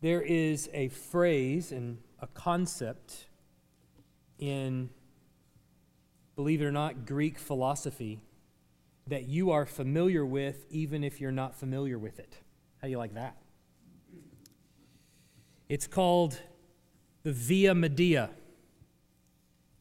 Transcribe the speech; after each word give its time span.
There 0.00 0.22
is 0.22 0.70
a 0.72 0.88
phrase 0.88 1.72
and 1.72 1.98
a 2.20 2.28
concept 2.28 3.26
in, 4.38 4.90
believe 6.36 6.62
it 6.62 6.64
or 6.64 6.72
not, 6.72 7.04
Greek 7.04 7.38
philosophy 7.38 8.20
that 9.08 9.24
you 9.24 9.50
are 9.50 9.66
familiar 9.66 10.24
with 10.24 10.66
even 10.70 11.02
if 11.02 11.20
you're 11.20 11.32
not 11.32 11.54
familiar 11.54 11.98
with 11.98 12.20
it. 12.20 12.36
How 12.80 12.86
do 12.86 12.90
you 12.90 12.98
like 12.98 13.14
that? 13.14 13.36
It's 15.68 15.86
called 15.86 16.40
the 17.24 17.32
Via 17.32 17.74
Media, 17.74 18.30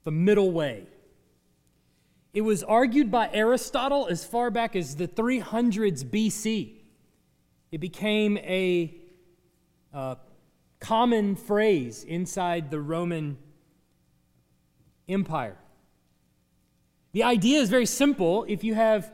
the 0.04 0.12
middle 0.12 0.52
way. 0.52 0.88
It 2.34 2.42
was 2.42 2.64
argued 2.64 3.12
by 3.12 3.30
Aristotle 3.32 4.08
as 4.08 4.26
far 4.26 4.50
back 4.50 4.76
as 4.76 4.96
the 4.96 5.08
300s 5.08 6.04
BC. 6.04 6.74
It 7.72 7.78
became 7.80 8.38
a 8.40 8.96
uh, 9.98 10.16
common 10.80 11.36
phrase 11.36 12.04
inside 12.04 12.70
the 12.70 12.80
Roman 12.80 13.36
Empire. 15.10 15.58
The 17.14 17.24
idea 17.24 17.60
is 17.60 17.70
very 17.70 17.88
simple. 17.88 18.46
If 18.48 18.64
you 18.64 18.76
have 18.76 19.12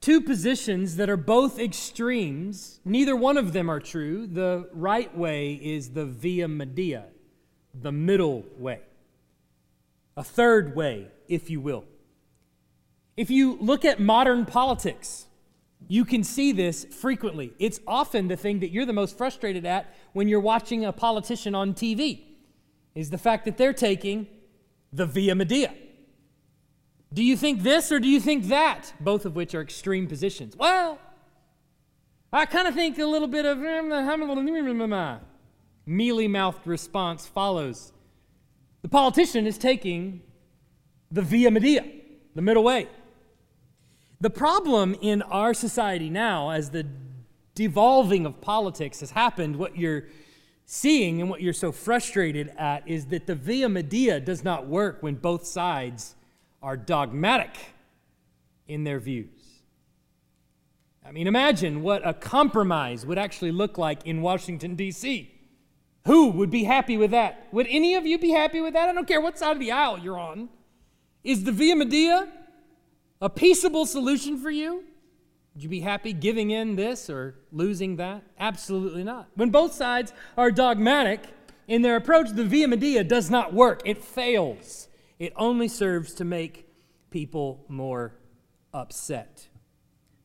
two 0.00 0.20
positions 0.20 0.96
that 0.96 1.08
are 1.08 1.16
both 1.16 1.60
extremes, 1.60 2.80
neither 2.84 3.14
one 3.14 3.36
of 3.36 3.52
them 3.52 3.70
are 3.70 3.78
true. 3.78 4.26
The 4.26 4.68
right 4.72 5.16
way 5.16 5.52
is 5.52 5.90
the 5.90 6.04
via 6.04 6.48
media, 6.48 7.04
the 7.72 7.92
middle 7.92 8.44
way. 8.58 8.80
A 10.16 10.24
third 10.24 10.74
way, 10.74 11.06
if 11.28 11.50
you 11.50 11.60
will. 11.60 11.84
If 13.16 13.30
you 13.30 13.58
look 13.60 13.84
at 13.84 14.00
modern 14.00 14.44
politics, 14.44 15.25
you 15.88 16.04
can 16.04 16.24
see 16.24 16.52
this 16.52 16.84
frequently. 16.84 17.52
It's 17.58 17.80
often 17.86 18.28
the 18.28 18.36
thing 18.36 18.60
that 18.60 18.70
you're 18.70 18.86
the 18.86 18.92
most 18.92 19.16
frustrated 19.16 19.64
at 19.64 19.94
when 20.12 20.28
you're 20.28 20.40
watching 20.40 20.84
a 20.84 20.92
politician 20.92 21.54
on 21.54 21.74
TV 21.74 22.22
is 22.94 23.10
the 23.10 23.18
fact 23.18 23.44
that 23.44 23.56
they're 23.56 23.72
taking 23.72 24.26
the 24.92 25.06
via 25.06 25.34
media. 25.34 25.72
Do 27.12 27.22
you 27.22 27.36
think 27.36 27.62
this 27.62 27.92
or 27.92 28.00
do 28.00 28.08
you 28.08 28.20
think 28.20 28.46
that? 28.46 28.92
Both 29.00 29.24
of 29.24 29.36
which 29.36 29.54
are 29.54 29.60
extreme 29.60 30.06
positions. 30.06 30.56
Well, 30.56 30.98
I 32.32 32.46
kind 32.46 32.66
of 32.66 32.74
think 32.74 32.98
a 32.98 33.06
little 33.06 33.28
bit 33.28 33.44
of 33.44 33.58
um, 33.58 35.20
mealy 35.86 36.28
mouthed 36.28 36.66
response 36.66 37.26
follows. 37.26 37.92
The 38.82 38.88
politician 38.88 39.46
is 39.46 39.56
taking 39.56 40.22
the 41.10 41.22
via 41.22 41.50
media, 41.50 41.84
the 42.34 42.42
middle 42.42 42.64
way. 42.64 42.88
The 44.20 44.30
problem 44.30 44.96
in 45.00 45.22
our 45.22 45.52
society 45.52 46.08
now, 46.08 46.50
as 46.50 46.70
the 46.70 46.86
devolving 47.54 48.24
of 48.24 48.40
politics 48.40 49.00
has 49.00 49.10
happened, 49.10 49.56
what 49.56 49.76
you're 49.76 50.04
seeing 50.64 51.20
and 51.20 51.30
what 51.30 51.42
you're 51.42 51.52
so 51.52 51.70
frustrated 51.70 52.52
at 52.56 52.86
is 52.88 53.06
that 53.06 53.26
the 53.26 53.34
via 53.34 53.68
media 53.68 54.18
does 54.18 54.42
not 54.42 54.66
work 54.66 55.02
when 55.02 55.14
both 55.14 55.46
sides 55.46 56.16
are 56.62 56.76
dogmatic 56.76 57.56
in 58.66 58.84
their 58.84 58.98
views. 58.98 59.28
I 61.06 61.12
mean, 61.12 61.28
imagine 61.28 61.82
what 61.82 62.06
a 62.06 62.12
compromise 62.12 63.06
would 63.06 63.18
actually 63.18 63.52
look 63.52 63.78
like 63.78 64.04
in 64.06 64.22
Washington, 64.22 64.74
D.C. 64.74 65.30
Who 66.06 66.30
would 66.30 66.50
be 66.50 66.64
happy 66.64 66.96
with 66.96 67.12
that? 67.12 67.46
Would 67.52 67.68
any 67.68 67.94
of 67.94 68.06
you 68.06 68.18
be 68.18 68.30
happy 68.30 68.60
with 68.60 68.72
that? 68.74 68.88
I 68.88 68.92
don't 68.92 69.06
care 69.06 69.20
what 69.20 69.38
side 69.38 69.52
of 69.52 69.60
the 69.60 69.70
aisle 69.70 69.98
you're 69.98 70.18
on. 70.18 70.48
Is 71.22 71.44
the 71.44 71.52
via 71.52 71.76
media 71.76 72.28
a 73.20 73.30
peaceable 73.30 73.86
solution 73.86 74.38
for 74.38 74.50
you? 74.50 74.84
Would 75.54 75.62
you 75.62 75.68
be 75.68 75.80
happy 75.80 76.12
giving 76.12 76.50
in 76.50 76.76
this 76.76 77.08
or 77.08 77.36
losing 77.50 77.96
that? 77.96 78.22
Absolutely 78.38 79.02
not. 79.02 79.28
When 79.36 79.50
both 79.50 79.72
sides 79.72 80.12
are 80.36 80.50
dogmatic 80.50 81.20
in 81.66 81.82
their 81.82 81.96
approach, 81.96 82.28
the 82.30 82.44
via 82.44 82.68
media 82.68 83.02
does 83.02 83.30
not 83.30 83.54
work. 83.54 83.80
It 83.84 84.04
fails. 84.04 84.88
It 85.18 85.32
only 85.36 85.68
serves 85.68 86.12
to 86.14 86.24
make 86.24 86.68
people 87.10 87.64
more 87.68 88.12
upset. 88.74 89.48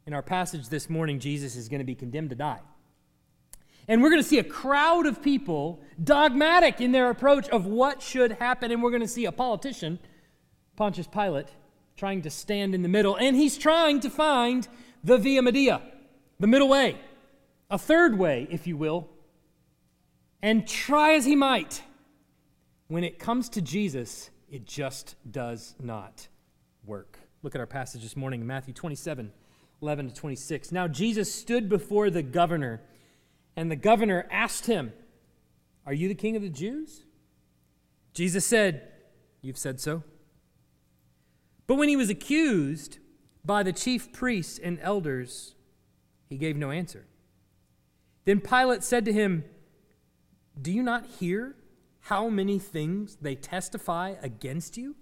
In 0.06 0.14
our 0.14 0.22
passage 0.22 0.68
this 0.68 0.90
morning, 0.90 1.20
Jesus 1.20 1.56
is 1.56 1.70
going 1.70 1.80
to 1.80 1.86
be 1.86 1.96
condemned 1.96 2.32
to 2.32 2.36
die. 2.36 2.60
And 3.88 4.02
we're 4.02 4.10
going 4.10 4.22
to 4.22 4.28
see 4.28 4.40
a 4.40 4.44
crowd 4.44 5.06
of 5.06 5.22
people 5.22 5.82
dogmatic 6.04 6.82
in 6.82 6.92
their 6.92 7.10
approach 7.10 7.48
of 7.50 7.66
what 7.66 8.02
should 8.02 8.34
happen. 8.34 8.72
And 8.72 8.84
we're 8.84 8.92
going 8.92 9.02
to 9.02 9.08
see 9.08 9.26
a 9.26 9.32
politician, 9.32 10.00
Pontius 10.76 11.08
Pilate, 11.08 11.48
trying 12.02 12.24
to 12.24 12.32
stand 12.32 12.74
in 12.74 12.82
the 12.82 12.90
middle, 12.90 13.16
and 13.16 13.36
he's 13.36 13.60
trying 13.60 14.00
to 14.00 14.10
find 14.10 14.68
the 15.04 15.20
via 15.20 15.40
media, 15.40 15.80
the 16.40 16.48
middle 16.48 16.68
way, 16.68 16.98
a 17.70 17.78
third 17.78 18.18
way, 18.18 18.48
if 18.50 18.66
you 18.66 18.76
will. 18.76 19.08
And 20.42 20.68
try 20.68 21.14
as 21.14 21.26
he 21.26 21.36
might, 21.36 21.84
when 22.88 23.04
it 23.04 23.20
comes 23.20 23.50
to 23.50 23.62
Jesus, 23.62 24.32
it 24.50 24.66
just 24.66 25.16
does 25.30 25.76
not 25.80 26.28
work. 26.84 27.20
Look 27.44 27.54
at 27.54 27.62
our 27.62 27.68
passage 27.68 28.02
this 28.02 28.18
morning 28.18 28.42
in 28.42 28.48
Matthew 28.48 28.74
27 28.74 29.32
11 29.84 30.10
to 30.10 30.16
26. 30.16 30.72
Now, 30.72 30.88
Jesus 30.88 31.32
stood 31.32 31.70
before 31.70 32.10
the 32.10 32.24
governor, 32.24 32.82
and 33.56 33.70
the 33.70 33.76
governor 33.76 34.28
asked 34.32 34.66
him, 34.66 34.92
Are 35.86 35.94
you 35.94 36.08
the 36.08 36.16
king 36.16 36.36
of 36.36 36.42
the 36.42 36.50
Jews? 36.50 37.04
Jesus 38.16 38.44
said, 38.44 38.88
You've 39.44 39.60
said 39.60 39.80
so. 39.80 40.02
But 41.72 41.78
when 41.78 41.88
he 41.88 41.96
was 41.96 42.10
accused 42.10 42.98
by 43.46 43.64
the 43.64 43.72
chief 43.72 44.12
priests 44.12 44.60
and 44.60 44.78
elders, 44.82 45.56
he 46.28 46.36
gave 46.36 46.58
no 46.58 46.70
answer. 46.70 47.06
Then 48.26 48.42
Pilate 48.42 48.84
said 48.84 49.06
to 49.06 49.14
him, 49.14 49.46
Do 50.62 50.70
you 50.70 50.84
not 50.84 51.06
hear 51.06 51.56
how 52.02 52.28
many 52.28 52.60
things 52.60 53.16
they 53.22 53.36
testify 53.36 54.16
against 54.22 54.76
you? 54.76 54.98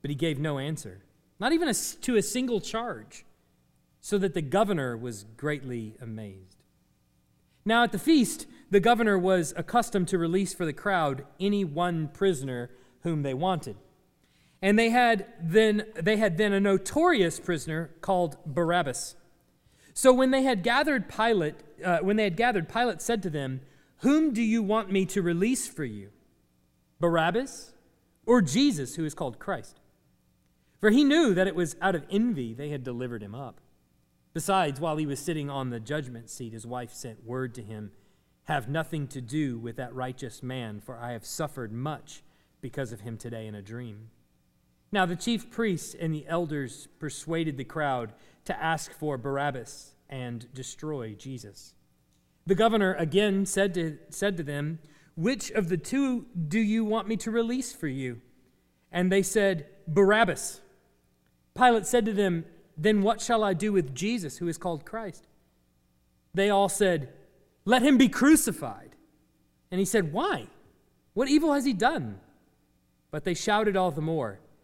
But 0.00 0.08
he 0.08 0.14
gave 0.14 0.38
no 0.38 0.58
answer, 0.58 1.04
not 1.38 1.52
even 1.52 1.68
a, 1.68 1.74
to 1.74 2.16
a 2.16 2.22
single 2.22 2.62
charge, 2.62 3.26
so 4.00 4.16
that 4.16 4.32
the 4.32 4.40
governor 4.40 4.96
was 4.96 5.24
greatly 5.36 5.94
amazed. 6.00 6.62
Now 7.66 7.82
at 7.82 7.92
the 7.92 7.98
feast, 7.98 8.46
the 8.70 8.80
governor 8.80 9.18
was 9.18 9.52
accustomed 9.58 10.08
to 10.08 10.16
release 10.16 10.54
for 10.54 10.64
the 10.64 10.72
crowd 10.72 11.26
any 11.38 11.66
one 11.66 12.08
prisoner 12.08 12.70
whom 13.02 13.22
they 13.22 13.34
wanted. 13.34 13.76
And 14.64 14.78
they 14.78 14.88
had 14.88 15.26
then 15.38 15.84
they 15.94 16.16
had 16.16 16.38
then 16.38 16.54
a 16.54 16.58
notorious 16.58 17.38
prisoner 17.38 17.90
called 18.00 18.38
Barabbas. 18.46 19.14
So 19.92 20.10
when 20.10 20.30
they 20.30 20.42
had 20.42 20.62
gathered 20.62 21.06
Pilate, 21.06 21.56
uh, 21.84 21.98
when 21.98 22.16
they 22.16 22.24
had 22.24 22.38
gathered, 22.38 22.66
Pilate 22.66 23.02
said 23.02 23.22
to 23.24 23.30
them, 23.30 23.60
"Whom 23.98 24.32
do 24.32 24.40
you 24.40 24.62
want 24.62 24.90
me 24.90 25.04
to 25.04 25.20
release 25.20 25.68
for 25.68 25.84
you, 25.84 26.12
Barabbas 26.98 27.74
or 28.24 28.40
Jesus, 28.40 28.94
who 28.96 29.04
is 29.04 29.12
called 29.12 29.38
Christ?" 29.38 29.80
For 30.80 30.88
he 30.88 31.04
knew 31.04 31.34
that 31.34 31.46
it 31.46 31.54
was 31.54 31.76
out 31.82 31.94
of 31.94 32.06
envy 32.08 32.54
they 32.54 32.70
had 32.70 32.82
delivered 32.82 33.22
him 33.22 33.34
up. 33.34 33.60
Besides, 34.32 34.80
while 34.80 34.96
he 34.96 35.04
was 35.04 35.20
sitting 35.20 35.50
on 35.50 35.68
the 35.68 35.78
judgment 35.78 36.30
seat, 36.30 36.54
his 36.54 36.66
wife 36.66 36.94
sent 36.94 37.26
word 37.26 37.54
to 37.56 37.62
him, 37.62 37.92
"Have 38.44 38.66
nothing 38.66 39.08
to 39.08 39.20
do 39.20 39.58
with 39.58 39.76
that 39.76 39.94
righteous 39.94 40.42
man, 40.42 40.80
for 40.80 40.96
I 40.96 41.12
have 41.12 41.26
suffered 41.26 41.70
much 41.70 42.22
because 42.62 42.92
of 42.92 43.02
him 43.02 43.18
today 43.18 43.46
in 43.46 43.54
a 43.54 43.60
dream." 43.60 44.08
Now, 44.94 45.06
the 45.06 45.16
chief 45.16 45.50
priests 45.50 45.96
and 45.98 46.14
the 46.14 46.24
elders 46.28 46.86
persuaded 47.00 47.56
the 47.56 47.64
crowd 47.64 48.12
to 48.44 48.62
ask 48.62 48.92
for 48.92 49.18
Barabbas 49.18 49.96
and 50.08 50.46
destroy 50.54 51.14
Jesus. 51.14 51.74
The 52.46 52.54
governor 52.54 52.94
again 52.94 53.44
said 53.44 53.74
to, 53.74 53.98
said 54.10 54.36
to 54.36 54.44
them, 54.44 54.78
Which 55.16 55.50
of 55.50 55.68
the 55.68 55.76
two 55.76 56.26
do 56.46 56.60
you 56.60 56.84
want 56.84 57.08
me 57.08 57.16
to 57.16 57.32
release 57.32 57.72
for 57.72 57.88
you? 57.88 58.20
And 58.92 59.10
they 59.10 59.24
said, 59.24 59.66
Barabbas. 59.88 60.60
Pilate 61.56 61.86
said 61.86 62.04
to 62.04 62.12
them, 62.12 62.44
Then 62.76 63.02
what 63.02 63.20
shall 63.20 63.42
I 63.42 63.52
do 63.52 63.72
with 63.72 63.96
Jesus, 63.96 64.38
who 64.38 64.46
is 64.46 64.58
called 64.58 64.84
Christ? 64.84 65.26
They 66.34 66.50
all 66.50 66.68
said, 66.68 67.12
Let 67.64 67.82
him 67.82 67.98
be 67.98 68.08
crucified. 68.08 68.94
And 69.72 69.80
he 69.80 69.86
said, 69.86 70.12
Why? 70.12 70.46
What 71.14 71.28
evil 71.28 71.52
has 71.52 71.64
he 71.64 71.72
done? 71.72 72.20
But 73.10 73.24
they 73.24 73.34
shouted 73.34 73.76
all 73.76 73.90
the 73.90 74.00
more. 74.00 74.38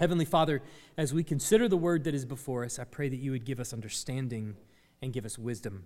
Heavenly 0.00 0.24
Father, 0.24 0.62
as 0.96 1.12
we 1.12 1.22
consider 1.22 1.68
the 1.68 1.76
word 1.76 2.04
that 2.04 2.14
is 2.14 2.24
before 2.24 2.64
us, 2.64 2.78
I 2.78 2.84
pray 2.84 3.10
that 3.10 3.18
you 3.18 3.32
would 3.32 3.44
give 3.44 3.60
us 3.60 3.74
understanding 3.74 4.56
and 5.02 5.12
give 5.12 5.26
us 5.26 5.38
wisdom. 5.38 5.84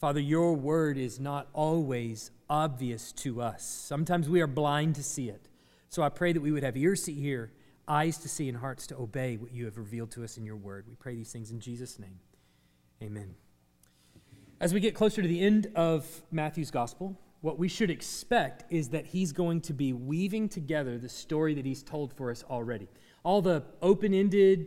Father, 0.00 0.20
your 0.20 0.54
word 0.54 0.96
is 0.96 1.20
not 1.20 1.48
always 1.52 2.30
obvious 2.48 3.12
to 3.12 3.42
us. 3.42 3.62
Sometimes 3.62 4.26
we 4.26 4.40
are 4.40 4.46
blind 4.46 4.94
to 4.94 5.02
see 5.02 5.28
it. 5.28 5.48
So 5.90 6.02
I 6.02 6.08
pray 6.08 6.32
that 6.32 6.40
we 6.40 6.50
would 6.50 6.62
have 6.62 6.78
ears 6.78 7.02
to 7.02 7.12
hear, 7.12 7.52
eyes 7.86 8.16
to 8.16 8.28
see, 8.30 8.48
and 8.48 8.56
hearts 8.56 8.86
to 8.86 8.96
obey 8.96 9.36
what 9.36 9.52
you 9.52 9.66
have 9.66 9.76
revealed 9.76 10.10
to 10.12 10.24
us 10.24 10.38
in 10.38 10.46
your 10.46 10.56
word. 10.56 10.86
We 10.88 10.94
pray 10.94 11.14
these 11.16 11.30
things 11.30 11.50
in 11.50 11.60
Jesus' 11.60 11.98
name. 11.98 12.20
Amen. 13.02 13.34
As 14.58 14.72
we 14.72 14.80
get 14.80 14.94
closer 14.94 15.20
to 15.20 15.28
the 15.28 15.42
end 15.42 15.70
of 15.74 16.22
Matthew's 16.32 16.70
gospel, 16.70 17.20
what 17.40 17.58
we 17.58 17.68
should 17.68 17.90
expect 17.90 18.70
is 18.70 18.90
that 18.90 19.06
he's 19.06 19.32
going 19.32 19.60
to 19.62 19.72
be 19.72 19.92
weaving 19.92 20.48
together 20.48 20.98
the 20.98 21.08
story 21.08 21.54
that 21.54 21.64
he's 21.64 21.82
told 21.82 22.12
for 22.12 22.30
us 22.30 22.44
already. 22.50 22.88
All 23.22 23.40
the 23.40 23.62
open 23.80 24.12
ended 24.12 24.66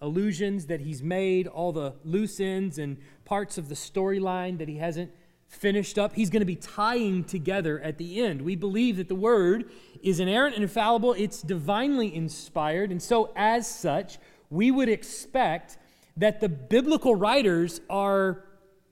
allusions 0.00 0.66
that 0.66 0.80
he's 0.80 1.02
made, 1.02 1.46
all 1.46 1.72
the 1.72 1.94
loose 2.04 2.40
ends 2.40 2.78
and 2.78 2.98
parts 3.24 3.58
of 3.58 3.68
the 3.68 3.74
storyline 3.74 4.58
that 4.58 4.68
he 4.68 4.76
hasn't 4.76 5.10
finished 5.48 5.98
up, 5.98 6.14
he's 6.14 6.30
going 6.30 6.40
to 6.40 6.46
be 6.46 6.56
tying 6.56 7.24
together 7.24 7.80
at 7.80 7.98
the 7.98 8.20
end. 8.20 8.42
We 8.42 8.54
believe 8.54 8.96
that 8.98 9.08
the 9.08 9.14
word 9.14 9.70
is 10.02 10.20
inerrant 10.20 10.54
and 10.54 10.62
infallible, 10.62 11.14
it's 11.14 11.42
divinely 11.42 12.14
inspired, 12.14 12.90
and 12.90 13.02
so 13.02 13.32
as 13.34 13.66
such, 13.66 14.18
we 14.50 14.70
would 14.70 14.88
expect 14.88 15.78
that 16.16 16.40
the 16.40 16.48
biblical 16.48 17.14
writers 17.14 17.80
are 17.88 18.44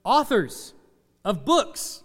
authors 0.05 0.73
of 1.25 1.45
books. 1.45 2.03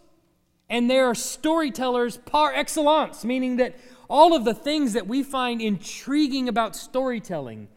And 0.72 0.90
they 0.90 1.00
are 1.00 1.14
storytellers 1.14 2.16
par 2.16 2.54
excellence, 2.56 3.26
meaning 3.26 3.58
that 3.58 3.76
all 4.10 4.34
of 4.34 4.46
the 4.46 4.54
things 4.54 4.94
that 4.94 5.06
we 5.06 5.22
find 5.22 5.62
intriguing 5.62 6.48
about 6.48 6.78
storytelling, 6.78 7.68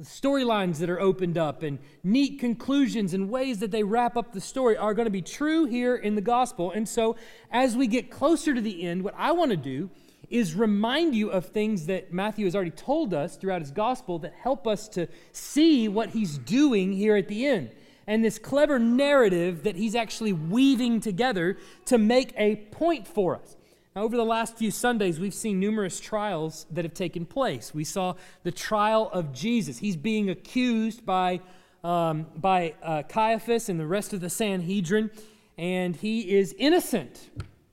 storylines 0.00 0.78
that 0.78 0.88
are 0.88 0.98
opened 0.98 1.36
up 1.36 1.62
and 1.62 1.78
neat 2.02 2.40
conclusions 2.40 3.12
and 3.12 3.28
ways 3.28 3.58
that 3.58 3.70
they 3.70 3.82
wrap 3.82 4.16
up 4.16 4.32
the 4.32 4.40
story 4.40 4.74
are 4.74 4.94
going 4.94 5.04
to 5.04 5.10
be 5.10 5.20
true 5.20 5.66
here 5.66 5.94
in 5.94 6.14
the 6.14 6.22
gospel. 6.22 6.72
And 6.72 6.88
so, 6.88 7.14
as 7.50 7.76
we 7.76 7.86
get 7.86 8.10
closer 8.10 8.54
to 8.54 8.60
the 8.62 8.84
end, 8.84 9.04
what 9.04 9.14
I 9.18 9.32
want 9.32 9.50
to 9.50 9.56
do 9.58 9.90
is 10.30 10.54
remind 10.54 11.14
you 11.14 11.28
of 11.30 11.44
things 11.44 11.86
that 11.86 12.10
Matthew 12.10 12.46
has 12.46 12.54
already 12.54 12.70
told 12.70 13.12
us 13.12 13.36
throughout 13.36 13.60
his 13.60 13.70
gospel 13.70 14.18
that 14.20 14.32
help 14.32 14.66
us 14.66 14.88
to 14.90 15.08
see 15.32 15.88
what 15.88 16.10
he's 16.10 16.38
doing 16.38 16.92
here 16.92 17.16
at 17.16 17.28
the 17.28 17.46
end. 17.46 17.70
And 18.06 18.24
this 18.24 18.38
clever 18.38 18.78
narrative 18.78 19.62
that 19.62 19.76
he's 19.76 19.94
actually 19.94 20.32
weaving 20.32 21.00
together 21.00 21.56
to 21.86 21.98
make 21.98 22.32
a 22.36 22.56
point 22.56 23.06
for 23.06 23.36
us. 23.36 23.56
Now, 23.94 24.02
over 24.02 24.16
the 24.16 24.24
last 24.24 24.56
few 24.56 24.70
Sundays, 24.70 25.18
we've 25.18 25.34
seen 25.34 25.58
numerous 25.58 25.98
trials 25.98 26.66
that 26.70 26.84
have 26.84 26.94
taken 26.94 27.26
place. 27.26 27.74
We 27.74 27.84
saw 27.84 28.14
the 28.44 28.52
trial 28.52 29.10
of 29.12 29.32
Jesus. 29.32 29.78
He's 29.78 29.96
being 29.96 30.30
accused 30.30 31.04
by, 31.04 31.40
um, 31.82 32.26
by 32.36 32.74
uh, 32.82 33.02
Caiaphas 33.08 33.68
and 33.68 33.80
the 33.80 33.86
rest 33.86 34.12
of 34.12 34.20
the 34.20 34.30
Sanhedrin, 34.30 35.10
and 35.58 35.96
he 35.96 36.36
is 36.36 36.54
innocent 36.56 37.30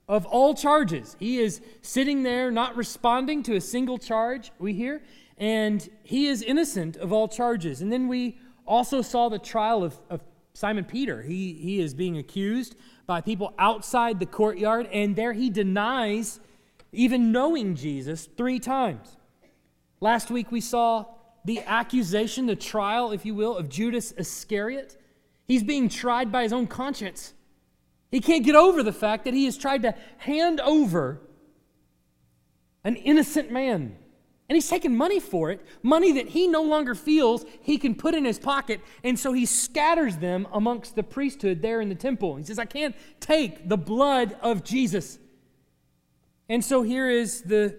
of 0.07 0.25
all 0.25 0.55
charges. 0.55 1.15
He 1.19 1.39
is 1.39 1.61
sitting 1.81 2.23
there 2.23 2.49
not 2.49 2.75
responding 2.75 3.43
to 3.43 3.55
a 3.55 3.61
single 3.61 3.99
charge, 3.99 4.51
we 4.57 4.73
hear, 4.73 5.03
and 5.37 5.87
he 6.03 6.27
is 6.27 6.41
innocent 6.41 6.97
of 6.97 7.13
all 7.13 7.27
charges. 7.27 7.81
And 7.81 7.91
then 7.91 8.07
we 8.07 8.39
also 8.67 9.01
saw 9.01 9.29
the 9.29 9.39
trial 9.39 9.83
of, 9.83 9.97
of 10.09 10.21
Simon 10.53 10.85
Peter. 10.85 11.21
He, 11.21 11.53
he 11.53 11.79
is 11.79 11.93
being 11.93 12.17
accused 12.17 12.75
by 13.05 13.21
people 13.21 13.53
outside 13.57 14.19
the 14.19 14.25
courtyard, 14.25 14.87
and 14.91 15.15
there 15.15 15.33
he 15.33 15.49
denies 15.49 16.39
even 16.91 17.31
knowing 17.31 17.75
Jesus 17.75 18.27
three 18.37 18.59
times. 18.59 19.17
Last 19.99 20.29
week 20.29 20.51
we 20.51 20.61
saw 20.61 21.05
the 21.45 21.61
accusation, 21.61 22.45
the 22.45 22.55
trial, 22.55 23.11
if 23.11 23.25
you 23.25 23.33
will, 23.33 23.55
of 23.55 23.69
Judas 23.69 24.11
Iscariot. 24.17 24.97
He's 25.47 25.63
being 25.63 25.89
tried 25.89 26.31
by 26.31 26.43
his 26.43 26.51
own 26.51 26.67
conscience. 26.67 27.33
He 28.11 28.19
can't 28.19 28.43
get 28.43 28.55
over 28.55 28.83
the 28.83 28.93
fact 28.93 29.25
that 29.25 29.33
he 29.33 29.45
has 29.45 29.57
tried 29.57 29.83
to 29.83 29.95
hand 30.17 30.59
over 30.61 31.21
an 32.83 32.95
innocent 32.95 33.51
man 33.51 33.95
and 34.49 34.55
he's 34.55 34.69
taking 34.69 34.95
money 34.95 35.19
for 35.19 35.51
it, 35.51 35.65
money 35.83 36.13
that 36.13 36.29
he 36.29 36.47
no 36.47 36.61
longer 36.61 36.95
feels 36.95 37.45
he 37.61 37.77
can 37.77 37.95
put 37.95 38.15
in 38.15 38.23
his 38.23 38.39
pocket. 38.39 38.79
And 39.03 39.19
so 39.19 39.33
he 39.33 39.45
scatters 39.45 40.17
them 40.17 40.47
amongst 40.53 40.95
the 40.95 41.03
priesthood 41.03 41.61
there 41.61 41.81
in 41.81 41.89
the 41.89 41.95
temple. 41.95 42.37
He 42.37 42.43
says, 42.43 42.57
I 42.57 42.65
can't 42.65 42.95
take 43.19 43.67
the 43.67 43.77
blood 43.77 44.37
of 44.41 44.63
Jesus. 44.63 45.19
And 46.47 46.63
so 46.63 46.81
here 46.81 47.09
is 47.09 47.41
the 47.41 47.77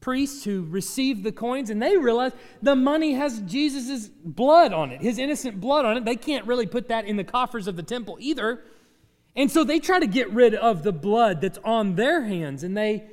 priests 0.00 0.44
who 0.44 0.66
receive 0.68 1.22
the 1.22 1.32
coins, 1.32 1.70
and 1.70 1.82
they 1.82 1.96
realize 1.96 2.32
the 2.62 2.76
money 2.76 3.14
has 3.14 3.40
Jesus' 3.40 4.08
blood 4.08 4.72
on 4.72 4.90
it, 4.90 5.00
his 5.00 5.18
innocent 5.18 5.60
blood 5.60 5.84
on 5.84 5.96
it. 5.96 6.04
They 6.04 6.16
can't 6.16 6.46
really 6.46 6.66
put 6.66 6.88
that 6.88 7.06
in 7.06 7.16
the 7.16 7.24
coffers 7.24 7.66
of 7.66 7.76
the 7.76 7.82
temple 7.82 8.16
either. 8.20 8.62
And 9.36 9.50
so 9.50 9.64
they 9.64 9.78
try 9.78 10.00
to 10.00 10.06
get 10.06 10.30
rid 10.30 10.54
of 10.54 10.82
the 10.82 10.92
blood 10.92 11.40
that's 11.40 11.58
on 11.64 11.94
their 11.94 12.22
hands, 12.24 12.64
and 12.64 12.76
they 12.76 13.04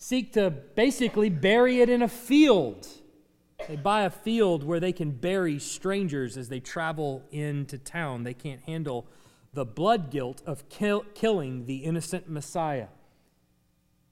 seek 0.00 0.32
to 0.32 0.50
basically 0.50 1.28
bury 1.28 1.80
it 1.80 1.90
in 1.90 2.00
a 2.02 2.08
field. 2.08 2.88
They 3.68 3.76
buy 3.76 4.02
a 4.02 4.10
field 4.10 4.64
where 4.64 4.80
they 4.80 4.92
can 4.92 5.10
bury 5.10 5.58
strangers 5.58 6.38
as 6.38 6.48
they 6.48 6.58
travel 6.58 7.22
into 7.30 7.76
town. 7.76 8.24
They 8.24 8.32
can't 8.32 8.62
handle 8.62 9.06
the 9.52 9.66
blood 9.66 10.10
guilt 10.10 10.42
of 10.46 10.68
kill, 10.70 11.04
killing 11.14 11.66
the 11.66 11.84
innocent 11.84 12.30
Messiah. 12.30 12.86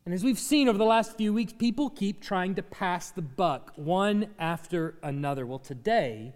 And 0.04 0.12
as 0.14 0.22
we've 0.22 0.38
seen 0.38 0.68
over 0.68 0.76
the 0.76 0.84
last 0.84 1.16
few 1.16 1.32
weeks, 1.32 1.54
people 1.54 1.88
keep 1.88 2.20
trying 2.20 2.54
to 2.56 2.62
pass 2.62 3.10
the 3.10 3.22
buck 3.22 3.72
one 3.76 4.28
after 4.38 4.96
another. 5.02 5.46
Well, 5.46 5.58
today, 5.58 6.34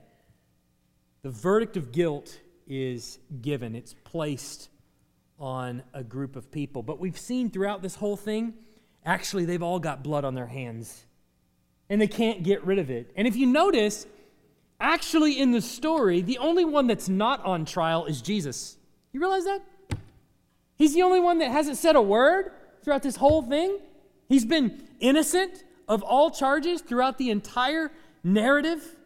the 1.21 1.31
verdict 1.31 1.77
of 1.77 1.93
guilt 1.93 2.41
is 2.67 3.19
given, 3.43 3.75
it's 3.75 3.95
placed 4.05 4.71
on 5.39 5.83
a 5.93 6.03
group 6.03 6.37
of 6.37 6.51
people. 6.51 6.83
But 6.83 6.99
we've 6.99 7.19
seen 7.19 7.51
throughout 7.51 7.83
this 7.83 7.97
whole 7.97 8.17
thing 8.17 8.55
Actually, 9.05 9.45
they've 9.45 9.63
all 9.63 9.81
got 9.81 10.03
blood 10.03 10.25
on 10.25 10.35
their 10.35 10.47
hands 10.47 11.05
and 11.89 12.01
they 12.01 12.07
can't 12.07 12.43
get 12.43 12.65
rid 12.65 12.79
of 12.79 12.91
it. 12.91 13.11
And 13.17 13.27
if 13.27 13.37
you 13.37 13.47
notice, 13.47 14.07
actually 14.81 15.39
in 15.39 15.51
the 15.51 15.61
story, 15.61 16.23
the 16.23 16.39
only 16.39 16.65
one 16.65 16.87
that's 16.87 17.09
not 17.09 17.45
on 17.45 17.65
trial 17.65 18.07
is 18.07 18.23
Jesus. 18.23 18.77
You 19.13 19.21
realize 19.21 19.45
that? 19.45 19.61
He's 20.77 20.95
the 20.95 21.03
only 21.03 21.21
one 21.21 21.39
that 21.39 21.51
hasn't 21.51 21.77
said 21.77 21.97
a 21.97 22.03
word 22.03 22.53
throughout 22.83 23.03
this 23.03 23.17
whole 23.17 23.43
thing. 23.43 23.79
He's 24.29 24.45
been 24.45 24.83
innocent 25.01 25.65
of 25.89 26.03
all 26.03 26.31
charges 26.31 26.81
throughout 26.81 27.19
the 27.19 27.31
entire 27.31 27.93
narrative. 28.25 28.97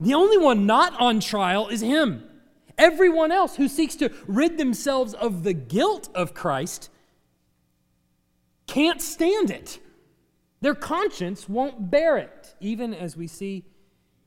The 0.00 0.14
only 0.14 0.38
one 0.38 0.66
not 0.66 0.98
on 1.00 1.20
trial 1.20 1.68
is 1.68 1.80
him. 1.80 2.22
Everyone 2.76 3.32
else 3.32 3.56
who 3.56 3.68
seeks 3.68 3.96
to 3.96 4.10
rid 4.26 4.58
themselves 4.58 5.14
of 5.14 5.42
the 5.42 5.52
guilt 5.52 6.08
of 6.14 6.34
Christ 6.34 6.90
can't 8.66 9.00
stand 9.00 9.50
it. 9.50 9.78
Their 10.60 10.74
conscience 10.74 11.48
won't 11.48 11.90
bear 11.90 12.16
it. 12.16 12.54
Even 12.60 12.94
as 12.94 13.16
we 13.16 13.26
see 13.26 13.64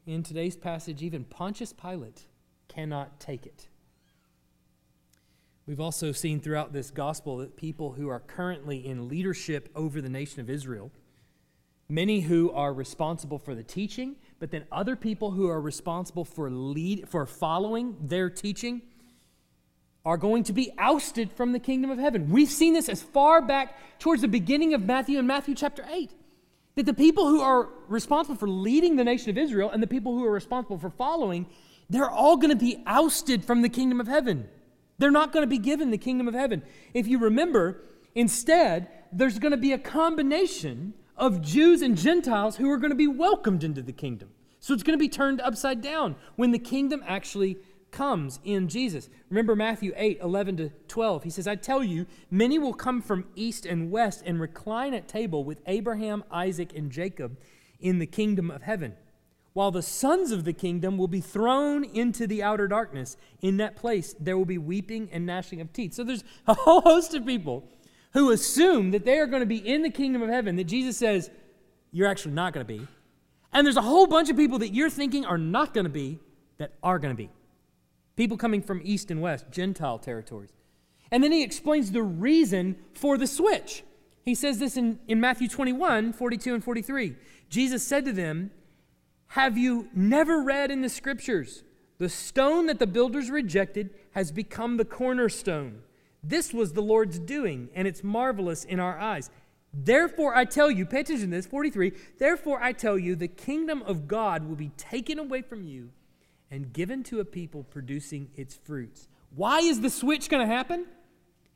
in 0.05 0.23
today's 0.23 0.55
passage, 0.55 1.01
even 1.01 1.23
Pontius 1.23 1.73
Pilate 1.73 2.25
cannot 2.67 3.19
take 3.19 3.45
it. 3.45 3.67
We've 5.65 5.81
also 5.81 6.13
seen 6.13 6.39
throughout 6.39 6.71
this 6.71 6.91
gospel 6.91 7.37
that 7.37 7.57
people 7.57 7.91
who 7.91 8.07
are 8.07 8.21
currently 8.21 8.85
in 8.85 9.09
leadership 9.09 9.69
over 9.75 9.99
the 9.99 10.09
nation 10.09 10.39
of 10.39 10.49
Israel, 10.49 10.91
many 11.89 12.21
who 12.21 12.51
are 12.51 12.73
responsible 12.73 13.37
for 13.37 13.53
the 13.53 13.63
teaching, 13.63 14.15
but 14.39 14.49
then 14.49 14.63
other 14.71 14.95
people 14.95 15.31
who 15.31 15.49
are 15.49 15.59
responsible 15.59 16.23
for 16.23 16.49
lead 16.49 17.09
for 17.09 17.25
following 17.25 17.97
their 17.99 18.29
teaching, 18.29 18.81
are 20.07 20.15
going 20.15 20.41
to 20.41 20.53
be 20.53 20.71
ousted 20.77 21.29
from 21.33 21.51
the 21.51 21.59
kingdom 21.59 21.91
of 21.91 21.99
heaven. 21.99 22.29
We've 22.29 22.49
seen 22.49 22.73
this 22.73 22.87
as 22.87 23.03
far 23.03 23.41
back 23.41 23.77
towards 23.99 24.21
the 24.21 24.29
beginning 24.29 24.73
of 24.73 24.81
Matthew 24.83 25.19
in 25.19 25.27
Matthew 25.27 25.53
chapter 25.53 25.85
8. 25.91 26.09
That 26.75 26.85
the 26.85 26.93
people 26.93 27.27
who 27.27 27.41
are 27.41 27.67
responsible 27.89 28.37
for 28.37 28.47
leading 28.47 28.95
the 28.95 29.03
nation 29.03 29.29
of 29.31 29.37
Israel 29.37 29.69
and 29.69 29.83
the 29.83 29.87
people 29.87 30.13
who 30.13 30.23
are 30.23 30.31
responsible 30.31 30.77
for 30.77 30.89
following, 30.89 31.45
they're 31.89 32.09
all 32.09 32.37
going 32.37 32.51
to 32.51 32.55
be 32.55 32.81
ousted 32.85 33.43
from 33.43 33.63
the 33.63 33.67
kingdom 33.67 33.99
of 33.99 34.07
heaven. 34.07 34.47
They're 34.97 35.11
not 35.11 35.33
going 35.33 35.43
to 35.43 35.47
be 35.47 35.57
given 35.57 35.91
the 35.91 35.97
kingdom 35.97 36.29
of 36.29 36.33
heaven. 36.33 36.63
If 36.93 37.05
you 37.05 37.19
remember, 37.19 37.83
instead, 38.15 38.87
there's 39.11 39.39
going 39.39 39.51
to 39.51 39.57
be 39.57 39.73
a 39.73 39.77
combination 39.77 40.93
of 41.17 41.41
Jews 41.41 41.81
and 41.81 41.97
Gentiles 41.97 42.55
who 42.55 42.71
are 42.71 42.77
going 42.77 42.91
to 42.91 42.95
be 42.95 43.07
welcomed 43.07 43.61
into 43.61 43.81
the 43.81 43.91
kingdom. 43.91 44.29
So 44.61 44.73
it's 44.73 44.83
going 44.83 44.97
to 44.97 45.03
be 45.03 45.09
turned 45.09 45.41
upside 45.41 45.81
down 45.81 46.15
when 46.37 46.51
the 46.51 46.59
kingdom 46.59 47.03
actually 47.05 47.57
comes 47.91 48.39
in 48.43 48.67
Jesus. 48.67 49.09
Remember 49.29 49.55
Matthew 49.55 49.93
8, 49.95 50.19
11 50.21 50.57
to 50.57 50.69
12. 50.87 51.23
He 51.23 51.29
says, 51.29 51.47
I 51.47 51.55
tell 51.55 51.83
you, 51.83 52.05
many 52.29 52.59
will 52.59 52.73
come 52.73 53.01
from 53.01 53.25
east 53.35 53.65
and 53.65 53.91
west 53.91 54.23
and 54.25 54.39
recline 54.39 54.93
at 54.93 55.07
table 55.07 55.43
with 55.43 55.61
Abraham, 55.65 56.23
Isaac, 56.31 56.75
and 56.75 56.91
Jacob 56.91 57.37
in 57.79 57.99
the 57.99 58.05
kingdom 58.05 58.51
of 58.51 58.63
heaven, 58.63 58.95
while 59.53 59.71
the 59.71 59.81
sons 59.81 60.31
of 60.31 60.43
the 60.43 60.53
kingdom 60.53 60.97
will 60.97 61.07
be 61.07 61.21
thrown 61.21 61.83
into 61.83 62.27
the 62.27 62.43
outer 62.43 62.67
darkness. 62.67 63.17
In 63.41 63.57
that 63.57 63.75
place, 63.75 64.15
there 64.19 64.37
will 64.37 64.45
be 64.45 64.57
weeping 64.57 65.09
and 65.11 65.25
gnashing 65.25 65.61
of 65.61 65.73
teeth. 65.73 65.93
So 65.93 66.03
there's 66.03 66.23
a 66.47 66.53
whole 66.53 66.81
host 66.81 67.13
of 67.13 67.25
people 67.25 67.67
who 68.13 68.31
assume 68.31 68.91
that 68.91 69.05
they 69.05 69.19
are 69.19 69.27
going 69.27 69.41
to 69.41 69.47
be 69.47 69.57
in 69.57 69.81
the 69.81 69.89
kingdom 69.89 70.21
of 70.21 70.29
heaven, 70.29 70.55
that 70.55 70.63
Jesus 70.63 70.97
says, 70.97 71.29
you're 71.91 72.07
actually 72.07 72.33
not 72.33 72.53
going 72.53 72.65
to 72.65 72.73
be. 72.77 72.87
And 73.53 73.65
there's 73.65 73.77
a 73.77 73.81
whole 73.81 74.07
bunch 74.07 74.29
of 74.29 74.37
people 74.37 74.59
that 74.59 74.73
you're 74.73 74.89
thinking 74.89 75.25
are 75.25 75.37
not 75.37 75.73
going 75.73 75.85
to 75.85 75.89
be 75.89 76.19
that 76.57 76.73
are 76.83 76.99
going 76.99 77.13
to 77.13 77.17
be. 77.17 77.29
People 78.17 78.35
coming 78.35 78.63
from 78.63 78.81
east 78.83 79.11
and 79.11 79.21
west, 79.21 79.45
Gentile 79.51 79.99
territories. 79.99 80.51
And 81.11 81.23
then 81.23 81.31
he 81.31 81.43
explains 81.43 81.91
the 81.91 82.01
reason 82.01 82.75
for 82.93 83.17
the 83.17 83.27
switch. 83.27 83.83
He 84.23 84.35
says 84.35 84.59
this 84.59 84.75
in, 84.75 84.99
in 85.07 85.21
Matthew 85.21 85.47
21 85.47 86.11
42 86.11 86.55
and 86.55 86.63
43. 86.63 87.15
Jesus 87.49 87.85
said 87.87 88.03
to 88.05 88.11
them, 88.11 88.51
Have 89.27 89.57
you 89.57 89.87
never 89.93 90.41
read 90.41 90.71
in 90.71 90.81
the 90.81 90.89
scriptures, 90.89 91.63
the 91.99 92.09
stone 92.09 92.65
that 92.65 92.79
the 92.79 92.87
builders 92.87 93.29
rejected 93.29 93.91
has 94.11 94.31
become 94.31 94.75
the 94.75 94.83
cornerstone? 94.83 95.83
This 96.23 96.51
was 96.51 96.73
the 96.73 96.81
Lord's 96.81 97.19
doing, 97.19 97.69
and 97.73 97.87
it's 97.87 98.03
marvelous 98.03 98.65
in 98.65 98.79
our 98.79 98.99
eyes. 98.99 99.29
Therefore, 99.71 100.35
I 100.35 100.43
tell 100.43 100.71
you, 100.71 100.85
pay 100.85 101.01
attention 101.01 101.29
to 101.29 101.37
this, 101.37 101.45
43. 101.45 101.93
Therefore, 102.17 102.61
I 102.61 102.73
tell 102.73 102.97
you, 102.97 103.15
the 103.15 103.27
kingdom 103.27 103.83
of 103.83 104.07
God 104.07 104.43
will 104.47 104.55
be 104.55 104.69
taken 104.69 105.19
away 105.19 105.43
from 105.43 105.63
you 105.63 105.91
and 106.51 106.71
given 106.73 107.03
to 107.03 107.19
a 107.19 107.25
people 107.25 107.63
producing 107.63 108.29
its 108.35 108.55
fruits. 108.55 109.07
Why 109.35 109.59
is 109.59 109.81
the 109.81 109.89
switch 109.89 110.29
going 110.29 110.47
to 110.47 110.53
happen? 110.53 110.85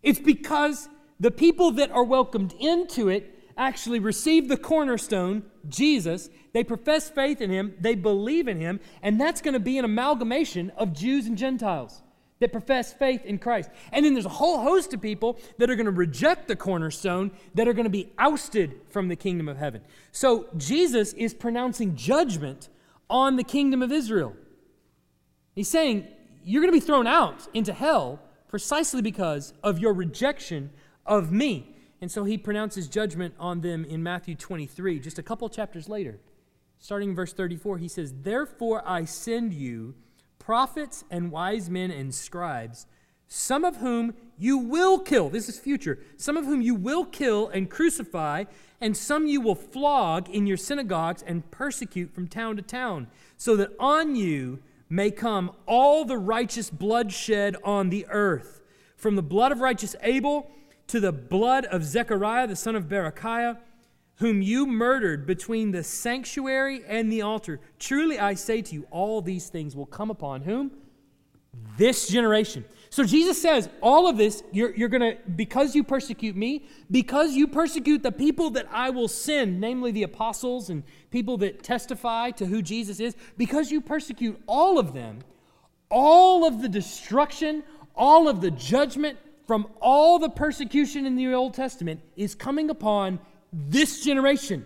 It's 0.04 0.20
because 0.20 0.90
the 1.20 1.32
people 1.32 1.72
that 1.74 1.92
are 1.92 2.04
welcomed 2.04 2.54
into 2.60 3.10
it 3.10 3.38
actually 3.58 4.00
receive 4.00 4.48
the 4.48 4.58
cornerstone, 4.58 5.44
Jesus. 5.70 6.30
They 6.54 6.64
profess 6.64 7.10
faith 7.10 7.42
in 7.42 7.50
him, 7.50 7.76
they 7.80 7.96
believe 7.96 8.48
in 8.48 8.60
him, 8.60 8.80
and 9.02 9.20
that's 9.20 9.42
going 9.42 9.54
to 9.54 9.60
be 9.60 9.78
an 9.78 9.86
amalgamation 9.86 10.72
of 10.78 10.94
Jews 10.94 11.28
and 11.28 11.38
Gentiles 11.38 12.02
that 12.42 12.52
profess 12.52 12.92
faith 12.92 13.24
in 13.24 13.38
Christ. 13.38 13.70
And 13.92 14.04
then 14.04 14.14
there's 14.14 14.26
a 14.26 14.30
whole 14.30 14.62
host 14.62 14.94
of 14.94 15.02
people 15.02 15.40
that 15.60 15.70
are 15.70 15.76
going 15.76 15.86
to 15.86 15.92
reject 15.92 16.48
the 16.48 16.56
cornerstone, 16.56 17.32
that 17.54 17.68
are 17.68 17.74
going 17.74 17.86
to 17.86 17.90
be 17.90 18.12
ousted 18.18 18.82
from 18.90 19.08
the 19.08 19.16
kingdom 19.16 19.48
of 19.48 19.58
heaven. 19.58 19.82
So 20.12 20.48
Jesus 20.58 21.14
is 21.14 21.36
pronouncing 21.36 21.96
judgment 21.96 22.68
on 23.10 23.36
the 23.36 23.44
kingdom 23.44 23.84
of 23.84 23.92
Israel. 23.92 24.36
He's 25.56 25.70
saying, 25.70 26.08
You're 26.44 26.62
going 26.62 26.74
to 26.74 26.80
be 26.80 26.86
thrown 26.86 27.08
out 27.08 27.48
into 27.54 27.74
hell 27.74 28.20
precisely 28.48 29.02
because 29.02 29.54
of 29.64 29.80
your 29.80 29.94
rejection 29.94 30.72
of 31.06 31.32
me. 31.32 31.76
And 32.02 32.12
so 32.12 32.24
he 32.24 32.38
pronounces 32.38 32.88
judgment 32.88 33.36
on 33.40 33.62
them 33.62 33.86
in 33.86 34.02
Matthew 34.02 34.36
23, 34.36 35.00
just 35.00 35.20
a 35.20 35.24
couple 35.24 35.48
chapters 35.50 35.88
later. 35.88 36.20
Starting 36.80 37.10
in 37.10 37.16
verse 37.16 37.32
34, 37.32 37.78
he 37.78 37.88
says, 37.88 38.14
Therefore 38.24 38.82
I 38.86 39.06
send 39.06 39.54
you 39.54 39.94
prophets 40.40 41.04
and 41.12 41.32
wise 41.32 41.70
men 41.70 41.92
and 41.92 42.14
scribes, 42.14 42.88
some 43.28 43.64
of 43.64 43.78
whom 43.78 44.16
you 44.38 44.58
will 44.58 45.00
kill. 45.00 45.30
This 45.30 45.48
is 45.48 45.60
future. 45.60 46.00
Some 46.18 46.36
of 46.36 46.46
whom 46.46 46.62
you 46.62 46.74
will 46.74 47.06
kill 47.06 47.50
and 47.50 47.70
crucify, 47.70 48.46
and 48.82 48.98
some 48.98 49.28
you 49.28 49.40
will 49.40 49.56
flog 49.56 50.28
in 50.30 50.48
your 50.48 50.58
synagogues 50.58 51.22
and 51.22 51.50
persecute 51.52 52.14
from 52.14 52.28
town 52.28 52.56
to 52.56 52.64
town, 52.64 53.08
so 53.38 53.56
that 53.56 53.72
on 53.80 54.16
you 54.16 54.60
may 54.92 55.10
come 55.10 55.52
all 55.66 56.06
the 56.06 56.18
righteous 56.18 56.70
bloodshed 56.70 57.56
on 57.64 57.90
the 57.90 58.06
earth, 58.10 58.62
from 58.96 59.16
the 59.16 59.24
blood 59.24 59.52
of 59.52 59.60
righteous 59.60 59.96
Abel 60.04 60.52
to 60.88 61.00
the 61.00 61.12
blood 61.12 61.66
of 61.66 61.84
Zechariah, 61.84 62.46
the 62.46 62.56
son 62.56 62.76
of 62.76 62.86
Berechiah 62.86 63.58
whom 64.22 64.40
you 64.40 64.68
murdered 64.68 65.26
between 65.26 65.72
the 65.72 65.84
sanctuary 65.84 66.84
and 66.88 67.12
the 67.12 67.24
altar. 67.24 67.60
Truly 67.80 68.20
I 68.20 68.36
say 68.36 68.62
to 68.62 68.76
you, 68.76 68.86
all 68.92 69.20
these 69.20 69.50
things 69.50 69.76
will 69.76 69.88
come 69.88 70.12
upon 70.12 70.42
whom? 70.42 70.72
This 71.78 72.08
generation. 72.08 72.66
So 72.90 73.06
Jesus 73.06 73.42
says, 73.42 73.70
all 73.82 74.10
of 74.10 74.18
this, 74.18 74.44
you're, 74.52 74.76
you're 74.76 74.90
going 74.90 75.02
to, 75.02 75.18
because 75.36 75.74
you 75.74 75.84
persecute 75.84 76.36
me, 76.36 76.66
because 76.92 77.32
you 77.32 77.48
persecute 77.48 78.04
the 78.04 78.12
people 78.12 78.50
that 78.52 78.68
I 78.70 78.90
will 78.90 79.08
send, 79.08 79.62
namely 79.62 79.92
the 79.92 80.04
apostles 80.04 80.70
and 80.70 80.84
people 81.10 81.38
that 81.38 81.64
testify 81.64 82.32
to 82.32 82.46
who 82.46 82.62
Jesus 82.62 83.00
is, 83.00 83.16
because 83.38 83.72
you 83.72 83.80
persecute 83.80 84.38
all 84.46 84.78
of 84.78 84.94
them, 84.94 85.20
all 85.90 86.46
of 86.46 86.62
the 86.62 86.68
destruction, 86.68 87.64
all 87.96 88.28
of 88.28 88.42
the 88.42 88.52
judgment 88.52 89.18
from 89.48 89.68
all 89.80 90.20
the 90.20 90.30
persecution 90.30 91.06
in 91.06 91.16
the 91.16 91.34
Old 91.34 91.54
Testament 91.54 92.02
is 92.18 92.36
coming 92.36 92.70
upon 92.70 93.20
this 93.54 94.04
generation. 94.04 94.66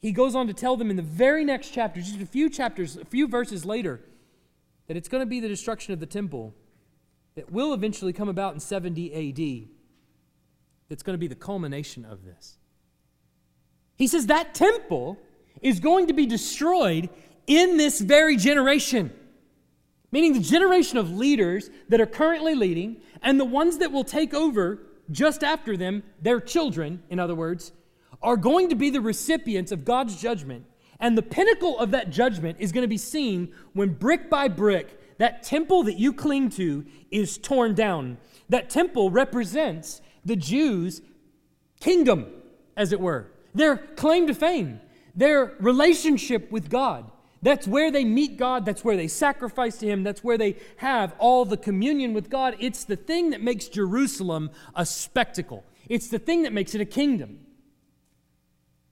He 0.00 0.12
goes 0.12 0.34
on 0.34 0.46
to 0.48 0.52
tell 0.52 0.76
them 0.76 0.90
in 0.90 0.96
the 0.96 1.02
very 1.02 1.44
next 1.44 1.70
chapter, 1.70 2.00
just 2.00 2.20
a 2.20 2.26
few 2.26 2.50
chapters, 2.50 2.96
a 2.96 3.04
few 3.04 3.28
verses 3.28 3.64
later, 3.64 4.00
that 4.88 4.96
it's 4.96 5.08
going 5.08 5.22
to 5.22 5.26
be 5.26 5.40
the 5.40 5.48
destruction 5.48 5.92
of 5.92 6.00
the 6.00 6.06
temple 6.06 6.54
that 7.36 7.52
will 7.52 7.72
eventually 7.72 8.12
come 8.12 8.28
about 8.28 8.54
in 8.54 8.60
70 8.60 9.12
AD. 9.14 9.68
That's 10.88 11.02
going 11.02 11.14
to 11.14 11.18
be 11.18 11.28
the 11.28 11.34
culmination 11.34 12.04
of 12.04 12.24
this. 12.24 12.56
He 13.96 14.06
says 14.06 14.26
that 14.26 14.54
temple 14.54 15.18
is 15.60 15.78
going 15.78 16.06
to 16.06 16.14
be 16.14 16.26
destroyed 16.26 17.10
in 17.46 17.76
this 17.76 18.00
very 18.00 18.36
generation. 18.36 19.12
Meaning 20.10 20.32
the 20.32 20.40
generation 20.40 20.96
of 20.96 21.10
leaders 21.10 21.68
that 21.90 22.00
are 22.00 22.06
currently 22.06 22.54
leading 22.54 23.02
and 23.22 23.38
the 23.38 23.44
ones 23.44 23.78
that 23.78 23.92
will 23.92 24.04
take 24.04 24.32
over 24.32 24.80
just 25.10 25.42
after 25.42 25.76
them, 25.76 26.02
their 26.22 26.40
children, 26.40 27.02
in 27.10 27.18
other 27.18 27.34
words, 27.34 27.72
are 28.22 28.36
going 28.36 28.70
to 28.70 28.74
be 28.74 28.90
the 28.90 29.00
recipients 29.00 29.70
of 29.70 29.84
God's 29.84 30.20
judgment. 30.20 30.64
And 31.00 31.16
the 31.16 31.22
pinnacle 31.22 31.78
of 31.78 31.92
that 31.92 32.10
judgment 32.10 32.58
is 32.60 32.72
going 32.72 32.82
to 32.82 32.88
be 32.88 32.98
seen 32.98 33.52
when 33.72 33.94
brick 33.94 34.28
by 34.28 34.48
brick, 34.48 34.98
that 35.18 35.42
temple 35.42 35.84
that 35.84 35.98
you 35.98 36.12
cling 36.12 36.50
to 36.50 36.84
is 37.10 37.38
torn 37.38 37.74
down. 37.74 38.18
That 38.48 38.70
temple 38.70 39.10
represents 39.10 40.00
the 40.24 40.36
Jews' 40.36 41.00
kingdom, 41.80 42.26
as 42.76 42.92
it 42.92 43.00
were, 43.00 43.30
their 43.54 43.76
claim 43.76 44.26
to 44.26 44.34
fame, 44.34 44.80
their 45.14 45.54
relationship 45.60 46.50
with 46.50 46.68
God. 46.68 47.10
That's 47.42 47.68
where 47.68 47.90
they 47.90 48.04
meet 48.04 48.36
God. 48.36 48.64
That's 48.64 48.84
where 48.84 48.96
they 48.96 49.06
sacrifice 49.06 49.78
to 49.78 49.86
Him. 49.86 50.02
That's 50.02 50.24
where 50.24 50.38
they 50.38 50.56
have 50.78 51.14
all 51.18 51.44
the 51.44 51.56
communion 51.56 52.12
with 52.12 52.30
God. 52.30 52.56
It's 52.58 52.84
the 52.84 52.96
thing 52.96 53.30
that 53.30 53.40
makes 53.40 53.68
Jerusalem 53.68 54.50
a 54.74 54.84
spectacle, 54.84 55.64
it's 55.88 56.08
the 56.08 56.18
thing 56.18 56.42
that 56.42 56.52
makes 56.52 56.74
it 56.74 56.80
a 56.80 56.86
kingdom. 56.86 57.40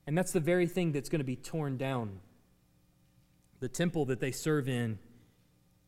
And 0.06 0.16
that's 0.16 0.32
the 0.32 0.40
very 0.40 0.66
thing 0.66 0.92
that's 0.92 1.08
going 1.08 1.20
to 1.20 1.25
be 1.25 1.36
torn 1.36 1.76
down. 1.76 2.20
The 3.60 3.68
temple 3.68 4.04
that 4.06 4.20
they 4.20 4.32
serve 4.32 4.68
in 4.68 4.98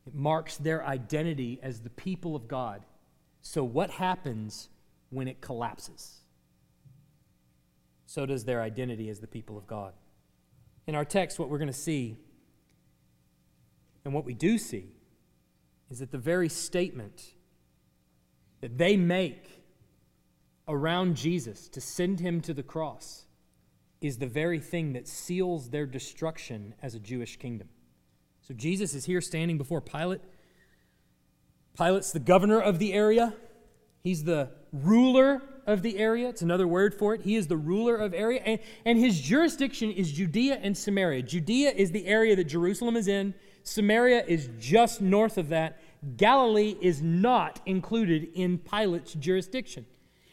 it 0.07 0.15
marks 0.15 0.57
their 0.57 0.85
identity 0.87 1.61
as 1.63 1.81
the 1.81 1.91
people 1.91 2.35
of 2.35 2.49
God. 2.49 2.83
So, 3.43 3.63
what 3.63 3.91
happens 3.91 4.71
when 5.11 5.29
it 5.29 5.41
collapses? 5.41 6.19
So 8.09 8.25
does 8.25 8.45
their 8.45 8.63
identity 8.63 9.11
as 9.11 9.21
the 9.21 9.27
people 9.27 9.59
of 9.59 9.67
God. 9.67 9.93
In 10.87 10.95
our 10.95 11.05
text, 11.05 11.39
what 11.39 11.51
we're 11.51 11.59
going 11.59 11.69
to 11.69 11.75
see 11.75 12.17
and 14.07 14.15
what 14.15 14.25
we 14.25 14.33
do 14.33 14.57
see 14.57 14.87
is 15.91 15.99
that 15.99 16.11
the 16.11 16.17
very 16.17 16.49
statement 16.49 17.35
that 18.63 18.79
they 18.79 18.97
make 18.97 19.63
around 20.67 21.17
Jesus 21.17 21.69
to 21.69 21.83
send 21.83 22.19
him 22.19 22.41
to 22.41 22.55
the 22.55 22.63
cross 22.63 23.27
is 24.01 24.19
the 24.19 24.27
very 24.27 24.61
thing 24.61 24.93
that 24.93 25.09
seals 25.09 25.71
their 25.71 25.87
destruction 25.87 26.75
as 26.83 26.95
a 26.95 26.99
Jewish 26.99 27.37
kingdom. 27.37 27.69
So 28.41 28.55
Jesus 28.55 28.95
is 28.95 29.05
here 29.05 29.21
standing 29.21 29.59
before 29.59 29.81
Pilate. 29.81 30.21
Pilate's 31.77 32.13
the 32.13 32.21
governor 32.21 32.61
of 32.61 32.79
the 32.79 32.93
area. 32.93 33.35
He's 34.03 34.25
the 34.25 34.51
ruler 34.73 35.43
of 35.67 35.83
the 35.83 35.99
area. 35.99 36.29
It's 36.29 36.43
another 36.43 36.67
word 36.67 36.95
for 36.95 37.15
it. 37.15 37.23
He 37.23 37.37
is 37.37 37.47
the 37.47 37.57
ruler 37.57 37.97
of 37.97 38.15
area. 38.15 38.41
And, 38.45 38.61
and 38.85 38.99
his 38.99 39.21
jurisdiction 39.21 39.91
is 39.91 40.11
Judea 40.13 40.59
and 40.63 40.77
Samaria. 40.77 41.23
Judea 41.23 41.73
is 41.73 41.91
the 41.91 42.07
area 42.07 42.35
that 42.37 42.45
Jerusalem 42.45 42.97
is 42.97 43.07
in. 43.07 43.35
Samaria 43.65 44.25
is 44.27 44.49
just 44.59 45.03
north 45.03 45.37
of 45.37 45.51
that. 45.51 45.81
Galilee 46.17 46.77
is 46.81 47.03
not 47.03 47.61
included 47.67 48.29
in 48.35 48.59
Pilate's 48.59 49.13
jurisdiction. 49.13 49.85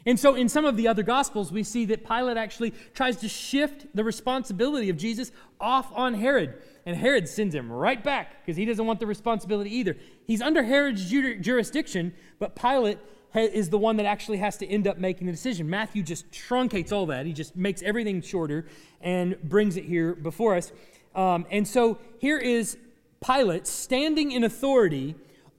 And 0.06 0.20
so, 0.20 0.36
in 0.36 0.50
some 0.50 0.66
of 0.66 0.78
the 0.78 0.88
other 0.88 1.02
Gospels, 1.02 1.52
we 1.52 1.64
see 1.64 1.86
that 1.86 2.06
Pilate 2.06 2.38
actually 2.38 2.74
tries 2.94 3.18
to 3.18 3.28
shift 3.28 3.88
the 3.96 4.04
responsibility 4.04 4.90
of 4.90 4.98
Jesus 4.98 5.32
off 5.60 5.92
on 5.96 6.14
Herod. 6.14 6.62
And 6.86 6.96
Herod 6.96 7.28
sends 7.28 7.56
him 7.56 7.72
right 7.72 8.04
back 8.04 8.46
because 8.46 8.56
he 8.56 8.66
doesn't 8.66 8.86
want 8.86 9.00
the 9.00 9.08
responsibility 9.08 9.76
either. 9.76 9.98
He's 10.28 10.42
under 10.42 10.64
Herod's 10.64 11.10
jurisdiction, 11.10 12.14
but 12.38 12.56
Pilate 12.56 13.00
is 13.34 13.70
the 13.70 13.80
one 13.80 13.98
that 13.98 14.06
actually 14.06 14.38
has 14.38 14.58
to 14.58 14.68
end 14.68 14.88
up 14.88 15.00
making 15.00 15.26
the 15.26 15.34
decision. 15.34 15.70
Matthew 15.70 16.04
just 16.04 16.30
truncates 16.32 16.92
all 16.92 17.08
that, 17.08 17.26
he 17.26 17.34
just 17.34 17.56
makes 17.56 17.82
everything 17.82 18.22
shorter 18.22 18.68
and 19.02 19.42
brings 19.42 19.76
it 19.76 19.86
here 19.86 20.14
before 20.14 20.56
us. 20.56 20.72
Um, 21.16 21.46
and 21.50 21.68
so, 21.68 21.98
here 22.20 22.38
is 22.38 22.78
Pilate 23.26 23.66
standing 23.66 24.32
in 24.32 24.44
authority 24.44 25.16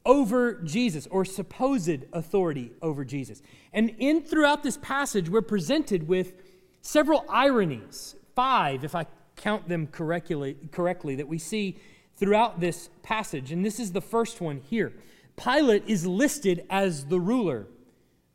over 0.07 0.55
Jesus 0.63 1.07
or 1.09 1.25
supposed 1.25 2.05
authority 2.13 2.71
over 2.81 3.05
Jesus. 3.05 3.43
And 3.73 3.91
in 3.99 4.23
throughout 4.23 4.63
this 4.63 4.79
passage, 4.79 5.29
we're 5.29 5.43
presented 5.43 6.09
with 6.09 6.35
several 6.81 7.27
ironies, 7.29 8.15
five, 8.35 8.85
if 8.85 8.95
I 8.95 9.07
count 9.35 9.69
them 9.69 9.89
correctly, 9.89 10.57
correctly, 10.71 11.17
that 11.17 11.29
we 11.29 11.39
see 11.39 11.77
throughout 12.17 12.61
this 12.61 12.89
passage. 13.03 13.53
And 13.53 13.65
this 13.65 13.79
is 13.79 13.93
the 13.93 14.01
first 14.01 14.41
one 14.41 14.61
here. 14.71 14.95
Pilate 15.37 15.83
is 15.87 16.07
listed 16.07 16.65
as 16.71 17.07
the 17.07 17.21
ruler. 17.21 17.67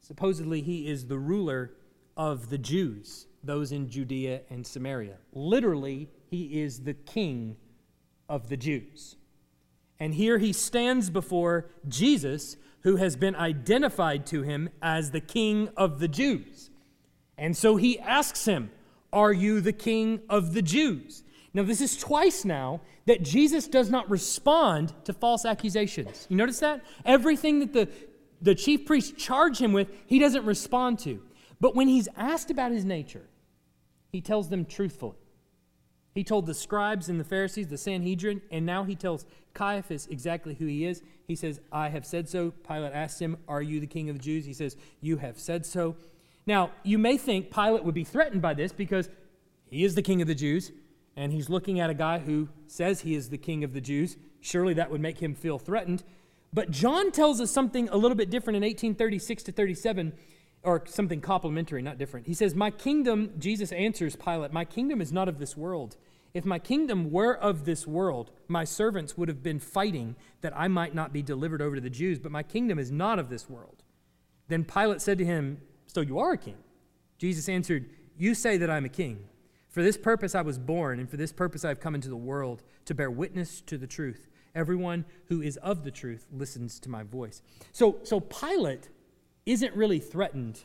Supposedly, 0.02 0.62
he 0.62 0.88
is 0.88 1.08
the 1.08 1.18
ruler 1.18 1.72
of 2.18 2.50
the 2.50 2.58
Jews, 2.58 3.28
those 3.44 3.72
in 3.72 3.90
Judea 3.90 4.42
and 4.50 4.68
Samaria. 4.68 5.18
Literally, 5.34 6.10
he 6.30 6.62
is 6.62 6.82
the 6.82 6.94
king 6.94 7.56
of 8.30 8.50
the 8.50 8.58
Jews. 8.58 9.16
And 10.02 10.16
here 10.16 10.40
he 10.40 10.52
stands 10.52 11.12
before 11.12 11.68
Jesus, 11.88 12.58
who 12.80 12.96
has 12.96 13.16
been 13.16 13.36
identified 13.36 14.26
to 14.26 14.42
him 14.42 14.70
as 14.82 15.12
the 15.12 15.22
king 15.22 15.70
of 15.78 16.00
the 16.00 16.08
Jews. 16.08 16.72
And 17.38 17.56
so 17.56 17.76
he 17.76 18.00
asks 18.00 18.46
him, 18.46 18.72
Are 19.14 19.32
you 19.32 19.62
the 19.62 19.72
king 19.72 20.22
of 20.28 20.56
the 20.56 20.64
Jews? 20.64 21.24
Now, 21.54 21.62
this 21.62 21.82
is 21.82 21.98
twice 21.98 22.44
now 22.44 22.82
that 23.06 23.22
Jesus 23.22 23.68
does 23.68 23.92
not 23.92 24.10
respond 24.10 24.92
to 25.04 25.14
false 25.14 25.46
accusations. 25.46 26.26
You 26.30 26.36
notice 26.36 26.62
that? 26.62 26.84
Everything 27.06 27.60
that 27.60 27.74
the, 27.74 27.88
the 28.42 28.56
chief 28.56 28.88
priests 28.88 29.12
charge 29.24 29.60
him 29.60 29.72
with, 29.72 29.88
he 30.08 30.18
doesn't 30.18 30.46
respond 30.46 30.98
to. 31.00 31.22
But 31.60 31.76
when 31.76 31.88
he's 31.88 32.08
asked 32.18 32.50
about 32.50 32.72
his 32.72 32.86
nature, 32.86 33.28
he 34.12 34.20
tells 34.20 34.50
them 34.50 34.66
truthfully. 34.66 35.18
He 36.14 36.24
told 36.24 36.46
the 36.46 36.54
scribes 36.54 37.08
and 37.08 37.20
the 37.20 37.24
Pharisees, 37.24 37.68
the 37.68 37.78
Sanhedrin, 37.78 38.42
and 38.52 38.66
now 38.66 38.84
he 38.84 38.96
tells 38.96 39.26
Caiaphas 39.54 40.08
exactly 40.08 40.56
who 40.56 40.66
he 40.66 40.86
is. 40.86 41.02
He 41.26 41.36
says, 41.36 41.62
I 41.72 41.90
have 41.90 42.06
said 42.06 42.28
so. 42.28 42.52
Pilate 42.52 42.94
asked 42.94 43.22
him, 43.22 43.38
Are 43.48 43.62
you 43.62 43.80
the 43.80 43.88
king 43.88 44.10
of 44.10 44.18
the 44.18 44.24
Jews? 44.24 44.46
He 44.46 44.54
says, 44.54 44.76
You 45.00 45.18
have 45.18 45.40
said 45.40 45.66
so. 45.66 45.96
Now, 46.46 46.72
you 46.84 46.98
may 46.98 47.18
think 47.18 47.54
Pilate 47.54 47.84
would 47.84 47.96
be 47.96 48.04
threatened 48.04 48.42
by 48.42 48.54
this 48.54 48.74
because 48.74 49.10
he 49.66 49.86
is 49.86 49.96
the 49.96 50.02
king 50.02 50.22
of 50.22 50.28
the 50.28 50.36
Jews, 50.36 50.72
and 51.16 51.32
he's 51.32 51.50
looking 51.50 51.80
at 51.80 51.90
a 51.90 51.94
guy 51.94 52.20
who 52.20 52.50
says 52.68 53.02
he 53.02 53.16
is 53.16 53.30
the 53.30 53.38
king 53.38 53.64
of 53.64 53.74
the 53.74 53.82
Jews. 53.82 54.18
Surely 54.42 54.74
that 54.74 54.92
would 54.92 55.02
make 55.02 55.20
him 55.20 55.34
feel 55.34 55.60
threatened. 55.60 56.04
But 56.54 56.72
John 56.72 57.12
tells 57.12 57.40
us 57.40 57.52
something 57.52 57.88
a 57.90 57.96
little 57.96 58.18
bit 58.18 58.30
different 58.30 58.58
in 58.58 58.64
1836 58.64 59.44
to 59.44 59.52
37, 59.52 60.14
or 60.64 60.84
something 60.86 61.22
complementary, 61.22 61.82
not 61.82 61.98
different. 61.98 62.28
He 62.28 62.34
says, 62.34 62.56
My 62.56 62.72
kingdom, 62.72 63.32
Jesus 63.40 63.72
answers 63.72 64.16
Pilate, 64.16 64.54
My 64.54 64.66
kingdom 64.66 65.02
is 65.02 65.12
not 65.12 65.28
of 65.28 65.40
this 65.40 65.58
world. 65.58 65.98
If 66.34 66.46
my 66.46 66.60
kingdom 66.60 67.12
were 67.12 67.34
of 67.34 67.66
this 67.66 67.86
world, 67.86 68.32
my 68.48 68.64
servants 68.64 69.18
would 69.18 69.28
have 69.28 69.44
been 69.44 69.60
fighting 69.60 70.16
that 70.42 70.54
I 70.56 70.68
might 70.70 70.96
not 70.96 71.12
be 71.12 71.22
delivered 71.22 71.62
over 71.62 71.76
to 71.76 71.82
the 71.82 71.90
Jews, 71.90 72.20
but 72.20 72.32
my 72.32 72.44
kingdom 72.44 72.80
is 72.80 72.92
not 72.92 73.20
of 73.20 73.30
this 73.30 73.50
world. 73.50 73.84
Then 74.48 74.64
Pilate 74.64 75.02
said 75.02 75.18
to 75.18 75.26
him, 75.26 75.62
So 75.88 76.02
you 76.02 76.20
are 76.20 76.34
a 76.34 76.38
king? 76.38 76.58
Jesus 77.18 77.50
answered, 77.50 77.90
You 78.18 78.34
say 78.34 78.58
that 78.58 78.70
I'm 78.70 78.86
a 78.86 78.90
king. 78.90 79.28
For 79.70 79.82
this 79.82 79.98
purpose 79.98 80.36
I 80.36 80.42
was 80.42 80.58
born, 80.58 81.00
and 81.00 81.10
for 81.10 81.18
this 81.18 81.32
purpose 81.32 81.66
I 81.66 81.70
have 81.70 81.80
come 81.80 81.96
into 81.96 82.10
the 82.10 82.16
world, 82.16 82.62
to 82.86 82.94
bear 82.94 83.10
witness 83.10 83.62
to 83.62 83.78
the 83.78 83.88
truth. 83.88 84.28
Everyone 84.54 85.06
who 85.28 85.42
is 85.42 85.58
of 85.58 85.84
the 85.84 85.92
truth 85.92 86.28
listens 86.32 86.80
to 86.82 86.90
my 86.90 87.04
voice. 87.04 87.42
So, 87.72 88.00
so 88.04 88.20
Pilate 88.20 88.90
isn't 89.46 89.76
really 89.76 90.00
threatened 90.00 90.62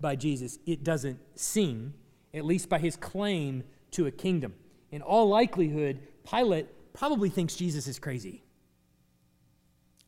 by 0.00 0.16
Jesus. 0.16 0.58
It 0.66 0.84
doesn't 0.84 1.18
seem, 1.38 1.94
at 2.32 2.44
least 2.44 2.68
by 2.68 2.78
his 2.78 2.96
claim 2.96 3.64
to 3.92 4.06
a 4.06 4.10
kingdom 4.10 4.54
in 4.90 5.02
all 5.02 5.28
likelihood, 5.28 6.00
Pilate 6.28 6.66
probably 6.92 7.28
thinks 7.28 7.54
Jesus 7.54 7.86
is 7.86 7.98
crazy. 7.98 8.42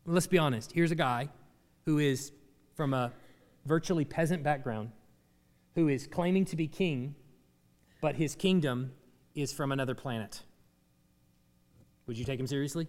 Let's 0.05 0.27
be 0.27 0.37
honest. 0.37 0.71
Here's 0.73 0.91
a 0.91 0.95
guy 0.95 1.29
who 1.85 1.99
is 1.99 2.31
from 2.75 2.93
a 2.93 3.13
virtually 3.65 4.03
peasant 4.03 4.43
background, 4.43 4.91
who 5.75 5.87
is 5.87 6.07
claiming 6.07 6.45
to 6.45 6.55
be 6.55 6.67
king, 6.67 7.15
but 8.01 8.15
his 8.15 8.35
kingdom 8.35 8.91
is 9.33 9.53
from 9.53 9.71
another 9.71 9.95
planet. 9.95 10.43
Would 12.05 12.17
you 12.17 12.25
take 12.25 12.39
him 12.39 12.47
seriously? 12.47 12.87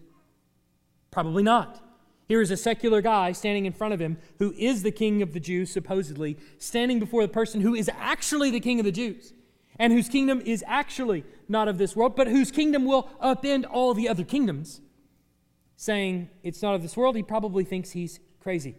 Probably 1.13 1.45
not. 1.45 1.81
Here 2.27 2.41
is 2.41 2.51
a 2.51 2.57
secular 2.57 3.03
guy 3.03 3.33
standing 3.33 3.67
in 3.67 3.73
front 3.73 3.93
of 3.93 4.01
him 4.01 4.17
who 4.39 4.55
is 4.57 4.83
the 4.83 4.91
king 4.91 5.21
of 5.21 5.35
the 5.35 5.41
Jews, 5.41 5.71
supposedly, 5.71 6.39
standing 6.59 6.99
before 6.99 7.23
the 7.23 7.33
person 7.33 7.61
who 7.61 7.75
is 7.75 7.91
actually 7.99 8.51
the 8.51 8.61
king 8.61 8.81
of 8.81 8.87
the 8.87 8.93
Jews 8.93 9.35
and 9.79 9.93
whose 9.93 10.09
kingdom 10.09 10.41
is 10.45 10.65
actually 10.67 11.25
not 11.49 11.69
of 11.69 11.79
this 11.79 11.95
world, 11.95 12.17
but 12.17 12.29
whose 12.29 12.51
kingdom 12.51 12.85
will 12.85 13.11
upend 13.23 13.67
all 13.71 13.93
the 13.93 14.09
other 14.09 14.25
kingdoms. 14.25 14.81
Saying 15.77 16.31
it's 16.43 16.63
not 16.63 16.75
of 16.75 16.83
this 16.83 16.97
world, 16.97 17.17
he 17.17 17.23
probably 17.23 17.65
thinks 17.65 17.91
he's 17.91 18.21
crazy. 18.41 18.77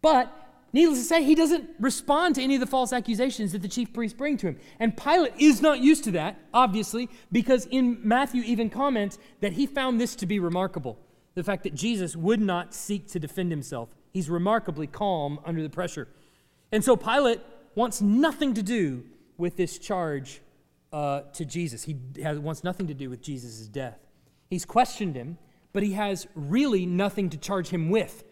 But 0.00 0.32
needless 0.72 1.00
to 1.00 1.04
say, 1.04 1.24
he 1.24 1.34
doesn't 1.34 1.68
respond 1.78 2.36
to 2.36 2.42
any 2.42 2.54
of 2.54 2.60
the 2.60 2.66
false 2.66 2.92
accusations 2.92 3.52
that 3.52 3.60
the 3.60 3.68
chief 3.68 3.92
priests 3.92 4.16
bring 4.16 4.36
to 4.38 4.46
him. 4.46 4.58
And 4.78 4.96
Pilate 4.96 5.34
is 5.38 5.60
not 5.60 5.80
used 5.80 6.04
to 6.04 6.12
that, 6.12 6.38
obviously, 6.54 7.10
because 7.30 7.66
in 7.66 7.98
Matthew 8.02 8.42
even 8.44 8.70
comments 8.70 9.18
that 9.40 9.54
he 9.54 9.66
found 9.66 10.00
this 10.00 10.14
to 10.16 10.26
be 10.26 10.38
remarkable 10.38 10.98
the 11.34 11.42
fact 11.42 11.62
that 11.64 11.74
Jesus 11.74 12.16
would 12.16 12.40
not 12.40 12.74
seek 12.74 13.08
to 13.08 13.18
defend 13.18 13.50
himself. 13.50 13.94
He's 14.12 14.28
remarkably 14.28 14.86
calm 14.86 15.40
under 15.44 15.62
the 15.62 15.70
pressure. 15.70 16.08
And 16.70 16.84
so 16.84 16.96
Pilate 16.96 17.40
wants 17.74 18.00
nothing 18.00 18.54
to 18.54 18.62
do 18.62 19.04
with 19.38 19.56
this 19.56 19.78
charge 19.78 20.40
uh, 20.92 21.22
to 21.32 21.44
Jesus. 21.44 21.84
He 21.84 21.96
has, 22.22 22.38
wants 22.38 22.62
nothing 22.62 22.86
to 22.88 22.94
do 22.94 23.08
with 23.08 23.22
Jesus' 23.22 23.66
death. 23.66 23.98
He's 24.50 24.64
questioned 24.64 25.16
him, 25.16 25.38
but 25.72 25.82
he 25.82 25.92
has 25.92 26.26
really 26.34 26.84
nothing 26.84 27.30
to 27.30 27.38
charge 27.38 27.68
him 27.68 27.88
with. 27.88 28.24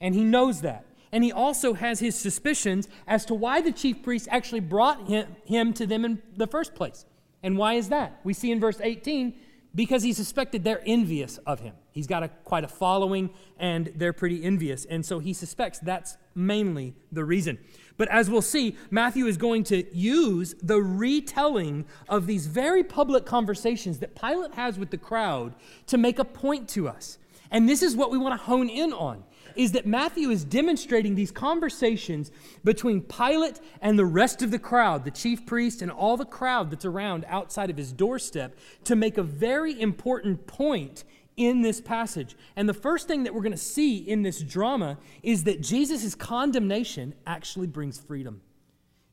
And 0.00 0.14
he 0.14 0.22
knows 0.22 0.60
that. 0.60 0.86
And 1.10 1.22
he 1.22 1.32
also 1.32 1.74
has 1.74 2.00
his 2.00 2.16
suspicions 2.16 2.88
as 3.06 3.24
to 3.26 3.34
why 3.34 3.60
the 3.60 3.72
chief 3.72 4.02
priests 4.02 4.28
actually 4.30 4.60
brought 4.60 5.08
him, 5.08 5.36
him 5.44 5.72
to 5.74 5.86
them 5.86 6.04
in 6.04 6.22
the 6.36 6.46
first 6.46 6.74
place. 6.74 7.04
And 7.42 7.56
why 7.56 7.74
is 7.74 7.88
that? 7.90 8.20
We 8.24 8.32
see 8.32 8.50
in 8.50 8.58
verse 8.58 8.80
18 8.80 9.34
because 9.74 10.02
he 10.02 10.12
suspected 10.12 10.64
they're 10.64 10.82
envious 10.86 11.38
of 11.38 11.60
him. 11.60 11.74
He's 11.90 12.06
got 12.06 12.22
a, 12.22 12.28
quite 12.28 12.64
a 12.64 12.68
following, 12.68 13.30
and 13.58 13.92
they're 13.96 14.12
pretty 14.12 14.44
envious. 14.44 14.84
And 14.84 15.04
so 15.04 15.18
he 15.18 15.32
suspects 15.32 15.78
that's 15.80 16.16
mainly 16.34 16.94
the 17.10 17.24
reason. 17.24 17.58
But 17.96 18.08
as 18.08 18.28
we'll 18.28 18.42
see, 18.42 18.76
Matthew 18.90 19.26
is 19.26 19.36
going 19.36 19.64
to 19.64 19.84
use 19.96 20.54
the 20.62 20.80
retelling 20.80 21.84
of 22.08 22.26
these 22.26 22.46
very 22.46 22.84
public 22.84 23.24
conversations 23.24 23.98
that 24.00 24.14
Pilate 24.14 24.54
has 24.54 24.78
with 24.78 24.90
the 24.90 24.98
crowd 24.98 25.54
to 25.86 25.98
make 25.98 26.18
a 26.18 26.24
point 26.24 26.68
to 26.70 26.88
us. 26.88 27.18
And 27.50 27.68
this 27.68 27.82
is 27.82 27.94
what 27.94 28.10
we 28.10 28.18
want 28.18 28.38
to 28.38 28.44
hone 28.44 28.68
in 28.68 28.92
on 28.92 29.24
is 29.56 29.72
that 29.72 29.86
Matthew 29.86 30.30
is 30.30 30.44
demonstrating 30.44 31.14
these 31.14 31.30
conversations 31.30 32.30
between 32.62 33.00
Pilate 33.00 33.60
and 33.80 33.98
the 33.98 34.04
rest 34.04 34.42
of 34.42 34.50
the 34.50 34.58
crowd, 34.58 35.04
the 35.04 35.10
chief 35.10 35.46
priest 35.46 35.82
and 35.82 35.90
all 35.90 36.16
the 36.16 36.24
crowd 36.24 36.70
that's 36.70 36.84
around 36.84 37.24
outside 37.28 37.70
of 37.70 37.76
his 37.76 37.92
doorstep, 37.92 38.56
to 38.84 38.96
make 38.96 39.18
a 39.18 39.22
very 39.22 39.80
important 39.80 40.46
point 40.46 41.04
in 41.36 41.62
this 41.62 41.80
passage. 41.80 42.36
And 42.56 42.68
the 42.68 42.74
first 42.74 43.08
thing 43.08 43.24
that 43.24 43.34
we're 43.34 43.42
going 43.42 43.52
to 43.52 43.58
see 43.58 43.98
in 43.98 44.22
this 44.22 44.40
drama 44.40 44.98
is 45.22 45.44
that 45.44 45.60
Jesus' 45.60 46.14
condemnation 46.14 47.14
actually 47.26 47.66
brings 47.66 47.98
freedom. 47.98 48.40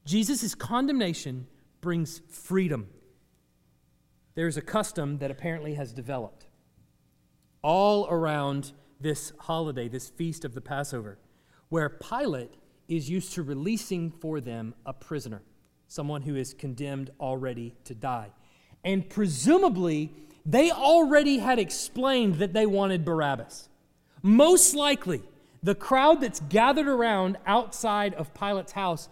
Jesus' 0.06 0.56
condemnation 0.56 1.48
brings 1.82 2.22
freedom. 2.30 2.88
There's 4.36 4.58
a 4.58 4.62
custom 4.62 5.18
that 5.18 5.32
apparently 5.32 5.74
has 5.74 5.92
developed 5.92 6.48
all 7.62 8.08
around 8.10 8.72
this 9.02 9.34
holiday, 9.40 9.88
this 9.88 10.10
feast 10.10 10.46
of 10.46 10.54
the 10.54 10.62
Passover, 10.62 11.18
where 11.70 11.90
Pilate 11.90 12.54
is 12.88 13.10
used 13.10 13.34
to 13.34 13.44
releasing 13.44 14.12
for 14.12 14.42
them 14.42 14.74
a 14.86 14.94
prisoner, 14.94 15.42
someone 15.88 16.22
who 16.22 16.36
is 16.36 16.54
condemned 16.54 17.10
already 17.20 17.74
to 17.86 17.96
die. 17.96 18.32
And 18.84 19.10
presumably, 19.10 20.12
they 20.46 20.72
already 20.72 21.40
had 21.40 21.60
explained 21.60 22.36
that 22.36 22.54
they 22.54 22.66
wanted 22.66 23.06
Barabbas. 23.06 23.70
Most 24.22 24.76
likely, 24.76 25.22
the 25.64 25.76
crowd 25.76 26.22
that's 26.22 26.40
gathered 26.40 26.88
around 26.88 27.38
outside 27.46 28.14
of 28.16 28.34
Pilate's 28.34 28.72
house 28.72 29.10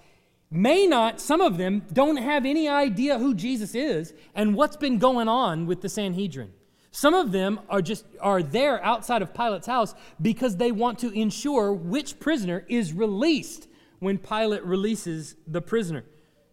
may 0.52 0.88
not, 0.88 1.21
some 1.21 1.41
of 1.41 1.58
them 1.58 1.84
don't 1.93 2.17
have 2.17 2.45
any 2.45 2.67
idea 2.67 3.19
who 3.19 3.36
Jesus 3.36 3.75
is 3.75 4.13
and 4.34 4.56
what's 4.56 4.75
been 4.75 4.97
going 4.97 5.28
on 5.28 5.67
with 5.67 5.82
the 5.82 5.89
Sanhedrin. 5.89 6.52
Some 6.91 7.13
of 7.13 7.32
them 7.32 7.60
are 7.69 7.82
just 7.82 8.06
are 8.19 8.41
there 8.41 8.84
outside 8.84 9.21
of 9.21 9.34
Pilate's 9.34 9.67
house 9.67 9.93
because 10.21 10.58
they 10.58 10.71
want 10.71 10.99
to 10.99 11.12
ensure 11.12 11.71
which 11.71 12.19
prisoner 12.19 12.65
is 12.67 12.93
released 12.93 13.67
when 13.99 14.17
Pilate 14.17 14.63
releases 14.63 15.36
the 15.45 15.62
prisoner. 15.62 16.04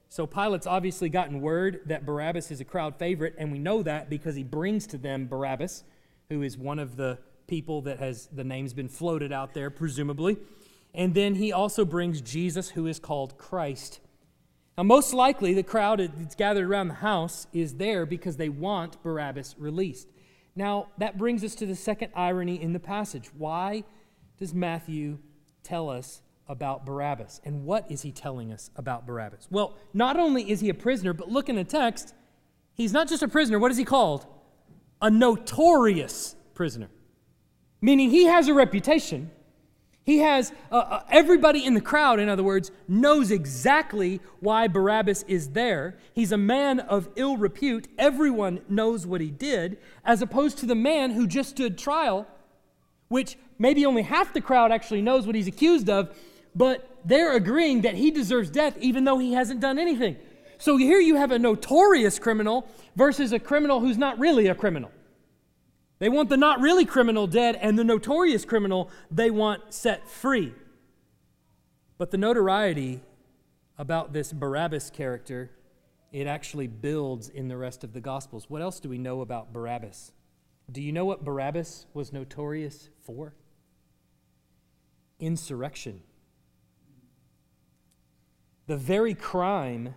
So 0.09 0.27
Pilate's 0.27 0.67
obviously 0.67 1.09
gotten 1.09 1.41
word 1.41 1.81
that 1.87 2.07
Barabbas 2.07 2.51
is 2.51 2.61
a 2.61 2.65
crowd 2.65 2.97
favorite, 2.97 3.35
and 3.39 3.51
we 3.51 3.59
know 3.59 3.83
that 3.83 4.09
because 4.09 4.35
he 4.35 4.45
brings 4.45 4.87
to 4.89 4.99
them 4.99 5.27
Barabbas, 5.27 5.85
who 6.29 6.43
is 6.43 6.57
one 6.57 6.79
of 6.79 6.97
the 6.97 7.19
people 7.47 7.83
that 7.83 7.99
has 7.99 8.27
the 8.27 8.45
name's 8.45 8.73
been 8.73 8.89
floated 8.89 9.33
out 9.33 9.55
there, 9.55 9.71
presumably. 9.71 10.37
And 10.95 11.15
then 11.15 11.35
he 11.35 11.53
also 11.53 11.85
brings 11.85 12.21
Jesus, 12.21 12.71
who 12.71 12.87
is 12.87 12.99
called 12.99 13.37
Christ. 13.37 14.01
Now, 14.77 14.85
most 14.85 15.13
likely, 15.13 15.55
the 15.55 15.63
crowd 15.63 16.01
that's 16.01 16.35
gathered 16.35 16.69
around 16.69 16.89
the 16.89 16.95
house 16.95 17.47
is 17.53 17.75
there 17.75 18.07
because 18.07 18.37
they 18.37 18.49
want 18.49 19.03
Barabbas 19.03 19.55
released. 19.59 20.09
Now, 20.57 20.89
that 20.99 21.19
brings 21.19 21.45
us 21.45 21.55
to 21.57 21.67
the 21.67 21.77
second 21.77 22.11
irony 22.15 22.61
in 22.61 22.73
the 22.73 22.81
passage. 22.81 23.29
Why 23.37 23.85
does 24.39 24.55
Matthew 24.55 25.19
tell 25.63 25.91
us 25.91 26.23
about 26.49 26.87
Barabbas. 26.87 27.41
And 27.45 27.65
what 27.65 27.91
is 27.91 28.03
he 28.03 28.13
telling 28.13 28.53
us 28.53 28.71
about 28.77 29.07
Barabbas? 29.07 29.49
Well, 29.51 29.75
not 29.93 30.19
only 30.19 30.49
is 30.51 30.61
he 30.61 30.69
a 30.69 30.75
prisoner, 30.75 31.13
but 31.13 31.29
look 31.29 31.49
in 31.49 31.57
the 31.57 31.65
text, 31.65 32.15
he's 32.75 32.93
not 32.93 33.09
just 33.09 33.23
a 33.23 33.29
prisoner. 33.29 33.59
What 33.59 33.71
is 33.71 33.77
he 33.77 33.85
called? 33.85 34.27
A 35.03 35.11
notorious 35.11 36.37
prisoner. 36.55 36.89
Meaning 37.81 38.11
he 38.11 38.25
has 38.25 38.49
a 38.49 38.55
reputation. 38.55 39.31
He 40.07 40.19
has 40.19 40.53
uh, 40.71 40.77
uh, 40.77 41.03
everybody 41.11 41.65
in 41.65 41.75
the 41.75 41.81
crowd, 41.81 42.21
in 42.21 42.29
other 42.29 42.45
words, 42.45 42.71
knows 42.87 43.33
exactly 43.33 44.21
why 44.39 44.69
Barabbas 44.69 45.25
is 45.25 45.51
there. 45.51 45.99
He's 46.15 46.31
a 46.31 46.37
man 46.37 46.79
of 46.79 47.09
ill 47.17 47.37
repute. 47.37 47.89
Everyone 47.99 48.61
knows 48.69 49.05
what 49.05 49.21
he 49.21 49.33
did, 49.33 49.79
as 50.05 50.23
opposed 50.23 50.59
to 50.59 50.67
the 50.67 50.77
man 50.77 51.11
who 51.11 51.27
just 51.27 51.51
stood 51.51 51.77
trial, 51.77 52.25
which 53.09 53.37
maybe 53.59 53.85
only 53.85 54.03
half 54.03 54.33
the 54.33 54.41
crowd 54.41 54.71
actually 54.71 55.03
knows 55.03 55.27
what 55.27 55.35
he's 55.35 55.49
accused 55.49 55.91
of, 55.91 56.17
but 56.55 56.89
they're 57.05 57.35
agreeing 57.35 57.81
that 57.81 57.97
he 57.97 58.13
deserves 58.13 58.49
death 58.49 58.79
even 58.79 59.03
though 59.03 59.19
he 59.19 59.33
hasn't 59.33 59.59
done 59.59 59.77
anything. 59.77 60.17
So 60.59 60.77
here 60.77 61.01
you 61.01 61.17
have 61.17 61.33
a 61.33 61.39
notorious 61.39 62.21
criminal 62.21 62.69
versus 62.95 63.33
a 63.33 63.41
criminal 63.41 63.81
who's 63.81 63.99
not 63.99 64.21
really 64.21 64.47
a 64.47 64.55
criminal. 64.55 64.93
They 65.99 66.09
want 66.09 66.29
the 66.29 66.37
not 66.37 66.61
really 66.61 66.85
criminal 66.85 67.27
dead, 67.27 67.57
and 67.61 67.79
the 67.79 67.85
notorious 67.85 68.45
criminal 68.45 68.91
they 69.11 69.31
want 69.31 69.73
set 69.73 70.09
free. 70.09 70.55
But 71.99 72.11
the 72.11 72.19
notoriety 72.19 73.01
about 73.79 74.13
this 74.13 74.33
Barabbas 74.33 74.91
character, 74.91 75.51
it 76.13 76.27
actually 76.27 76.67
builds 76.67 77.29
in 77.29 77.49
the 77.49 77.57
rest 77.57 77.83
of 77.85 77.95
the 77.95 78.01
Gospels. 78.01 78.51
What 78.51 78.61
else 78.61 78.81
do 78.81 78.89
we 78.89 78.99
know 78.99 79.23
about 79.23 79.53
Barabbas? 79.53 80.13
Do 80.71 80.83
you 80.83 80.93
know 80.93 81.05
what 81.05 81.25
Barabbas 81.25 81.87
was 81.95 82.13
notorious 82.13 82.91
for? 83.05 83.35
Insurrection. 85.19 86.03
The 88.67 88.77
very 88.77 89.15
crime 89.15 89.95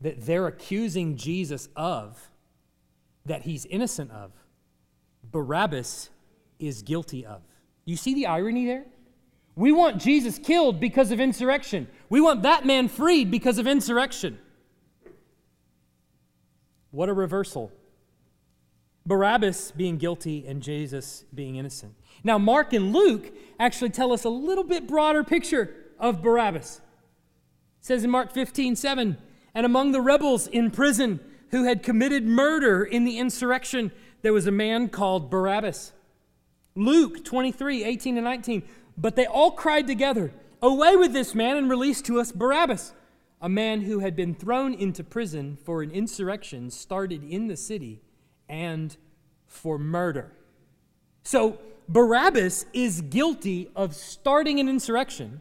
that 0.00 0.26
they're 0.26 0.46
accusing 0.46 1.16
Jesus 1.16 1.68
of, 1.76 2.30
that 3.24 3.42
he's 3.42 3.66
innocent 3.66 4.10
of, 4.10 4.32
Barabbas 5.36 6.08
is 6.58 6.80
guilty 6.80 7.26
of. 7.26 7.42
You 7.84 7.94
see 7.98 8.14
the 8.14 8.26
irony 8.26 8.64
there? 8.64 8.86
We 9.54 9.70
want 9.70 10.00
Jesus 10.00 10.38
killed 10.38 10.80
because 10.80 11.10
of 11.10 11.20
insurrection. 11.20 11.88
We 12.08 12.22
want 12.22 12.44
that 12.44 12.64
man 12.64 12.88
freed 12.88 13.30
because 13.30 13.58
of 13.58 13.66
insurrection. 13.66 14.38
What 16.90 17.10
a 17.10 17.12
reversal. 17.12 17.70
Barabbas 19.04 19.72
being 19.72 19.98
guilty 19.98 20.46
and 20.46 20.62
Jesus 20.62 21.26
being 21.34 21.56
innocent. 21.56 21.92
Now, 22.24 22.38
Mark 22.38 22.72
and 22.72 22.94
Luke 22.94 23.30
actually 23.60 23.90
tell 23.90 24.14
us 24.14 24.24
a 24.24 24.30
little 24.30 24.64
bit 24.64 24.88
broader 24.88 25.22
picture 25.22 25.74
of 25.98 26.22
Barabbas. 26.22 26.76
It 27.80 27.84
says 27.84 28.04
in 28.04 28.10
Mark 28.10 28.32
15, 28.32 28.74
7, 28.74 29.18
and 29.54 29.66
among 29.66 29.92
the 29.92 30.00
rebels 30.00 30.46
in 30.46 30.70
prison 30.70 31.20
who 31.50 31.64
had 31.64 31.82
committed 31.82 32.24
murder 32.24 32.82
in 32.82 33.04
the 33.04 33.18
insurrection, 33.18 33.92
there 34.22 34.32
was 34.32 34.46
a 34.46 34.52
man 34.52 34.88
called 34.88 35.30
Barabbas. 35.30 35.92
Luke 36.74 37.24
23, 37.24 37.84
18 37.84 38.16
and 38.16 38.24
19. 38.24 38.62
But 38.98 39.16
they 39.16 39.26
all 39.26 39.50
cried 39.50 39.86
together, 39.86 40.32
Away 40.62 40.96
with 40.96 41.12
this 41.12 41.34
man 41.34 41.56
and 41.56 41.68
release 41.68 42.00
to 42.02 42.18
us 42.18 42.32
Barabbas, 42.32 42.94
a 43.40 43.48
man 43.48 43.82
who 43.82 43.98
had 43.98 44.16
been 44.16 44.34
thrown 44.34 44.72
into 44.72 45.04
prison 45.04 45.58
for 45.64 45.82
an 45.82 45.90
insurrection 45.90 46.70
started 46.70 47.22
in 47.22 47.46
the 47.46 47.56
city 47.56 48.00
and 48.48 48.96
for 49.46 49.78
murder. 49.78 50.32
So 51.22 51.58
Barabbas 51.88 52.66
is 52.72 53.02
guilty 53.02 53.70
of 53.76 53.94
starting 53.94 54.58
an 54.58 54.68
insurrection, 54.68 55.40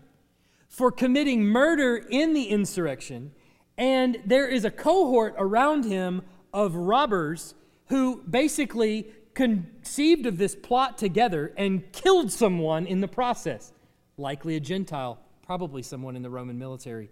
for 0.67 0.91
committing 0.91 1.43
murder 1.43 1.95
in 2.09 2.33
the 2.33 2.47
insurrection, 2.49 3.31
and 3.77 4.17
there 4.25 4.47
is 4.47 4.65
a 4.65 4.71
cohort 4.71 5.33
around 5.37 5.85
him 5.85 6.21
of 6.53 6.75
robbers 6.75 7.55
who 7.87 8.21
basically 8.23 9.07
conceived 9.33 10.25
of 10.25 10.37
this 10.37 10.55
plot 10.55 10.97
together 10.97 11.53
and 11.57 11.91
killed 11.91 12.31
someone 12.31 12.87
in 12.87 13.01
the 13.01 13.07
process. 13.07 13.73
Likely 14.17 14.55
a 14.55 14.59
Gentile, 14.59 15.19
probably 15.45 15.83
someone 15.83 16.15
in 16.15 16.21
the 16.21 16.29
Roman 16.29 16.57
military. 16.57 17.09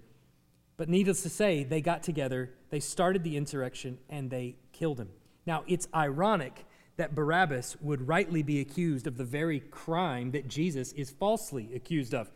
But 0.78 0.90
needless 0.90 1.22
to 1.24 1.30
say, 1.30 1.64
they 1.64 1.82
got 1.82 2.02
together, 2.02 2.52
they 2.70 2.80
started 2.80 3.24
the 3.24 3.38
insurrection, 3.38 4.00
and 4.10 4.30
they 4.30 4.56
killed 4.72 5.00
him. 5.00 5.10
Now, 5.46 5.64
it's 5.68 5.88
ironic 5.94 6.66
that 6.96 7.14
Barabbas 7.14 7.78
would 7.82 8.08
rightly 8.08 8.42
be 8.42 8.60
accused 8.60 9.06
of 9.06 9.18
the 9.18 9.24
very 9.24 9.60
crime 9.60 10.32
that 10.32 10.48
Jesus 10.48 10.92
is 10.94 11.12
falsely 11.12 11.70
accused 11.76 12.14
of. 12.14 12.32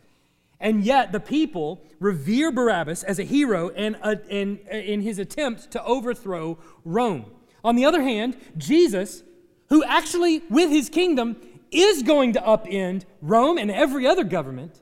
And 0.60 0.84
yet, 0.84 1.12
the 1.12 1.20
people 1.20 1.84
revere 2.00 2.50
Barabbas 2.50 3.04
as 3.04 3.18
a 3.18 3.24
hero 3.24 3.70
and, 3.70 3.96
uh, 4.02 4.16
uh, 4.30 4.34
in 4.34 5.00
his 5.02 5.18
attempt 5.18 5.70
to 5.72 5.84
overthrow 5.84 6.58
Rome. 6.84 7.30
On 7.68 7.76
the 7.76 7.84
other 7.84 8.00
hand, 8.00 8.34
Jesus, 8.56 9.22
who 9.68 9.84
actually, 9.84 10.42
with 10.48 10.70
his 10.70 10.88
kingdom, 10.88 11.36
is 11.70 12.02
going 12.02 12.32
to 12.32 12.40
upend 12.40 13.04
Rome 13.20 13.58
and 13.58 13.70
every 13.70 14.06
other 14.06 14.24
government, 14.24 14.80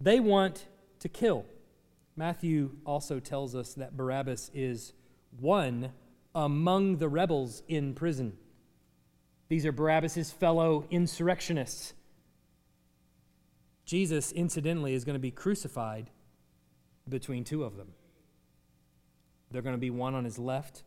they 0.00 0.20
want 0.20 0.66
to 1.00 1.08
kill. 1.08 1.44
Matthew 2.14 2.76
also 2.84 3.18
tells 3.18 3.56
us 3.56 3.74
that 3.74 3.96
Barabbas 3.96 4.52
is 4.54 4.92
one 5.40 5.90
among 6.32 6.98
the 6.98 7.08
rebels 7.08 7.64
in 7.66 7.92
prison. 7.92 8.34
These 9.48 9.66
are 9.66 9.72
Barabbas's 9.72 10.30
fellow 10.30 10.86
insurrectionists 10.92 11.92
Jesus, 13.84 14.30
incidentally, 14.30 14.94
is 14.94 15.04
going 15.04 15.16
to 15.16 15.20
be 15.20 15.32
crucified 15.32 16.10
between 17.08 17.42
two 17.42 17.64
of 17.64 17.76
them. 17.76 17.88
They're 19.50 19.62
going 19.62 19.74
to 19.74 19.80
be 19.80 19.90
one 19.90 20.14
on 20.14 20.24
his 20.24 20.38
left 20.38 20.84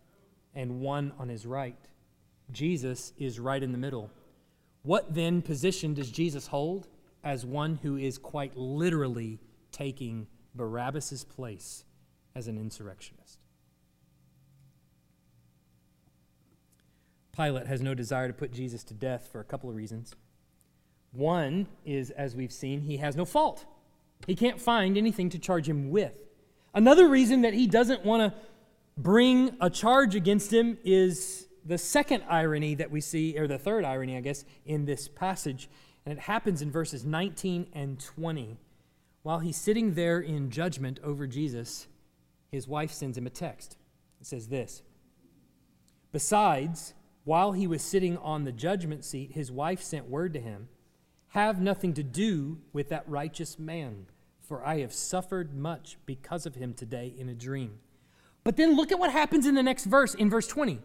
and 0.55 0.79
one 0.81 1.13
on 1.19 1.29
his 1.29 1.45
right. 1.45 1.77
Jesus 2.51 3.13
is 3.17 3.39
right 3.39 3.61
in 3.61 3.71
the 3.71 3.77
middle. 3.77 4.09
What 4.83 5.13
then 5.13 5.41
position 5.41 5.93
does 5.93 6.09
Jesus 6.09 6.47
hold 6.47 6.87
as 7.23 7.45
one 7.45 7.79
who 7.83 7.97
is 7.97 8.17
quite 8.17 8.55
literally 8.55 9.39
taking 9.71 10.27
Barabbas' 10.55 11.23
place 11.23 11.83
as 12.35 12.47
an 12.47 12.57
insurrectionist? 12.57 13.39
Pilate 17.35 17.67
has 17.67 17.81
no 17.81 17.93
desire 17.93 18.27
to 18.27 18.33
put 18.33 18.51
Jesus 18.51 18.83
to 18.85 18.93
death 18.93 19.29
for 19.31 19.39
a 19.39 19.45
couple 19.45 19.69
of 19.69 19.75
reasons. 19.75 20.13
One 21.11 21.67
is, 21.85 22.09
as 22.11 22.35
we've 22.35 22.51
seen, 22.51 22.81
he 22.81 22.97
has 22.97 23.15
no 23.15 23.25
fault. 23.25 23.65
He 24.27 24.35
can't 24.35 24.59
find 24.59 24.97
anything 24.97 25.29
to 25.29 25.39
charge 25.39 25.67
him 25.67 25.89
with. 25.89 26.13
Another 26.73 27.07
reason 27.07 27.41
that 27.41 27.53
he 27.53 27.65
doesn't 27.65 28.05
want 28.05 28.33
to 28.33 28.39
bring 28.99 29.55
a 29.61 29.69
charge 29.69 30.13
against 30.13 30.51
him 30.53 30.77
is 30.83 31.47
the 31.65 31.77
second 31.77 32.23
irony 32.29 32.75
that 32.75 32.91
we 32.91 33.01
see, 33.01 33.37
or 33.37 33.47
the 33.47 33.57
third 33.57 33.85
irony, 33.85 34.17
I 34.17 34.21
guess, 34.21 34.45
in 34.65 34.85
this 34.85 35.07
passage. 35.07 35.69
And 36.05 36.17
it 36.17 36.21
happens 36.21 36.61
in 36.61 36.71
verses 36.71 37.05
19 37.05 37.67
and 37.73 37.99
20. 37.99 38.57
While 39.23 39.39
he's 39.39 39.57
sitting 39.57 39.93
there 39.93 40.19
in 40.19 40.49
judgment 40.49 40.99
over 41.03 41.27
Jesus, 41.27 41.87
his 42.51 42.67
wife 42.67 42.91
sends 42.91 43.17
him 43.17 43.27
a 43.27 43.31
text. 43.31 43.77
It 44.19 44.27
says 44.27 44.47
this 44.47 44.81
Besides, 46.11 46.93
while 47.23 47.51
he 47.51 47.67
was 47.67 47.81
sitting 47.81 48.17
on 48.17 48.43
the 48.43 48.51
judgment 48.51 49.05
seat, 49.05 49.33
his 49.33 49.51
wife 49.51 49.81
sent 49.81 50.09
word 50.09 50.33
to 50.33 50.39
him 50.39 50.69
have 51.29 51.61
nothing 51.61 51.93
to 51.93 52.03
do 52.03 52.57
with 52.73 52.89
that 52.89 53.07
righteous 53.07 53.59
man, 53.59 54.07
for 54.41 54.65
I 54.65 54.79
have 54.79 54.93
suffered 54.93 55.53
much 55.53 55.97
because 56.07 56.47
of 56.47 56.55
him 56.55 56.73
today 56.73 57.13
in 57.15 57.29
a 57.29 57.35
dream. 57.35 57.79
But 58.49 58.57
then 58.57 58.75
look 58.75 58.91
at 58.91 58.97
what 58.97 59.11
happens 59.11 59.45
in 59.45 59.53
the 59.53 59.61
next 59.61 59.85
verse, 59.85 60.15
in 60.15 60.27
verse 60.27 60.47
20. 60.47 60.79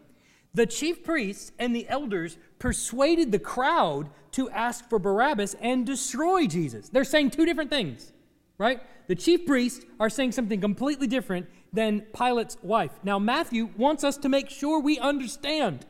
The 0.53 0.66
chief 0.66 1.03
priests 1.03 1.50
and 1.59 1.74
the 1.74 1.88
elders 1.88 2.37
persuaded 2.59 3.33
the 3.33 3.38
crowd 3.38 4.11
to 4.33 4.50
ask 4.50 4.87
for 4.90 4.98
Barabbas 4.98 5.55
and 5.62 5.87
destroy 5.87 6.46
Jesus. 6.46 6.90
They're 6.90 7.05
saying 7.05 7.31
two 7.31 7.46
different 7.46 7.70
things, 7.70 8.12
right? 8.59 8.83
The 9.07 9.14
chief 9.14 9.46
priests 9.46 9.83
are 9.98 10.11
saying 10.11 10.33
something 10.33 10.61
completely 10.61 11.07
different 11.07 11.46
than 11.72 12.03
Pilate's 12.12 12.59
wife. 12.61 12.92
Now, 13.03 13.18
Matthew 13.18 13.70
wants 13.79 14.05
us 14.05 14.18
to 14.18 14.29
make 14.29 14.50
sure 14.50 14.79
we 14.79 14.98
understand 14.98 15.87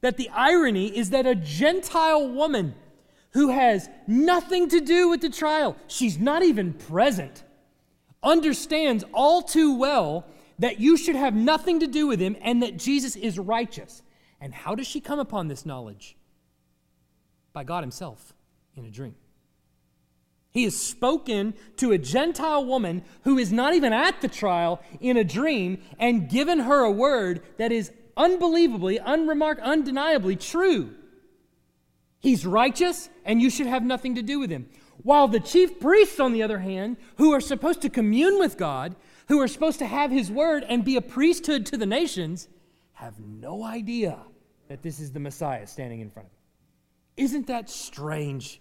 that 0.00 0.16
the 0.16 0.30
irony 0.30 0.86
is 0.96 1.10
that 1.10 1.26
a 1.26 1.34
Gentile 1.34 2.28
woman 2.28 2.74
who 3.32 3.50
has 3.50 3.90
nothing 4.06 4.70
to 4.70 4.80
do 4.80 5.10
with 5.10 5.20
the 5.20 5.28
trial, 5.28 5.76
she's 5.86 6.18
not 6.18 6.42
even 6.42 6.72
present, 6.72 7.44
understands 8.22 9.04
all 9.12 9.42
too 9.42 9.76
well 9.76 10.24
that 10.60 10.78
you 10.78 10.96
should 10.96 11.16
have 11.16 11.34
nothing 11.34 11.80
to 11.80 11.86
do 11.86 12.06
with 12.06 12.20
him 12.20 12.36
and 12.40 12.62
that 12.62 12.76
Jesus 12.76 13.16
is 13.16 13.38
righteous. 13.38 14.02
And 14.40 14.54
how 14.54 14.74
does 14.74 14.86
she 14.86 15.00
come 15.00 15.18
upon 15.18 15.48
this 15.48 15.66
knowledge? 15.66 16.16
By 17.52 17.64
God 17.64 17.82
Himself 17.82 18.34
in 18.76 18.84
a 18.84 18.90
dream. 18.90 19.16
He 20.52 20.64
has 20.64 20.76
spoken 20.76 21.54
to 21.76 21.92
a 21.92 21.98
Gentile 21.98 22.64
woman 22.64 23.02
who 23.22 23.38
is 23.38 23.52
not 23.52 23.74
even 23.74 23.92
at 23.92 24.20
the 24.20 24.28
trial 24.28 24.82
in 25.00 25.16
a 25.16 25.24
dream 25.24 25.80
and 25.98 26.28
given 26.28 26.60
her 26.60 26.80
a 26.80 26.90
word 26.90 27.42
that 27.56 27.72
is 27.72 27.92
unbelievably, 28.16 28.98
unremarked, 28.98 29.60
undeniably 29.60 30.36
true. 30.36 30.94
He's 32.18 32.44
righteous, 32.44 33.08
and 33.24 33.40
you 33.40 33.48
should 33.48 33.66
have 33.66 33.84
nothing 33.84 34.16
to 34.16 34.22
do 34.22 34.38
with 34.38 34.50
him. 34.50 34.68
While 35.02 35.28
the 35.28 35.40
chief 35.40 35.80
priests, 35.80 36.20
on 36.20 36.32
the 36.32 36.42
other 36.42 36.58
hand, 36.58 36.98
who 37.16 37.32
are 37.32 37.40
supposed 37.40 37.80
to 37.82 37.88
commune 37.88 38.38
with 38.38 38.58
God, 38.58 38.96
who 39.30 39.40
are 39.40 39.46
supposed 39.46 39.78
to 39.78 39.86
have 39.86 40.10
his 40.10 40.28
word 40.28 40.64
and 40.68 40.84
be 40.84 40.96
a 40.96 41.00
priesthood 41.00 41.64
to 41.66 41.76
the 41.76 41.86
nations, 41.86 42.48
have 42.94 43.14
no 43.20 43.62
idea 43.62 44.18
that 44.68 44.82
this 44.82 44.98
is 44.98 45.12
the 45.12 45.20
Messiah 45.20 45.68
standing 45.68 46.00
in 46.00 46.10
front 46.10 46.26
of 46.26 46.32
them. 46.32 47.24
Isn't 47.24 47.46
that 47.46 47.70
strange? 47.70 48.60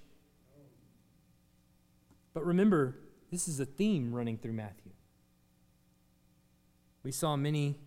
But 2.35 2.45
remember, 2.45 2.99
this 3.31 3.47
is 3.47 3.59
a 3.59 3.65
theme 3.65 4.13
running 4.13 4.37
through 4.37 4.53
Matthew. 4.53 4.91
We 7.01 7.11
saw 7.11 7.35
many 7.35 7.79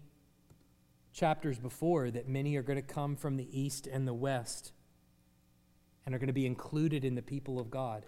chapters 1.12 1.60
before 1.60 2.10
that 2.10 2.28
many 2.28 2.56
are 2.56 2.62
going 2.62 2.80
to 2.80 2.82
come 2.82 3.14
from 3.14 3.36
the 3.36 3.46
east 3.56 3.86
and 3.86 4.08
the 4.08 4.14
west 4.14 4.72
and 6.04 6.16
are 6.16 6.18
going 6.18 6.26
to 6.26 6.32
be 6.32 6.46
included 6.46 7.04
in 7.04 7.14
the 7.14 7.22
people 7.22 7.60
of 7.60 7.70
God. 7.70 8.06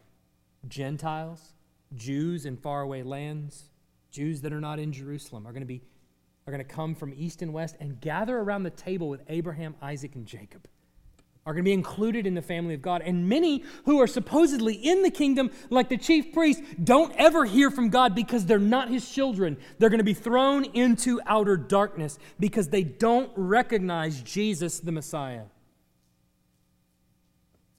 Gentiles, 0.66 1.52
Jews 1.94 2.44
in 2.44 2.56
faraway 2.56 3.04
lands, 3.04 3.70
Jews 4.14 4.42
that 4.42 4.52
are 4.52 4.60
not 4.60 4.78
in 4.78 4.92
Jerusalem 4.92 5.44
are 5.44 5.50
going 5.50 5.62
to 5.62 5.66
be 5.66 5.82
are 6.46 6.52
going 6.52 6.64
to 6.64 6.72
come 6.72 6.94
from 6.94 7.12
east 7.16 7.42
and 7.42 7.52
west 7.52 7.74
and 7.80 8.00
gather 8.00 8.38
around 8.38 8.62
the 8.62 8.70
table 8.70 9.08
with 9.08 9.22
Abraham, 9.28 9.74
Isaac, 9.82 10.14
and 10.14 10.26
Jacob. 10.26 10.68
Are 11.46 11.52
going 11.52 11.64
to 11.64 11.68
be 11.68 11.72
included 11.72 12.26
in 12.26 12.34
the 12.34 12.42
family 12.42 12.74
of 12.74 12.82
God. 12.82 13.02
And 13.02 13.28
many 13.28 13.64
who 13.86 14.00
are 14.00 14.06
supposedly 14.06 14.74
in 14.74 15.02
the 15.02 15.10
kingdom, 15.10 15.50
like 15.68 15.88
the 15.88 15.96
chief 15.96 16.32
priest, 16.32 16.62
don't 16.82 17.12
ever 17.16 17.44
hear 17.44 17.70
from 17.70 17.88
God 17.88 18.14
because 18.14 18.46
they're 18.46 18.58
not 18.58 18.88
his 18.88 19.10
children. 19.10 19.56
They're 19.78 19.90
going 19.90 19.98
to 19.98 20.04
be 20.04 20.14
thrown 20.14 20.64
into 20.64 21.20
outer 21.26 21.56
darkness 21.56 22.18
because 22.38 22.68
they 22.68 22.82
don't 22.82 23.30
recognize 23.36 24.22
Jesus 24.22 24.80
the 24.80 24.92
Messiah. 24.92 25.44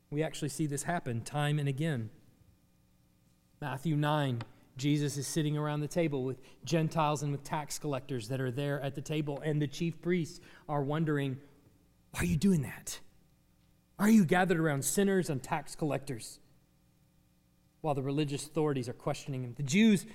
We 0.10 0.22
actually 0.22 0.50
see 0.50 0.66
this 0.66 0.84
happen 0.84 1.22
time 1.22 1.60
and 1.60 1.70
again. 1.70 2.10
Matthew 3.62 3.96
9, 3.96 4.42
Jesus 4.78 5.18
is 5.18 5.26
sitting 5.26 5.58
around 5.58 5.80
the 5.80 5.88
table 5.88 6.24
with 6.24 6.42
Gentiles 6.66 7.24
and 7.24 7.32
with 7.32 7.44
tax 7.44 7.80
collectors 7.80 8.28
that 8.28 8.42
are 8.42 8.52
there 8.52 8.82
at 8.82 8.96
the 8.96 9.02
table, 9.02 9.42
and 9.44 9.62
the 9.62 9.68
chief 9.68 10.02
priests 10.02 10.42
are 10.68 10.82
wondering, 10.82 11.38
Why 12.12 12.22
are 12.22 12.26
you 12.26 12.38
doing 12.38 12.62
that? 12.64 13.00
Why 13.98 14.08
are 14.08 14.12
you 14.12 14.26
gathered 14.26 14.60
around 14.60 14.84
sinners 14.84 15.30
and 15.30 15.42
tax 15.42 15.76
collectors? 15.76 16.40
While 17.82 17.96
the 17.96 18.04
religious 18.04 18.46
authorities 18.46 18.90
are 18.90 18.94
questioning 18.94 19.44
him. 19.44 19.54
The 19.56 19.64
Jews 19.64 20.06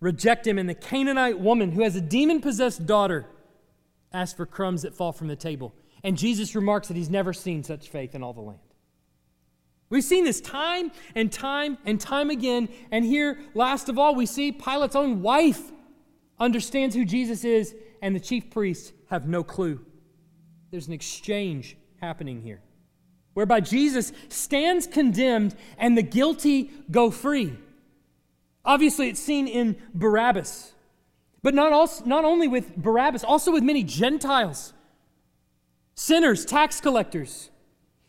reject 0.00 0.46
him, 0.46 0.58
and 0.58 0.68
the 0.68 0.74
Canaanite 0.74 1.38
woman 1.38 1.72
who 1.72 1.82
has 1.82 1.94
a 1.94 2.00
demon 2.00 2.40
possessed 2.40 2.86
daughter 2.86 3.26
asks 4.12 4.36
for 4.36 4.46
crumbs 4.46 4.82
that 4.82 4.94
fall 4.94 5.12
from 5.12 5.28
the 5.28 5.36
table. 5.36 5.74
And 6.02 6.16
Jesus 6.16 6.54
remarks 6.54 6.88
that 6.88 6.96
he's 6.96 7.10
never 7.10 7.32
seen 7.32 7.62
such 7.62 7.88
faith 7.88 8.14
in 8.14 8.22
all 8.22 8.32
the 8.32 8.40
land. 8.40 8.60
We've 9.90 10.04
seen 10.04 10.24
this 10.24 10.40
time 10.40 10.92
and 11.14 11.32
time 11.32 11.78
and 11.84 12.00
time 12.00 12.30
again. 12.30 12.68
And 12.90 13.04
here, 13.04 13.38
last 13.54 13.88
of 13.88 13.98
all, 13.98 14.14
we 14.14 14.26
see 14.26 14.52
Pilate's 14.52 14.96
own 14.96 15.22
wife 15.22 15.72
understands 16.38 16.94
who 16.94 17.04
Jesus 17.04 17.44
is, 17.44 17.74
and 18.02 18.14
the 18.14 18.20
chief 18.20 18.50
priests 18.50 18.92
have 19.08 19.26
no 19.26 19.42
clue. 19.42 19.84
There's 20.70 20.86
an 20.86 20.92
exchange 20.92 21.76
happening 22.00 22.42
here 22.42 22.60
whereby 23.38 23.60
Jesus 23.60 24.12
stands 24.28 24.84
condemned 24.88 25.54
and 25.78 25.96
the 25.96 26.02
guilty 26.02 26.72
go 26.90 27.08
free. 27.08 27.56
Obviously, 28.64 29.08
it's 29.08 29.20
seen 29.20 29.46
in 29.46 29.76
Barabbas, 29.94 30.72
but 31.40 31.54
not, 31.54 31.72
also, 31.72 32.04
not 32.04 32.24
only 32.24 32.48
with 32.48 32.76
Barabbas, 32.76 33.22
also 33.22 33.52
with 33.52 33.62
many 33.62 33.84
Gentiles, 33.84 34.72
sinners, 35.94 36.44
tax 36.44 36.80
collectors. 36.80 37.50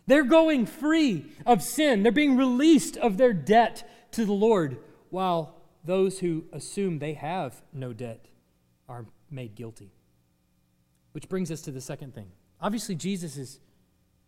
They're 0.09 0.23
going 0.23 0.65
free 0.65 1.27
of 1.45 1.61
sin. 1.61 2.01
They're 2.01 2.11
being 2.11 2.35
released 2.35 2.97
of 2.97 3.17
their 3.17 3.31
debt 3.31 3.87
to 4.13 4.25
the 4.25 4.33
Lord, 4.33 4.79
while 5.11 5.61
those 5.83 6.17
who 6.17 6.45
assume 6.51 6.97
they 6.97 7.13
have 7.13 7.61
no 7.71 7.93
debt 7.93 8.25
are 8.87 9.05
made 9.29 9.53
guilty. 9.53 9.91
Which 11.11 11.29
brings 11.29 11.51
us 11.51 11.61
to 11.61 11.71
the 11.71 11.79
second 11.79 12.15
thing. 12.15 12.31
Obviously, 12.59 12.95
Jesus' 12.95 13.59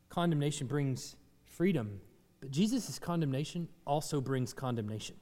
condemnation 0.09 0.67
brings 0.67 1.15
freedom, 1.45 1.99
but 2.41 2.51
Jesus' 2.51 2.99
condemnation 2.99 3.67
also 3.83 4.21
brings 4.21 4.53
condemnation. 4.53 5.15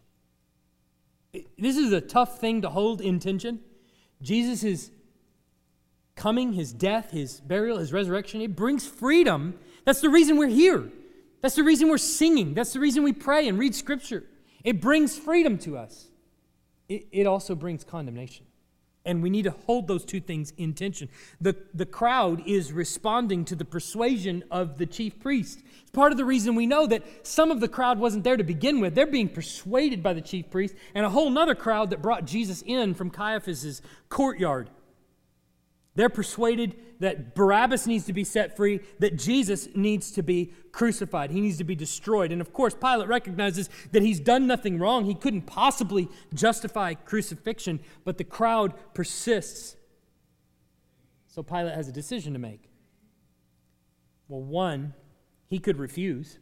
This 1.58 1.78
is 1.78 1.93
a 1.93 2.02
tough 2.02 2.41
thing 2.41 2.63
to 2.63 2.69
hold 2.69 3.00
in 3.00 3.19
tension. 3.19 3.62
Jesus' 4.22 4.91
coming, 6.17 6.52
his 6.52 6.74
death, 6.74 7.12
his 7.12 7.39
burial, 7.39 7.78
his 7.78 7.93
resurrection, 7.93 8.41
it 8.41 8.58
brings 8.58 8.86
freedom 8.86 9.58
that's 9.89 10.02
the 10.02 10.10
reason 10.10 10.38
we're 10.38 10.47
here. 10.47 10.88
That's 11.41 11.56
the 11.56 11.63
reason 11.63 11.89
we're 11.89 11.97
singing. 11.97 12.54
That's 12.54 12.73
the 12.73 12.80
reason 12.80 13.02
we 13.02 13.12
pray 13.12 13.47
and 13.47 13.58
read 13.58 13.73
Scripture. 13.73 14.23
It 14.63 14.82
brings 14.82 15.17
freedom 15.17 15.58
to 15.60 15.80
us, 15.80 16.10
it, 16.88 17.08
it 17.12 17.25
also 17.25 17.56
brings 17.56 17.84
condemnation. 17.84 18.45
And 19.04 19.23
we 19.23 19.32
need 19.32 19.43
to 19.43 19.56
hold 19.65 19.88
those 19.88 20.06
two 20.06 20.19
things 20.19 20.54
in 20.58 20.75
tension. 20.75 21.10
The, 21.41 21.56
the 21.73 21.88
crowd 21.88 22.43
is 22.45 22.71
responding 22.71 23.45
to 23.45 23.56
the 23.56 23.65
persuasion 23.65 24.43
of 24.52 24.78
the 24.78 24.86
chief 24.86 25.19
priest. 25.19 25.63
It's 25.82 25.89
part 25.89 26.12
of 26.12 26.19
the 26.19 26.25
reason 26.25 26.54
we 26.54 26.67
know 26.67 26.86
that 26.86 27.25
some 27.25 27.49
of 27.49 27.60
the 27.60 27.67
crowd 27.67 27.97
wasn't 27.97 28.23
there 28.23 28.38
to 28.38 28.43
begin 28.43 28.80
with. 28.80 28.93
They're 28.93 29.08
being 29.08 29.30
persuaded 29.30 30.04
by 30.04 30.13
the 30.13 30.21
chief 30.21 30.52
priest 30.52 30.75
and 30.93 31.04
a 31.04 31.10
whole 31.10 31.36
other 31.36 31.56
crowd 31.56 31.89
that 31.89 32.04
brought 32.04 32.25
Jesus 32.25 32.62
in 32.63 32.93
from 32.93 33.10
Caiaphas's 33.10 33.82
courtyard. 34.10 34.69
They're 35.99 36.07
persuaded 36.07 36.77
that 37.01 37.35
Barabbas 37.35 37.85
needs 37.85 38.05
to 38.05 38.13
be 38.13 38.23
set 38.23 38.55
free, 38.55 38.79
that 38.99 39.17
Jesus 39.17 39.67
needs 39.75 40.12
to 40.12 40.23
be 40.23 40.53
crucified. 40.71 41.29
He 41.29 41.41
needs 41.41 41.57
to 41.57 41.65
be 41.65 41.75
destroyed. 41.75 42.31
And 42.31 42.39
of 42.39 42.53
course, 42.53 42.73
Pilate 42.73 43.09
recognizes 43.09 43.69
that 43.91 44.01
he's 44.01 44.21
done 44.21 44.47
nothing 44.47 44.79
wrong. 44.79 45.03
He 45.03 45.13
couldn't 45.13 45.41
possibly 45.41 46.07
justify 46.33 46.93
crucifixion, 46.93 47.81
but 48.05 48.17
the 48.17 48.23
crowd 48.23 48.75
persists. 48.93 49.75
So 51.27 51.43
Pilate 51.43 51.75
has 51.75 51.89
a 51.89 51.91
decision 51.91 52.31
to 52.31 52.39
make. 52.39 52.69
Well, 54.29 54.41
one, 54.41 54.93
he 55.47 55.59
could 55.59 55.79
refuse. 55.79 56.39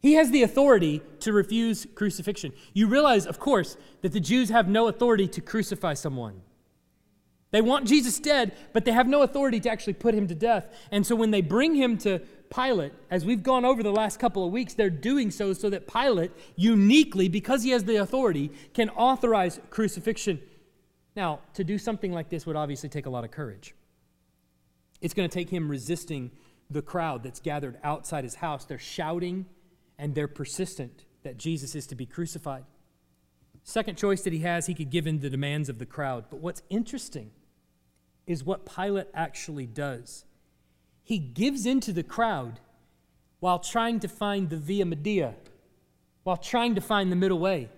He 0.00 0.12
has 0.16 0.30
the 0.30 0.42
authority 0.42 1.00
to 1.20 1.32
refuse 1.32 1.86
crucifixion. 1.94 2.52
You 2.74 2.88
realize, 2.88 3.24
of 3.24 3.38
course, 3.38 3.78
that 4.02 4.12
the 4.12 4.20
Jews 4.20 4.50
have 4.50 4.68
no 4.68 4.88
authority 4.88 5.28
to 5.28 5.40
crucify 5.40 5.94
someone. 5.94 6.42
They 7.50 7.60
want 7.60 7.86
Jesus 7.86 8.18
dead, 8.20 8.52
but 8.72 8.84
they 8.84 8.92
have 8.92 9.08
no 9.08 9.22
authority 9.22 9.58
to 9.60 9.70
actually 9.70 9.94
put 9.94 10.14
him 10.14 10.28
to 10.28 10.34
death. 10.34 10.66
And 10.92 11.04
so 11.04 11.16
when 11.16 11.32
they 11.32 11.40
bring 11.40 11.74
him 11.74 11.98
to 11.98 12.20
Pilate, 12.54 12.92
as 13.10 13.24
we've 13.24 13.42
gone 13.42 13.64
over 13.64 13.82
the 13.82 13.92
last 13.92 14.18
couple 14.20 14.44
of 14.44 14.52
weeks, 14.52 14.74
they're 14.74 14.90
doing 14.90 15.30
so 15.30 15.52
so 15.52 15.68
that 15.70 15.88
Pilate, 15.88 16.30
uniquely, 16.56 17.28
because 17.28 17.62
he 17.64 17.70
has 17.70 17.84
the 17.84 17.96
authority, 17.96 18.52
can 18.72 18.88
authorize 18.90 19.60
crucifixion. 19.70 20.40
Now, 21.16 21.40
to 21.54 21.64
do 21.64 21.76
something 21.76 22.12
like 22.12 22.28
this 22.28 22.46
would 22.46 22.56
obviously 22.56 22.88
take 22.88 23.06
a 23.06 23.10
lot 23.10 23.24
of 23.24 23.32
courage. 23.32 23.74
It's 25.00 25.14
going 25.14 25.28
to 25.28 25.32
take 25.32 25.50
him 25.50 25.68
resisting 25.68 26.30
the 26.70 26.82
crowd 26.82 27.24
that's 27.24 27.40
gathered 27.40 27.78
outside 27.82 28.22
his 28.22 28.36
house. 28.36 28.64
They're 28.64 28.78
shouting 28.78 29.46
and 29.98 30.14
they're 30.14 30.28
persistent 30.28 31.04
that 31.24 31.36
Jesus 31.36 31.74
is 31.74 31.86
to 31.88 31.96
be 31.96 32.06
crucified. 32.06 32.64
Second 33.64 33.98
choice 33.98 34.22
that 34.22 34.32
he 34.32 34.40
has, 34.40 34.66
he 34.66 34.74
could 34.74 34.90
give 34.90 35.06
in 35.06 35.20
the 35.20 35.30
demands 35.30 35.68
of 35.68 35.78
the 35.78 35.86
crowd. 35.86 36.24
But 36.30 36.40
what's 36.40 36.62
interesting 36.70 37.32
is 38.30 38.44
what 38.44 38.64
Pilate 38.64 39.08
actually 39.12 39.66
does. 39.66 40.24
He 41.02 41.18
gives 41.18 41.66
into 41.66 41.92
the 41.92 42.04
crowd 42.04 42.60
while 43.40 43.58
trying 43.58 43.98
to 44.00 44.08
find 44.08 44.48
the 44.48 44.56
via 44.56 44.84
media, 44.84 45.34
while 46.22 46.36
trying 46.36 46.76
to 46.76 46.80
find 46.80 47.10
the 47.10 47.16
middle 47.16 47.40
way. 47.40 47.68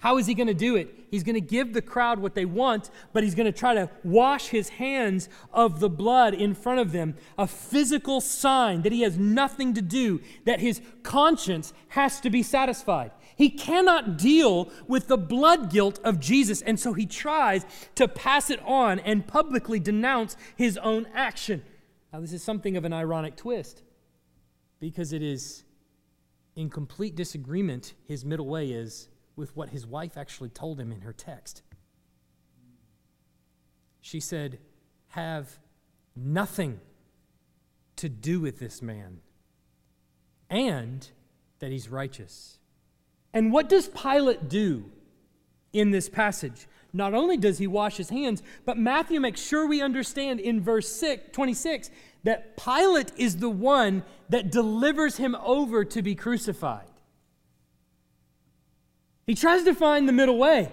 How 0.00 0.18
is 0.18 0.26
he 0.26 0.34
going 0.34 0.48
to 0.48 0.54
do 0.54 0.74
it? 0.74 0.92
He's 1.12 1.22
going 1.22 1.36
to 1.36 1.40
give 1.40 1.72
the 1.72 1.80
crowd 1.80 2.18
what 2.18 2.34
they 2.34 2.44
want, 2.44 2.90
but 3.12 3.22
he's 3.22 3.36
going 3.36 3.50
to 3.50 3.56
try 3.56 3.74
to 3.74 3.88
wash 4.02 4.48
his 4.48 4.70
hands 4.70 5.28
of 5.52 5.78
the 5.78 5.88
blood 5.88 6.34
in 6.34 6.54
front 6.54 6.80
of 6.80 6.90
them, 6.90 7.14
a 7.38 7.46
physical 7.46 8.20
sign 8.20 8.82
that 8.82 8.90
he 8.90 9.02
has 9.02 9.16
nothing 9.16 9.72
to 9.74 9.82
do, 9.82 10.20
that 10.46 10.58
his 10.58 10.80
conscience 11.04 11.72
has 11.90 12.20
to 12.22 12.30
be 12.30 12.42
satisfied. 12.42 13.12
He 13.36 13.50
cannot 13.50 14.18
deal 14.18 14.70
with 14.86 15.08
the 15.08 15.16
blood 15.16 15.70
guilt 15.70 15.98
of 16.04 16.20
Jesus, 16.20 16.62
and 16.62 16.78
so 16.78 16.92
he 16.92 17.06
tries 17.06 17.64
to 17.94 18.06
pass 18.08 18.50
it 18.50 18.60
on 18.64 18.98
and 19.00 19.26
publicly 19.26 19.80
denounce 19.80 20.36
his 20.56 20.78
own 20.78 21.06
action. 21.14 21.62
Now, 22.12 22.20
this 22.20 22.32
is 22.32 22.42
something 22.42 22.76
of 22.76 22.84
an 22.84 22.92
ironic 22.92 23.36
twist 23.36 23.82
because 24.80 25.12
it 25.12 25.22
is 25.22 25.64
in 26.54 26.68
complete 26.68 27.16
disagreement, 27.16 27.94
his 28.06 28.24
middle 28.24 28.46
way 28.46 28.70
is 28.70 29.08
with 29.36 29.56
what 29.56 29.70
his 29.70 29.86
wife 29.86 30.16
actually 30.16 30.50
told 30.50 30.78
him 30.78 30.92
in 30.92 31.00
her 31.00 31.12
text. 31.12 31.62
She 34.00 34.20
said, 34.20 34.58
Have 35.08 35.58
nothing 36.14 36.80
to 37.96 38.08
do 38.08 38.40
with 38.40 38.58
this 38.58 38.82
man, 38.82 39.20
and 40.50 41.08
that 41.60 41.70
he's 41.70 41.88
righteous. 41.88 42.58
And 43.34 43.52
what 43.52 43.68
does 43.68 43.88
Pilate 43.88 44.48
do 44.48 44.84
in 45.72 45.90
this 45.90 46.08
passage? 46.08 46.66
Not 46.92 47.14
only 47.14 47.36
does 47.36 47.58
he 47.58 47.66
wash 47.66 47.96
his 47.96 48.10
hands, 48.10 48.42
but 48.66 48.76
Matthew 48.76 49.18
makes 49.18 49.40
sure 49.40 49.66
we 49.66 49.80
understand 49.80 50.40
in 50.40 50.60
verse 50.60 50.88
6, 50.88 51.30
26 51.32 51.90
that 52.24 52.56
Pilate 52.56 53.12
is 53.16 53.38
the 53.38 53.48
one 53.48 54.04
that 54.28 54.52
delivers 54.52 55.16
him 55.16 55.34
over 55.36 55.84
to 55.84 56.02
be 56.02 56.14
crucified. 56.14 56.86
He 59.26 59.34
tries 59.34 59.64
to 59.64 59.74
find 59.74 60.06
the 60.06 60.12
middle 60.12 60.36
way, 60.36 60.70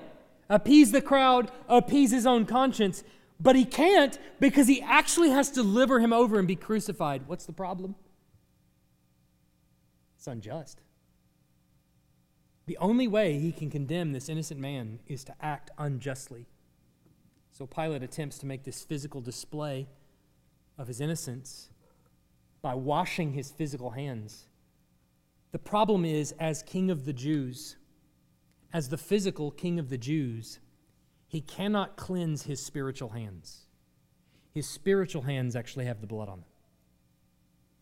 appease 0.49 0.91
the 0.91 1.01
crowd, 1.01 1.51
appease 1.67 2.11
his 2.11 2.25
own 2.25 2.45
conscience, 2.45 3.03
but 3.39 3.55
he 3.55 3.63
can't 3.63 4.19
because 4.39 4.67
he 4.67 4.81
actually 4.81 5.29
has 5.29 5.49
to 5.51 5.61
deliver 5.61 5.99
him 5.99 6.11
over 6.11 6.37
and 6.37 6.47
be 6.47 6.57
crucified. 6.57 7.27
What's 7.27 7.45
the 7.45 7.53
problem? 7.53 7.95
It's 10.17 10.27
unjust. 10.27 10.81
The 12.69 12.77
only 12.77 13.07
way 13.07 13.39
he 13.39 13.51
can 13.51 13.71
condemn 13.71 14.11
this 14.11 14.29
innocent 14.29 14.59
man 14.59 14.99
is 15.07 15.23
to 15.23 15.33
act 15.41 15.71
unjustly. 15.79 16.45
So 17.49 17.65
Pilate 17.65 18.03
attempts 18.03 18.37
to 18.37 18.45
make 18.45 18.63
this 18.63 18.83
physical 18.83 19.21
display 19.21 19.87
of 20.77 20.87
his 20.87 21.01
innocence 21.01 21.71
by 22.61 22.75
washing 22.75 23.33
his 23.33 23.49
physical 23.49 23.89
hands 23.89 24.45
The 25.51 25.57
problem 25.57 26.05
is, 26.05 26.31
as 26.33 26.61
king 26.61 26.91
of 26.91 27.05
the 27.05 27.11
Jews, 27.11 27.75
as 28.71 28.89
the 28.89 28.99
physical 28.99 29.49
king 29.49 29.79
of 29.79 29.89
the 29.89 29.97
Jews, 29.97 30.59
he 31.27 31.41
cannot 31.41 31.97
cleanse 31.97 32.43
his 32.43 32.63
spiritual 32.63 33.09
hands. 33.09 33.65
His 34.53 34.69
spiritual 34.69 35.23
hands 35.23 35.55
actually 35.55 35.85
have 35.85 36.01
the 36.01 36.07
blood 36.07 36.29
on 36.29 36.41
them. 36.41 36.49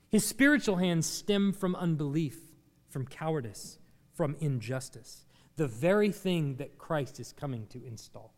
His 0.07 0.25
spiritual 0.25 0.77
hands 0.77 1.05
stem 1.07 1.51
from 1.51 1.75
unbelief, 1.75 2.39
from 2.87 3.05
cowardice, 3.05 3.79
from 4.17 4.35
injustice, 4.39 5.25
the 5.57 5.67
very 5.67 6.11
thing 6.11 6.55
that 6.55 6.77
Christ 6.79 7.19
is 7.19 7.31
coming 7.31 7.67
to 7.67 7.85
install. 7.85 8.33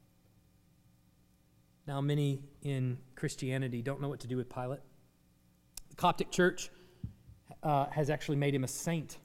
Now, 1.88 2.02
many 2.02 2.44
in 2.62 3.00
Christianity 3.15 3.82
don't 3.82 4.02
know 4.02 4.10
what 4.10 4.20
to 4.20 4.28
do 4.28 4.38
with 4.38 4.54
Pilate. 4.54 4.82
The 5.89 5.96
Coptic 5.96 6.32
Church 6.32 6.70
uh, 7.63 7.86
has 7.88 8.10
actually 8.10 8.36
made 8.36 8.54
him 8.54 8.63
a 8.63 8.68
saint. 8.68 9.18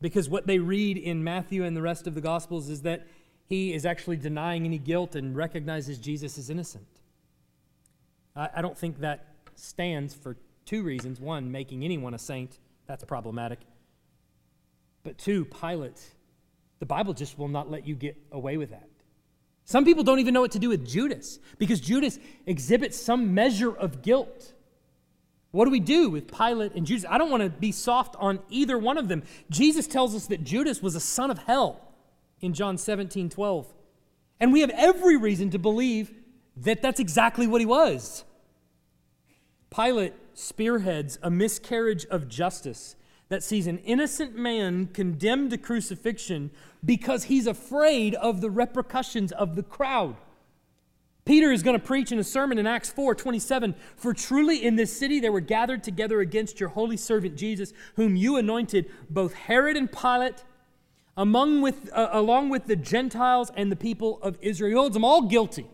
Because 0.00 0.28
what 0.28 0.46
they 0.46 0.58
read 0.58 0.98
in 0.98 1.22
Matthew 1.22 1.64
and 1.64 1.76
the 1.76 1.82
rest 1.82 2.06
of 2.06 2.14
the 2.14 2.20
Gospels 2.20 2.68
is 2.68 2.82
that 2.82 3.06
he 3.46 3.72
is 3.72 3.86
actually 3.86 4.16
denying 4.16 4.64
any 4.64 4.78
guilt 4.78 5.14
and 5.14 5.36
recognizes 5.36 5.98
Jesus 5.98 6.38
as 6.38 6.50
innocent. 6.50 6.86
I, 8.34 8.48
I 8.56 8.62
don't 8.62 8.76
think 8.76 9.00
that 9.00 9.26
stands 9.54 10.12
for 10.12 10.36
two 10.64 10.82
reasons. 10.82 11.20
One, 11.20 11.50
making 11.50 11.84
anyone 11.84 12.14
a 12.14 12.18
saint, 12.18 12.58
that's 12.86 13.04
problematic. 13.04 13.60
But 15.02 15.18
two, 15.18 15.44
Pilate, 15.44 16.00
the 16.78 16.86
Bible 16.86 17.14
just 17.14 17.38
will 17.38 17.48
not 17.48 17.70
let 17.70 17.86
you 17.86 17.94
get 17.94 18.16
away 18.32 18.56
with 18.56 18.70
that. 18.70 18.88
Some 19.64 19.84
people 19.84 20.02
don't 20.02 20.18
even 20.18 20.34
know 20.34 20.40
what 20.40 20.52
to 20.52 20.58
do 20.58 20.68
with 20.68 20.86
Judas 20.86 21.38
because 21.58 21.80
Judas 21.80 22.18
exhibits 22.46 23.00
some 23.00 23.34
measure 23.34 23.72
of 23.72 24.02
guilt. 24.02 24.52
What 25.52 25.64
do 25.64 25.70
we 25.70 25.80
do 25.80 26.10
with 26.10 26.36
Pilate 26.36 26.74
and 26.74 26.86
Judas? 26.86 27.04
I 27.08 27.18
don't 27.18 27.30
want 27.30 27.42
to 27.42 27.50
be 27.50 27.72
soft 27.72 28.16
on 28.18 28.40
either 28.48 28.78
one 28.78 28.98
of 28.98 29.08
them. 29.08 29.22
Jesus 29.48 29.86
tells 29.86 30.14
us 30.14 30.26
that 30.26 30.44
Judas 30.44 30.82
was 30.82 30.94
a 30.94 31.00
son 31.00 31.30
of 31.30 31.38
hell 31.38 31.80
in 32.40 32.52
John 32.52 32.78
17 32.78 33.30
12. 33.30 33.72
And 34.40 34.52
we 34.52 34.60
have 34.60 34.70
every 34.70 35.16
reason 35.16 35.50
to 35.50 35.58
believe 35.58 36.12
that 36.56 36.82
that's 36.82 36.98
exactly 36.98 37.46
what 37.46 37.60
he 37.60 37.66
was. 37.66 38.24
Pilate 39.74 40.14
spearheads 40.34 41.18
a 41.22 41.30
miscarriage 41.30 42.06
of 42.06 42.28
justice 42.28 42.96
that 43.30 43.44
sees 43.44 43.68
an 43.68 43.78
innocent 43.78 44.36
man 44.36 44.86
condemned 44.88 45.50
to 45.50 45.56
crucifixion 45.56 46.50
because 46.84 47.24
he's 47.24 47.46
afraid 47.46 48.14
of 48.16 48.40
the 48.40 48.50
repercussions 48.50 49.32
of 49.32 49.54
the 49.54 49.62
crowd. 49.62 50.16
Peter 51.24 51.52
is 51.52 51.62
going 51.62 51.78
to 51.78 51.84
preach 51.84 52.10
in 52.10 52.18
a 52.18 52.24
sermon 52.24 52.58
in 52.58 52.66
Acts 52.66 52.90
4 52.90 53.14
27. 53.14 53.76
For 53.94 54.12
truly 54.12 54.64
in 54.64 54.74
this 54.74 54.96
city 54.96 55.20
there 55.20 55.30
were 55.30 55.40
gathered 55.40 55.84
together 55.84 56.20
against 56.20 56.58
your 56.58 56.70
holy 56.70 56.96
servant 56.96 57.36
Jesus, 57.36 57.72
whom 57.94 58.16
you 58.16 58.36
anointed, 58.36 58.90
both 59.08 59.32
Herod 59.34 59.76
and 59.76 59.90
Pilate, 59.90 60.42
among 61.16 61.62
with, 61.62 61.88
uh, 61.92 62.08
along 62.12 62.48
with 62.48 62.66
the 62.66 62.74
Gentiles 62.74 63.52
and 63.54 63.70
the 63.70 63.76
people 63.76 64.18
of 64.22 64.38
Israel. 64.40 64.70
He 64.70 64.76
holds 64.76 64.94
them 64.94 65.04
all 65.04 65.22
guilty. 65.22 65.68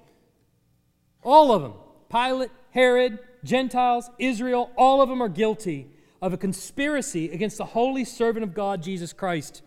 All 1.23 1.53
of 1.53 1.62
them. 1.62 1.73
Pilate, 2.11 2.51
Herod, 2.73 3.19
Gentiles, 3.45 4.11
Israel, 4.19 4.71
all 4.77 5.01
of 5.01 5.09
them 5.09 5.23
are 5.23 5.29
guilty 5.31 5.88
of 6.20 6.33
a 6.33 6.37
conspiracy 6.37 7.31
against 7.31 7.59
the 7.59 7.64
holy 7.64 8.05
servant 8.05 8.44
of 8.44 8.55
God, 8.55 8.83
Jesus 8.83 9.12
Christ. 9.12 9.62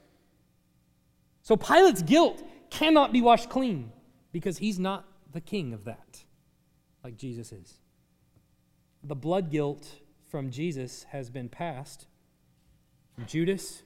So 1.42 1.56
Pilate's 1.56 2.02
guilt 2.02 2.44
cannot 2.70 3.12
be 3.12 3.22
washed 3.22 3.50
clean 3.50 3.92
because 4.32 4.58
he's 4.58 4.80
not 4.80 5.06
the 5.32 5.42
king 5.42 5.74
of 5.74 5.86
that, 5.86 6.24
like 7.04 7.18
Jesus 7.18 7.52
is. 7.52 7.80
The 9.04 9.16
blood 9.16 9.50
guilt 9.50 9.88
from 10.30 10.52
Jesus 10.52 11.06
has 11.12 11.30
been 11.30 11.50
passed 11.50 12.08
from 13.16 13.26
Judas 13.26 13.84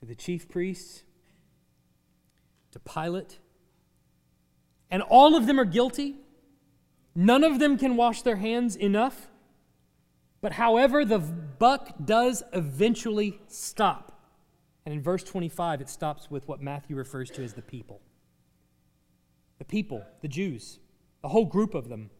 to 0.00 0.06
the 0.06 0.14
chief 0.14 0.48
priests 0.48 1.02
to 2.72 2.78
Pilate. 2.78 3.38
And 4.90 5.02
all 5.02 5.34
of 5.34 5.46
them 5.46 5.58
are 5.58 5.64
guilty. 5.64 6.16
None 7.14 7.44
of 7.44 7.58
them 7.58 7.78
can 7.78 7.96
wash 7.96 8.22
their 8.22 8.36
hands 8.36 8.76
enough. 8.76 9.28
But 10.40 10.52
however, 10.52 11.04
the 11.04 11.18
buck 11.18 11.94
does 12.04 12.42
eventually 12.52 13.40
stop. 13.48 14.20
And 14.84 14.94
in 14.94 15.02
verse 15.02 15.24
25, 15.24 15.80
it 15.80 15.88
stops 15.88 16.30
with 16.30 16.46
what 16.48 16.62
Matthew 16.62 16.96
refers 16.96 17.30
to 17.30 17.44
as 17.44 17.54
the 17.54 17.62
people 17.62 18.00
the 19.58 19.64
people, 19.64 20.04
the 20.22 20.28
Jews, 20.28 20.78
the 21.20 21.28
whole 21.28 21.44
group 21.44 21.74
of 21.74 21.88
them. 21.88 22.10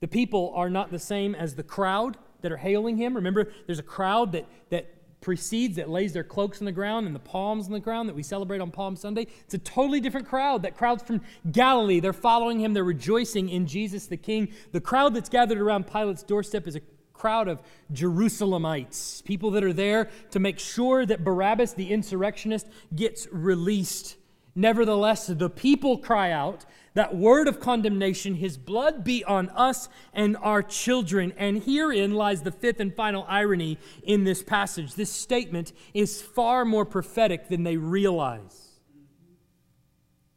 The 0.00 0.08
people 0.08 0.52
are 0.56 0.68
not 0.68 0.90
the 0.90 0.98
same 0.98 1.34
as 1.36 1.54
the 1.54 1.62
crowd 1.62 2.18
that 2.42 2.50
are 2.50 2.56
hailing 2.56 2.96
him. 2.96 3.14
Remember, 3.14 3.50
there's 3.66 3.78
a 3.78 3.84
crowd 3.84 4.32
that, 4.32 4.46
that 4.70 5.20
precedes, 5.20 5.76
that 5.76 5.88
lays 5.88 6.12
their 6.12 6.24
cloaks 6.24 6.60
on 6.60 6.66
the 6.66 6.72
ground 6.72 7.06
and 7.06 7.14
the 7.14 7.20
palms 7.20 7.66
on 7.66 7.72
the 7.72 7.80
ground 7.80 8.08
that 8.08 8.14
we 8.14 8.22
celebrate 8.22 8.60
on 8.60 8.70
Palm 8.70 8.96
Sunday. 8.96 9.26
It's 9.44 9.54
a 9.54 9.58
totally 9.58 10.00
different 10.00 10.28
crowd. 10.28 10.62
That 10.62 10.76
crowd's 10.76 11.02
from 11.02 11.22
Galilee. 11.50 12.00
They're 12.00 12.12
following 12.12 12.60
him, 12.60 12.74
they're 12.74 12.84
rejoicing 12.84 13.48
in 13.48 13.66
Jesus 13.66 14.06
the 14.06 14.18
King. 14.18 14.52
The 14.72 14.80
crowd 14.80 15.14
that's 15.14 15.30
gathered 15.30 15.58
around 15.58 15.86
Pilate's 15.86 16.22
doorstep 16.22 16.66
is 16.66 16.76
a 16.76 16.80
crowd 17.24 17.48
of 17.48 17.62
Jerusalemites, 17.90 19.24
people 19.24 19.52
that 19.52 19.64
are 19.64 19.72
there 19.72 20.10
to 20.30 20.38
make 20.38 20.58
sure 20.58 21.06
that 21.06 21.24
Barabbas, 21.24 21.72
the 21.72 21.90
insurrectionist, 21.90 22.66
gets 22.94 23.26
released. 23.32 24.16
Nevertheless, 24.54 25.28
the 25.28 25.48
people 25.48 25.96
cry 25.96 26.32
out 26.32 26.66
that 26.92 27.16
word 27.16 27.48
of 27.48 27.60
condemnation, 27.60 28.34
His 28.34 28.58
blood 28.58 29.04
be 29.04 29.24
on 29.24 29.48
us 29.48 29.88
and 30.12 30.36
our 30.36 30.62
children. 30.62 31.32
And 31.38 31.62
herein 31.62 32.12
lies 32.12 32.42
the 32.42 32.52
fifth 32.52 32.78
and 32.78 32.94
final 32.94 33.24
irony 33.26 33.78
in 34.02 34.24
this 34.24 34.42
passage. 34.42 34.92
This 34.92 35.10
statement 35.10 35.72
is 35.94 36.20
far 36.20 36.66
more 36.66 36.84
prophetic 36.84 37.48
than 37.48 37.62
they 37.62 37.78
realize. 37.78 38.64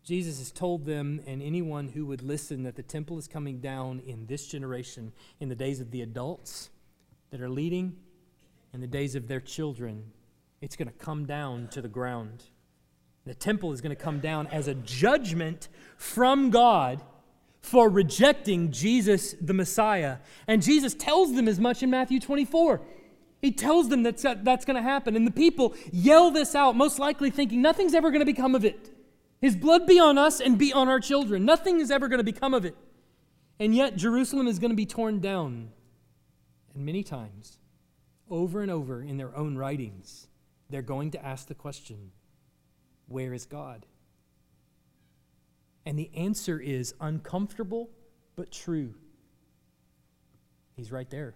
Jesus 0.05 0.39
has 0.39 0.53
told 0.53 0.85
them 0.85 1.19
and 1.27 1.43
anyone 1.43 1.89
who 1.89 2.05
would 2.05 2.21
listen 2.21 2.63
that 2.63 2.77
the 2.77 2.81
temple 2.81 3.17
is 3.17 3.27
coming 3.27 3.59
down 3.59 3.99
in 3.99 4.25
this 4.27 4.47
generation 4.47 5.11
in 5.41 5.49
the 5.49 5.55
days 5.55 5.81
of 5.81 5.91
the 5.91 6.01
adults 6.01 6.69
that 7.31 7.41
are 7.41 7.49
leading 7.49 7.95
in 8.73 8.81
the 8.81 8.87
days 8.87 9.15
of 9.15 9.27
their 9.27 9.39
children. 9.39 10.11
It's 10.61 10.75
going 10.75 10.87
to 10.87 10.93
come 10.93 11.25
down 11.25 11.67
to 11.69 11.81
the 11.81 11.87
ground. 11.87 12.43
The 13.25 13.35
temple 13.35 13.73
is 13.73 13.81
going 13.81 13.95
to 13.95 14.01
come 14.01 14.19
down 14.19 14.47
as 14.47 14.67
a 14.67 14.73
judgment 14.73 15.67
from 15.97 16.49
God 16.49 17.03
for 17.61 17.89
rejecting 17.89 18.71
Jesus 18.71 19.35
the 19.41 19.53
Messiah. 19.53 20.17
And 20.47 20.61
Jesus 20.61 20.93
tells 20.93 21.35
them 21.35 21.47
as 21.47 21.59
much 21.59 21.83
in 21.83 21.89
Matthew 21.89 22.19
24. 22.19 22.81
He 23.41 23.51
tells 23.51 23.89
them 23.89 24.03
that 24.03 24.17
that's 24.43 24.65
going 24.65 24.77
to 24.77 24.81
happen. 24.81 25.15
And 25.15 25.27
the 25.27 25.31
people 25.31 25.75
yell 25.91 26.31
this 26.31 26.55
out, 26.55 26.75
most 26.75 26.97
likely 26.97 27.29
thinking 27.29 27.61
nothing's 27.61 27.93
ever 27.93 28.09
going 28.09 28.21
to 28.21 28.25
become 28.25 28.55
of 28.55 28.63
it. 28.65 28.89
His 29.41 29.55
blood 29.55 29.85
be 29.85 29.99
on 29.99 30.17
us 30.17 30.39
and 30.39 30.57
be 30.57 30.73
on 30.73 30.87
our 30.87 30.99
children. 30.99 31.45
Nothing 31.45 31.79
is 31.79 31.91
ever 31.91 32.07
going 32.07 32.19
to 32.19 32.23
become 32.23 32.53
of 32.53 32.65
it. 32.65 32.75
And 33.59 33.75
yet, 33.75 33.95
Jerusalem 33.95 34.47
is 34.47 34.59
going 34.59 34.71
to 34.71 34.75
be 34.75 34.85
torn 34.85 35.19
down. 35.19 35.69
And 36.77 36.85
many 36.85 37.01
times, 37.01 37.57
over 38.29 38.61
and 38.61 38.69
over 38.69 39.01
in 39.01 39.17
their 39.17 39.35
own 39.35 39.57
writings, 39.57 40.27
they're 40.69 40.83
going 40.83 41.09
to 41.11 41.25
ask 41.25 41.47
the 41.47 41.55
question 41.55 42.11
where 43.07 43.33
is 43.33 43.47
God? 43.47 43.87
And 45.87 45.97
the 45.97 46.11
answer 46.15 46.59
is 46.59 46.93
uncomfortable 47.01 47.89
but 48.35 48.51
true. 48.51 48.93
He's 50.75 50.91
right 50.91 51.09
there. 51.09 51.33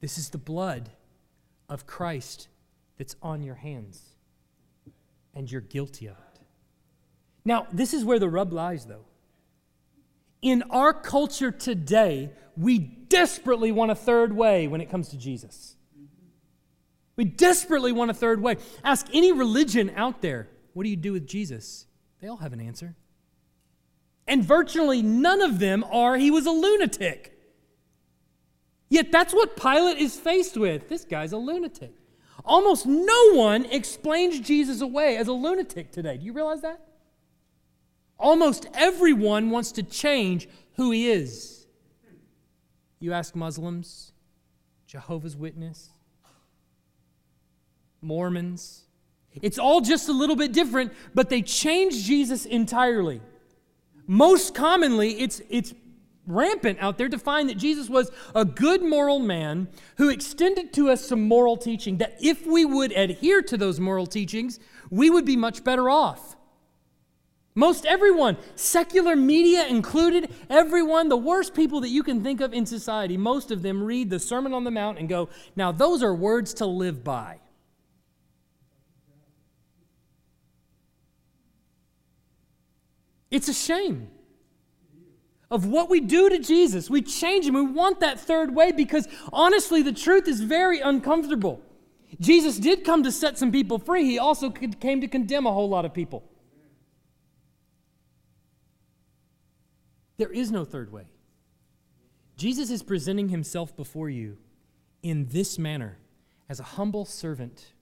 This 0.00 0.16
is 0.16 0.30
the 0.30 0.38
blood 0.38 0.88
of 1.68 1.86
Christ 1.86 2.48
that's 2.96 3.16
on 3.20 3.42
your 3.42 3.56
hands, 3.56 4.00
and 5.34 5.50
you're 5.52 5.60
guilty 5.60 6.06
of 6.06 6.16
it. 6.16 6.40
Now, 7.44 7.66
this 7.70 7.92
is 7.92 8.02
where 8.02 8.18
the 8.18 8.30
rub 8.30 8.50
lies, 8.50 8.86
though. 8.86 9.04
In 10.42 10.64
our 10.70 10.92
culture 10.92 11.52
today, 11.52 12.30
we 12.56 12.78
desperately 12.78 13.70
want 13.70 13.92
a 13.92 13.94
third 13.94 14.32
way 14.32 14.66
when 14.66 14.80
it 14.80 14.90
comes 14.90 15.08
to 15.10 15.16
Jesus. 15.16 15.76
We 17.14 17.24
desperately 17.24 17.92
want 17.92 18.10
a 18.10 18.14
third 18.14 18.42
way. 18.42 18.56
Ask 18.82 19.06
any 19.12 19.32
religion 19.32 19.92
out 19.96 20.20
there, 20.20 20.48
what 20.72 20.82
do 20.82 20.90
you 20.90 20.96
do 20.96 21.12
with 21.12 21.26
Jesus? 21.26 21.86
They 22.20 22.26
all 22.26 22.38
have 22.38 22.52
an 22.52 22.60
answer. 22.60 22.96
And 24.26 24.44
virtually 24.44 25.02
none 25.02 25.42
of 25.42 25.58
them 25.58 25.84
are, 25.84 26.16
he 26.16 26.30
was 26.30 26.46
a 26.46 26.50
lunatic. 26.50 27.38
Yet 28.88 29.12
that's 29.12 29.32
what 29.32 29.56
Pilate 29.56 29.98
is 29.98 30.16
faced 30.16 30.56
with. 30.56 30.88
This 30.88 31.04
guy's 31.04 31.32
a 31.32 31.38
lunatic. 31.38 31.94
Almost 32.44 32.86
no 32.86 33.34
one 33.34 33.64
explains 33.66 34.40
Jesus 34.40 34.80
away 34.80 35.16
as 35.16 35.28
a 35.28 35.32
lunatic 35.32 35.92
today. 35.92 36.16
Do 36.16 36.24
you 36.24 36.32
realize 36.32 36.62
that? 36.62 36.80
Almost 38.18 38.68
everyone 38.74 39.50
wants 39.50 39.72
to 39.72 39.82
change 39.82 40.48
who 40.74 40.90
he 40.90 41.10
is. 41.10 41.66
You 43.00 43.12
ask 43.12 43.34
Muslims, 43.34 44.12
Jehovah's 44.86 45.36
Witness, 45.36 45.90
Mormons. 48.00 48.84
It's 49.40 49.58
all 49.58 49.80
just 49.80 50.08
a 50.08 50.12
little 50.12 50.36
bit 50.36 50.52
different, 50.52 50.92
but 51.14 51.30
they 51.30 51.42
change 51.42 52.04
Jesus 52.04 52.44
entirely. 52.44 53.20
Most 54.06 54.54
commonly, 54.54 55.20
it's, 55.20 55.40
it's 55.48 55.74
rampant 56.26 56.78
out 56.80 56.98
there 56.98 57.08
to 57.08 57.18
find 57.18 57.48
that 57.48 57.56
Jesus 57.56 57.88
was 57.88 58.10
a 58.34 58.44
good 58.44 58.82
moral 58.82 59.18
man 59.18 59.68
who 59.96 60.08
extended 60.08 60.72
to 60.74 60.90
us 60.90 61.04
some 61.04 61.26
moral 61.26 61.56
teaching, 61.56 61.98
that 61.98 62.16
if 62.20 62.46
we 62.46 62.64
would 62.64 62.92
adhere 62.92 63.42
to 63.42 63.56
those 63.56 63.80
moral 63.80 64.06
teachings, 64.06 64.60
we 64.90 65.10
would 65.10 65.24
be 65.24 65.36
much 65.36 65.64
better 65.64 65.88
off. 65.88 66.36
Most 67.54 67.84
everyone, 67.84 68.38
secular 68.54 69.14
media 69.14 69.66
included, 69.66 70.30
everyone, 70.48 71.08
the 71.08 71.16
worst 71.16 71.54
people 71.54 71.82
that 71.82 71.90
you 71.90 72.02
can 72.02 72.22
think 72.22 72.40
of 72.40 72.54
in 72.54 72.64
society, 72.64 73.18
most 73.18 73.50
of 73.50 73.60
them 73.60 73.82
read 73.82 74.08
the 74.08 74.18
Sermon 74.18 74.54
on 74.54 74.64
the 74.64 74.70
Mount 74.70 74.98
and 74.98 75.08
go, 75.08 75.28
now 75.54 75.70
those 75.70 76.02
are 76.02 76.14
words 76.14 76.54
to 76.54 76.66
live 76.66 77.04
by. 77.04 77.40
It's 83.30 83.48
a 83.48 83.54
shame 83.54 84.08
of 85.50 85.66
what 85.66 85.90
we 85.90 86.00
do 86.00 86.30
to 86.30 86.38
Jesus. 86.38 86.88
We 86.88 87.02
change 87.02 87.44
him. 87.44 87.54
We 87.54 87.62
want 87.62 88.00
that 88.00 88.18
third 88.18 88.54
way 88.54 88.72
because 88.72 89.06
honestly, 89.32 89.82
the 89.82 89.92
truth 89.92 90.26
is 90.26 90.40
very 90.40 90.80
uncomfortable. 90.80 91.60
Jesus 92.20 92.58
did 92.58 92.84
come 92.84 93.02
to 93.02 93.12
set 93.12 93.38
some 93.38 93.52
people 93.52 93.78
free, 93.78 94.04
he 94.04 94.18
also 94.18 94.50
came 94.50 95.00
to 95.00 95.08
condemn 95.08 95.46
a 95.46 95.52
whole 95.52 95.68
lot 95.68 95.84
of 95.84 95.92
people. 95.92 96.24
There 100.22 100.30
is 100.30 100.52
no 100.52 100.64
third 100.64 100.92
way. 100.92 101.06
Jesus 102.36 102.70
is 102.70 102.80
presenting 102.80 103.30
himself 103.30 103.74
before 103.74 104.08
you 104.08 104.38
in 105.02 105.26
this 105.30 105.58
manner 105.58 105.98
as 106.48 106.60
a 106.60 106.62
humble 106.62 107.04
servant 107.04 107.72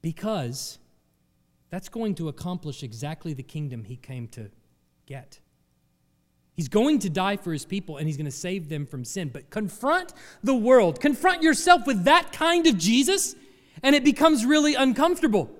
because 0.00 0.78
that's 1.70 1.88
going 1.88 2.14
to 2.14 2.28
accomplish 2.28 2.84
exactly 2.84 3.32
the 3.32 3.42
kingdom 3.42 3.82
he 3.82 3.96
came 3.96 4.28
to 4.28 4.48
get. 5.06 5.40
He's 6.54 6.68
going 6.68 7.00
to 7.00 7.10
die 7.10 7.36
for 7.36 7.52
his 7.52 7.64
people 7.64 7.96
and 7.96 8.06
he's 8.06 8.16
going 8.16 8.26
to 8.26 8.30
save 8.30 8.68
them 8.68 8.86
from 8.86 9.04
sin. 9.04 9.30
But 9.34 9.50
confront 9.50 10.12
the 10.44 10.54
world, 10.54 11.00
confront 11.00 11.42
yourself 11.42 11.84
with 11.84 12.04
that 12.04 12.30
kind 12.30 12.68
of 12.68 12.78
Jesus, 12.78 13.34
and 13.82 13.96
it 13.96 14.04
becomes 14.04 14.46
really 14.46 14.76
uncomfortable. 14.76 15.50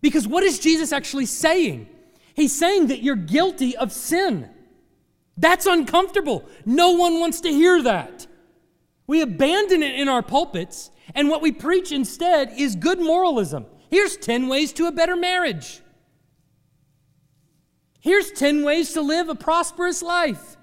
Because 0.00 0.26
what 0.26 0.42
is 0.42 0.58
Jesus 0.58 0.92
actually 0.92 1.26
saying? 1.26 1.88
He's 2.34 2.52
saying 2.52 2.88
that 2.88 3.04
you're 3.04 3.14
guilty 3.14 3.76
of 3.76 3.92
sin. 3.92 4.50
That's 5.36 5.66
uncomfortable. 5.66 6.44
No 6.64 6.92
one 6.92 7.18
wants 7.20 7.40
to 7.42 7.48
hear 7.48 7.82
that. 7.82 8.26
We 9.06 9.20
abandon 9.20 9.82
it 9.82 9.98
in 9.98 10.08
our 10.08 10.22
pulpits, 10.22 10.90
and 11.14 11.28
what 11.28 11.42
we 11.42 11.52
preach 11.52 11.92
instead 11.92 12.52
is 12.56 12.76
good 12.76 13.00
moralism. 13.00 13.66
Here's 13.90 14.16
10 14.16 14.48
ways 14.48 14.72
to 14.74 14.86
a 14.86 14.92
better 14.92 15.16
marriage. 15.16 15.80
Here's 18.00 18.30
10 18.30 18.64
ways 18.64 18.92
to 18.92 19.00
live 19.00 19.28
a 19.28 19.34
prosperous 19.34 20.02
life. 20.02 20.56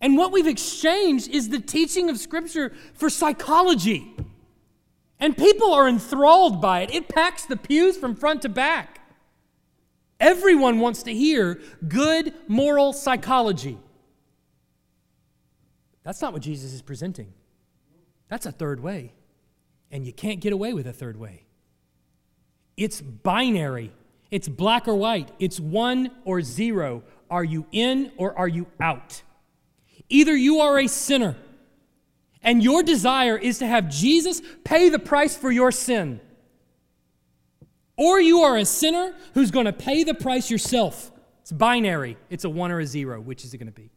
And 0.00 0.18
what 0.18 0.32
we've 0.32 0.46
exchanged 0.46 1.30
is 1.30 1.48
the 1.48 1.60
teaching 1.60 2.10
of 2.10 2.18
Scripture 2.18 2.72
for 2.94 3.08
psychology. 3.08 4.14
And 5.18 5.36
people 5.36 5.72
are 5.72 5.88
enthralled 5.88 6.60
by 6.60 6.82
it. 6.82 6.94
It 6.94 7.08
packs 7.08 7.46
the 7.46 7.56
pews 7.56 7.96
from 7.96 8.14
front 8.14 8.42
to 8.42 8.48
back. 8.48 9.00
Everyone 10.20 10.80
wants 10.80 11.02
to 11.04 11.12
hear 11.12 11.60
good 11.86 12.34
moral 12.48 12.92
psychology. 12.92 13.78
That's 16.02 16.20
not 16.20 16.32
what 16.32 16.42
Jesus 16.42 16.72
is 16.72 16.82
presenting. 16.82 17.32
That's 18.28 18.46
a 18.46 18.52
third 18.52 18.80
way. 18.80 19.12
And 19.90 20.06
you 20.06 20.12
can't 20.12 20.40
get 20.40 20.52
away 20.52 20.72
with 20.72 20.86
a 20.86 20.92
third 20.92 21.18
way. 21.18 21.44
It's 22.76 23.00
binary 23.00 23.92
it's 24.34 24.48
black 24.48 24.88
or 24.88 24.96
white, 24.96 25.30
it's 25.38 25.60
one 25.60 26.10
or 26.24 26.42
zero. 26.42 27.04
Are 27.30 27.44
you 27.44 27.66
in 27.70 28.10
or 28.16 28.36
are 28.36 28.48
you 28.48 28.66
out? 28.80 29.22
Either 30.08 30.34
you 30.34 30.58
are 30.58 30.80
a 30.80 30.88
sinner 30.88 31.36
and 32.42 32.60
your 32.60 32.82
desire 32.82 33.38
is 33.38 33.58
to 33.58 33.66
have 33.68 33.88
Jesus 33.88 34.42
pay 34.64 34.88
the 34.88 34.98
price 34.98 35.36
for 35.36 35.52
your 35.52 35.70
sin, 35.70 36.20
or 37.96 38.20
you 38.20 38.40
are 38.40 38.56
a 38.56 38.64
sinner 38.64 39.14
who's 39.34 39.50
going 39.50 39.66
to 39.66 39.72
pay 39.72 40.04
the 40.04 40.14
price 40.14 40.50
yourself. 40.50 41.12
It's 41.42 41.52
binary, 41.52 42.16
it's 42.30 42.44
a 42.44 42.50
one 42.50 42.70
or 42.70 42.80
a 42.80 42.86
zero. 42.86 43.20
Which 43.20 43.44
is 43.44 43.54
it 43.54 43.58
going 43.58 43.66
to 43.66 43.72
be? 43.72 43.90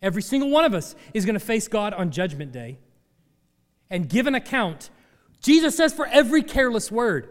Every 0.00 0.22
single 0.22 0.50
one 0.50 0.64
of 0.64 0.74
us 0.74 0.94
is 1.12 1.24
going 1.24 1.34
to 1.34 1.40
face 1.40 1.68
God 1.68 1.92
on 1.92 2.10
Judgment 2.10 2.52
Day 2.52 2.78
and 3.90 4.08
give 4.08 4.26
an 4.26 4.34
account. 4.34 4.90
Jesus 5.42 5.76
says 5.76 5.92
for 5.92 6.06
every 6.06 6.42
careless 6.42 6.90
word. 6.90 7.28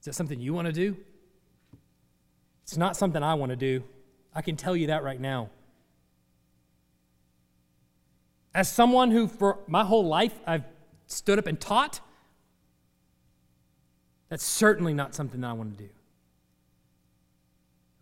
Is 0.00 0.06
that 0.06 0.14
something 0.14 0.40
you 0.40 0.54
want 0.54 0.66
to 0.66 0.72
do? 0.72 0.96
It's 2.62 2.76
not 2.76 2.96
something 2.96 3.22
I 3.22 3.34
want 3.34 3.50
to 3.50 3.56
do. 3.56 3.82
I 4.34 4.42
can 4.42 4.56
tell 4.56 4.76
you 4.76 4.88
that 4.88 5.02
right 5.02 5.20
now. 5.20 5.50
As 8.54 8.70
someone 8.70 9.10
who, 9.10 9.28
for 9.28 9.58
my 9.66 9.84
whole 9.84 10.06
life, 10.06 10.34
I've 10.46 10.64
stood 11.06 11.38
up 11.38 11.46
and 11.46 11.60
taught, 11.60 12.00
that's 14.28 14.44
certainly 14.44 14.92
not 14.92 15.14
something 15.14 15.40
that 15.40 15.48
I 15.48 15.52
want 15.52 15.76
to 15.76 15.84
do. 15.84 15.90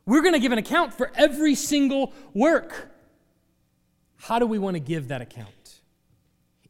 We're 0.06 0.22
going 0.22 0.34
to 0.34 0.40
give 0.40 0.52
an 0.52 0.58
account 0.58 0.92
for 0.92 1.10
every 1.14 1.54
single 1.54 2.12
work. 2.34 2.90
How 4.16 4.38
do 4.38 4.46
we 4.46 4.58
want 4.58 4.74
to 4.74 4.80
give 4.80 5.08
that 5.08 5.22
account? 5.22 5.80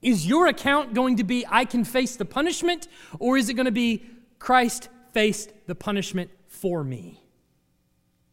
Is 0.02 0.26
your 0.26 0.46
account 0.46 0.94
going 0.94 1.16
to 1.16 1.24
be, 1.24 1.44
I 1.48 1.64
can 1.64 1.84
face 1.84 2.16
the 2.16 2.24
punishment, 2.24 2.88
or 3.18 3.36
is 3.36 3.48
it 3.48 3.54
going 3.54 3.66
to 3.66 3.72
be, 3.72 4.04
Christ 4.38 4.88
faced 5.12 5.52
the 5.66 5.74
punishment 5.74 6.30
for 6.46 6.84
me. 6.84 7.20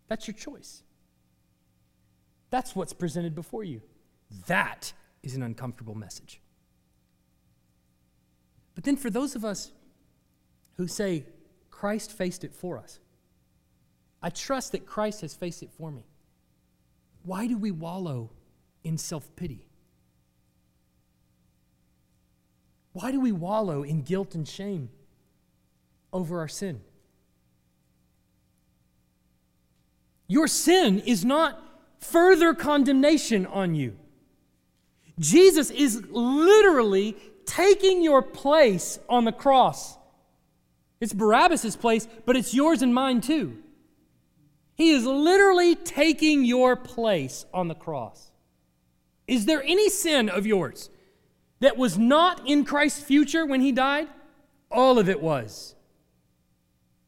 That's 0.10 0.28
your 0.28 0.36
choice. 0.36 0.84
That's 2.50 2.76
what's 2.76 2.92
presented 2.92 3.34
before 3.34 3.64
you. 3.64 3.82
That 4.48 4.92
is 5.24 5.36
an 5.36 5.44
uncomfortable 5.44 5.96
message. 5.96 6.42
But 8.76 8.84
then, 8.84 8.98
for 8.98 9.10
those 9.10 9.36
of 9.36 9.46
us 9.46 9.72
who 10.82 10.88
say, 10.88 11.26
Christ 11.70 12.12
faced 12.12 12.44
it 12.44 12.54
for 12.54 12.78
us, 12.78 13.00
I 14.22 14.30
trust 14.30 14.72
that 14.72 14.86
Christ 14.86 15.22
has 15.22 15.34
faced 15.34 15.64
it 15.64 15.72
for 15.72 15.92
me. 15.92 16.06
Why 17.24 17.48
do 17.48 17.58
we 17.58 17.72
wallow 17.72 18.32
in 18.84 18.98
self 18.98 19.36
pity? 19.36 19.68
Why 22.94 23.12
do 23.12 23.20
we 23.20 23.32
wallow 23.32 23.84
in 23.84 24.02
guilt 24.02 24.36
and 24.36 24.48
shame? 24.48 24.90
over 26.14 26.40
our 26.40 26.48
sin. 26.48 26.82
Your 30.28 30.48
sin 30.48 31.00
is 31.00 31.26
not 31.26 31.62
further 32.00 32.54
condemnation 32.54 33.46
on 33.46 33.76
you. 33.76 33.98
Jesus 35.20 35.70
is 35.70 36.04
literally 36.10 37.16
taking 37.46 38.02
your 38.02 38.22
place 38.22 38.98
on 39.10 39.26
the 39.26 39.32
cross. 39.32 39.98
It's 41.02 41.14
Barabbas' 41.14 41.76
place, 41.76 42.08
but 42.26 42.38
it's 42.38 42.54
yours 42.54 42.84
and 42.84 42.94
mine 42.94 43.20
too. 43.22 43.58
He 44.76 44.92
is 44.92 45.06
literally 45.06 45.76
taking 45.76 46.46
your 46.46 46.76
place 46.76 47.46
on 47.54 47.68
the 47.68 47.76
cross. 47.76 48.32
Is 49.28 49.46
there 49.46 49.64
any 49.64 49.90
sin 49.90 50.30
of 50.30 50.46
yours 50.46 50.90
that 51.60 51.78
was 51.78 51.98
not 51.98 52.48
in 52.48 52.64
Christ's 52.64 53.04
future 53.04 53.46
when 53.46 53.62
he 53.62 53.72
died? 53.72 54.08
All 54.70 55.00
of 55.00 55.10
it 55.10 55.22
was. 55.22 55.76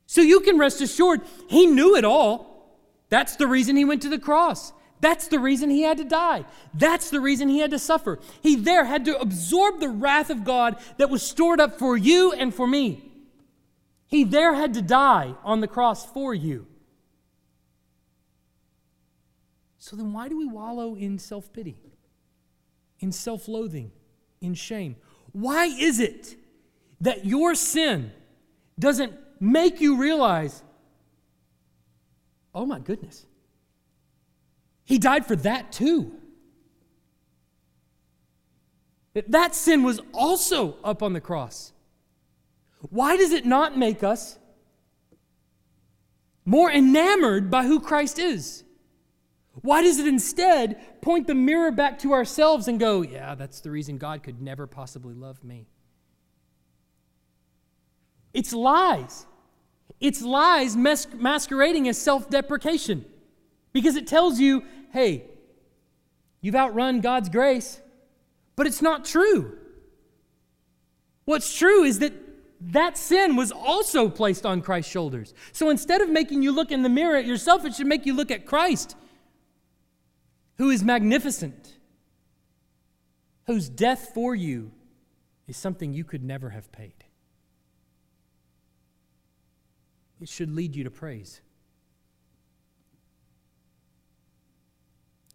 So 0.07 0.21
you 0.21 0.41
can 0.41 0.57
rest 0.57 0.81
assured, 0.81 1.21
he 1.47 1.65
knew 1.65 1.95
it 1.95 2.05
all. 2.05 2.77
That's 3.09 3.35
the 3.35 3.47
reason 3.47 3.75
he 3.75 3.85
went 3.85 4.01
to 4.03 4.09
the 4.09 4.19
cross. 4.19 4.73
That's 5.01 5.27
the 5.27 5.39
reason 5.39 5.69
he 5.69 5.81
had 5.81 5.97
to 5.97 6.03
die. 6.03 6.45
That's 6.73 7.09
the 7.09 7.19
reason 7.19 7.49
he 7.49 7.59
had 7.59 7.71
to 7.71 7.79
suffer. 7.79 8.19
He 8.41 8.55
there 8.55 8.85
had 8.85 9.05
to 9.05 9.19
absorb 9.19 9.79
the 9.79 9.89
wrath 9.89 10.29
of 10.29 10.43
God 10.43 10.77
that 10.97 11.09
was 11.09 11.21
stored 11.21 11.59
up 11.59 11.77
for 11.77 11.97
you 11.97 12.31
and 12.31 12.53
for 12.53 12.65
me. 12.65 13.12
He 14.13 14.23
there 14.23 14.53
had 14.53 14.75
to 14.75 14.81
die 14.83 15.33
on 15.43 15.59
the 15.59 15.67
cross 15.67 16.05
for 16.05 16.35
you. 16.35 16.67
So 19.79 19.95
then, 19.95 20.13
why 20.13 20.29
do 20.29 20.37
we 20.37 20.45
wallow 20.45 20.93
in 20.93 21.17
self 21.17 21.51
pity, 21.51 21.77
in 22.99 23.11
self 23.11 23.47
loathing, 23.47 23.91
in 24.39 24.53
shame? 24.53 24.97
Why 25.31 25.65
is 25.65 25.99
it 25.99 26.35
that 27.01 27.25
your 27.25 27.55
sin 27.55 28.11
doesn't 28.77 29.13
make 29.39 29.81
you 29.81 29.97
realize 29.97 30.61
oh 32.53 32.67
my 32.67 32.77
goodness, 32.77 33.25
he 34.83 34.99
died 34.99 35.25
for 35.25 35.37
that 35.37 35.71
too. 35.71 36.11
That, 39.15 39.31
that 39.31 39.55
sin 39.55 39.81
was 39.81 39.99
also 40.13 40.77
up 40.83 41.01
on 41.01 41.13
the 41.13 41.19
cross. 41.19 41.73
Why 42.89 43.17
does 43.17 43.31
it 43.31 43.45
not 43.45 43.77
make 43.77 44.03
us 44.03 44.37
more 46.45 46.71
enamored 46.71 47.49
by 47.49 47.63
who 47.63 47.79
Christ 47.79 48.19
is? 48.19 48.63
Why 49.61 49.81
does 49.81 49.99
it 49.99 50.07
instead 50.07 51.01
point 51.01 51.27
the 51.27 51.35
mirror 51.35 51.71
back 51.71 51.99
to 51.99 52.13
ourselves 52.13 52.67
and 52.67 52.79
go, 52.79 53.01
yeah, 53.01 53.35
that's 53.35 53.61
the 53.61 53.71
reason 53.71 53.97
God 53.97 54.23
could 54.23 54.41
never 54.41 54.67
possibly 54.67 55.13
love 55.13 55.43
me? 55.43 55.67
It's 58.33 58.51
lies. 58.51 59.25
It's 59.99 60.21
lies 60.21 60.75
mas- 60.75 61.07
masquerading 61.13 61.87
as 61.87 62.01
self 62.01 62.29
deprecation 62.29 63.05
because 63.71 63.95
it 63.95 64.07
tells 64.07 64.39
you, 64.39 64.63
hey, 64.91 65.25
you've 66.41 66.55
outrun 66.55 66.99
God's 66.99 67.29
grace, 67.29 67.79
but 68.55 68.67
it's 68.67 68.81
not 68.81 69.05
true. 69.05 69.57
What's 71.25 71.55
true 71.55 71.83
is 71.83 71.99
that 71.99 72.13
that 72.71 72.97
sin 72.97 73.35
was 73.35 73.51
also 73.51 74.09
placed 74.09 74.45
on 74.45 74.61
Christ's 74.61 74.91
shoulders. 74.91 75.33
So 75.51 75.69
instead 75.69 76.01
of 76.01 76.09
making 76.09 76.41
you 76.41 76.51
look 76.51 76.71
in 76.71 76.81
the 76.81 76.89
mirror 76.89 77.17
at 77.17 77.25
yourself, 77.25 77.65
it 77.65 77.75
should 77.75 77.87
make 77.87 78.05
you 78.05 78.13
look 78.13 78.31
at 78.31 78.45
Christ, 78.45 78.95
who 80.57 80.69
is 80.69 80.83
magnificent, 80.83 81.77
whose 83.47 83.67
death 83.67 84.11
for 84.13 84.33
you 84.33 84.71
is 85.47 85.57
something 85.57 85.93
you 85.93 86.03
could 86.03 86.23
never 86.23 86.49
have 86.51 86.71
paid. 86.71 87.03
It 90.21 90.29
should 90.29 90.49
lead 90.49 90.73
you 90.73 90.85
to 90.85 90.91
praise. 90.91 91.41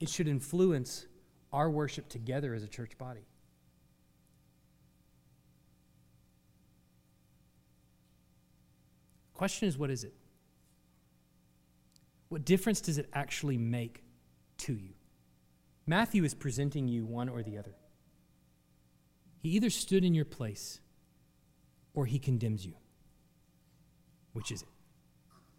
It 0.00 0.08
should 0.08 0.28
influence 0.28 1.06
our 1.52 1.70
worship 1.70 2.08
together 2.08 2.54
as 2.54 2.62
a 2.62 2.68
church 2.68 2.96
body. 2.96 3.27
Question 9.38 9.68
is, 9.68 9.78
what 9.78 9.88
is 9.88 10.02
it? 10.02 10.12
What 12.28 12.44
difference 12.44 12.80
does 12.80 12.98
it 12.98 13.08
actually 13.12 13.56
make 13.56 14.02
to 14.58 14.72
you? 14.74 14.94
Matthew 15.86 16.24
is 16.24 16.34
presenting 16.34 16.88
you 16.88 17.06
one 17.06 17.28
or 17.28 17.44
the 17.44 17.56
other. 17.56 17.76
He 19.40 19.50
either 19.50 19.70
stood 19.70 20.04
in 20.04 20.12
your 20.12 20.24
place 20.24 20.80
or 21.94 22.04
he 22.04 22.18
condemns 22.18 22.66
you. 22.66 22.74
Which 24.32 24.50
is 24.50 24.62
it? 24.62 24.68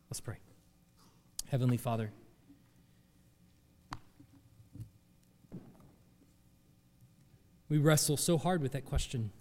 Let's 0.10 0.20
pray. 0.20 0.40
Heavenly 1.48 1.78
Father, 1.78 2.12
we 7.70 7.78
wrestle 7.78 8.18
so 8.18 8.38
hard 8.38 8.62
with 8.62 8.74
that 8.74 8.84
question. 8.84 9.32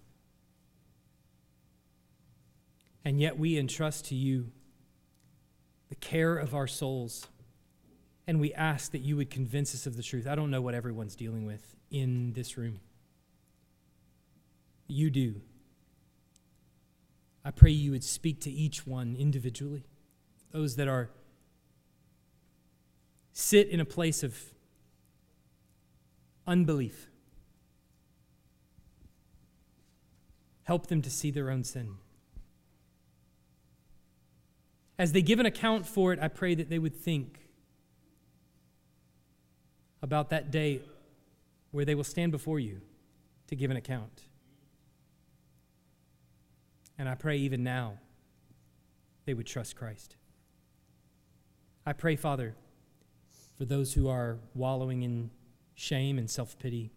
And 3.04 3.20
yet 3.20 3.38
we 3.38 3.58
entrust 3.58 4.06
to 4.06 4.14
you 4.14 4.50
the 5.88 5.94
care 5.94 6.36
of 6.36 6.54
our 6.54 6.66
souls. 6.66 7.28
And 8.26 8.40
we 8.40 8.52
ask 8.52 8.92
that 8.92 8.98
you 8.98 9.16
would 9.16 9.30
convince 9.30 9.74
us 9.74 9.86
of 9.86 9.96
the 9.96 10.02
truth. 10.02 10.26
I 10.26 10.34
don't 10.34 10.50
know 10.50 10.60
what 10.60 10.74
everyone's 10.74 11.16
dealing 11.16 11.46
with 11.46 11.74
in 11.90 12.32
this 12.34 12.58
room. 12.58 12.80
You 14.86 15.10
do. 15.10 15.40
I 17.44 17.50
pray 17.50 17.70
you 17.70 17.92
would 17.92 18.04
speak 18.04 18.40
to 18.42 18.50
each 18.50 18.86
one 18.86 19.16
individually. 19.18 19.84
Those 20.50 20.76
that 20.76 20.88
are 20.88 21.10
sit 23.32 23.68
in 23.68 23.80
a 23.80 23.84
place 23.84 24.22
of 24.22 24.36
unbelief. 26.46 27.08
Help 30.64 30.88
them 30.88 31.00
to 31.00 31.10
see 31.10 31.30
their 31.30 31.50
own 31.50 31.64
sin. 31.64 31.96
As 34.98 35.12
they 35.12 35.22
give 35.22 35.38
an 35.38 35.46
account 35.46 35.86
for 35.86 36.12
it, 36.12 36.18
I 36.20 36.28
pray 36.28 36.54
that 36.56 36.68
they 36.68 36.78
would 36.78 36.94
think 36.94 37.38
about 40.02 40.30
that 40.30 40.50
day 40.50 40.82
where 41.70 41.84
they 41.84 41.94
will 41.94 42.04
stand 42.04 42.32
before 42.32 42.58
you 42.58 42.80
to 43.46 43.54
give 43.54 43.70
an 43.70 43.76
account. 43.76 44.24
And 46.98 47.08
I 47.08 47.14
pray 47.14 47.36
even 47.36 47.62
now 47.62 47.98
they 49.24 49.34
would 49.34 49.46
trust 49.46 49.76
Christ. 49.76 50.16
I 51.86 51.92
pray, 51.92 52.16
Father, 52.16 52.56
for 53.56 53.64
those 53.64 53.94
who 53.94 54.08
are 54.08 54.38
wallowing 54.54 55.02
in 55.02 55.30
shame 55.74 56.18
and 56.18 56.28
self 56.28 56.58
pity, 56.58 56.90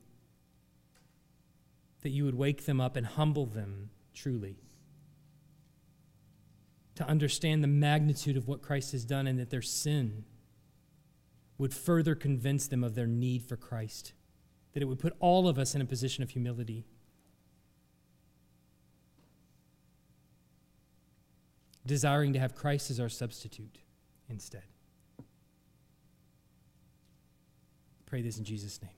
that 2.01 2.09
you 2.09 2.25
would 2.25 2.35
wake 2.35 2.65
them 2.65 2.81
up 2.81 2.95
and 2.95 3.05
humble 3.05 3.45
them 3.45 3.91
truly 4.13 4.57
to 7.01 7.09
understand 7.09 7.63
the 7.63 7.67
magnitude 7.67 8.37
of 8.37 8.47
what 8.47 8.61
Christ 8.61 8.91
has 8.91 9.03
done 9.05 9.27
and 9.27 9.39
that 9.39 9.49
their 9.49 9.61
sin 9.61 10.25
would 11.57 11.73
further 11.73 12.15
convince 12.15 12.67
them 12.67 12.83
of 12.83 12.95
their 12.95 13.07
need 13.07 13.43
for 13.43 13.55
Christ, 13.55 14.13
that 14.73 14.81
it 14.81 14.85
would 14.85 14.99
put 14.99 15.13
all 15.19 15.47
of 15.47 15.59
us 15.59 15.75
in 15.75 15.81
a 15.81 15.85
position 15.85 16.23
of 16.23 16.31
humility. 16.31 16.85
Desiring 21.85 22.33
to 22.33 22.39
have 22.39 22.55
Christ 22.55 22.89
as 22.91 22.99
our 22.99 23.09
substitute 23.09 23.79
instead. 24.29 24.63
Pray 28.05 28.21
this 28.21 28.37
in 28.37 28.43
Jesus' 28.43 28.81
name. 28.81 28.91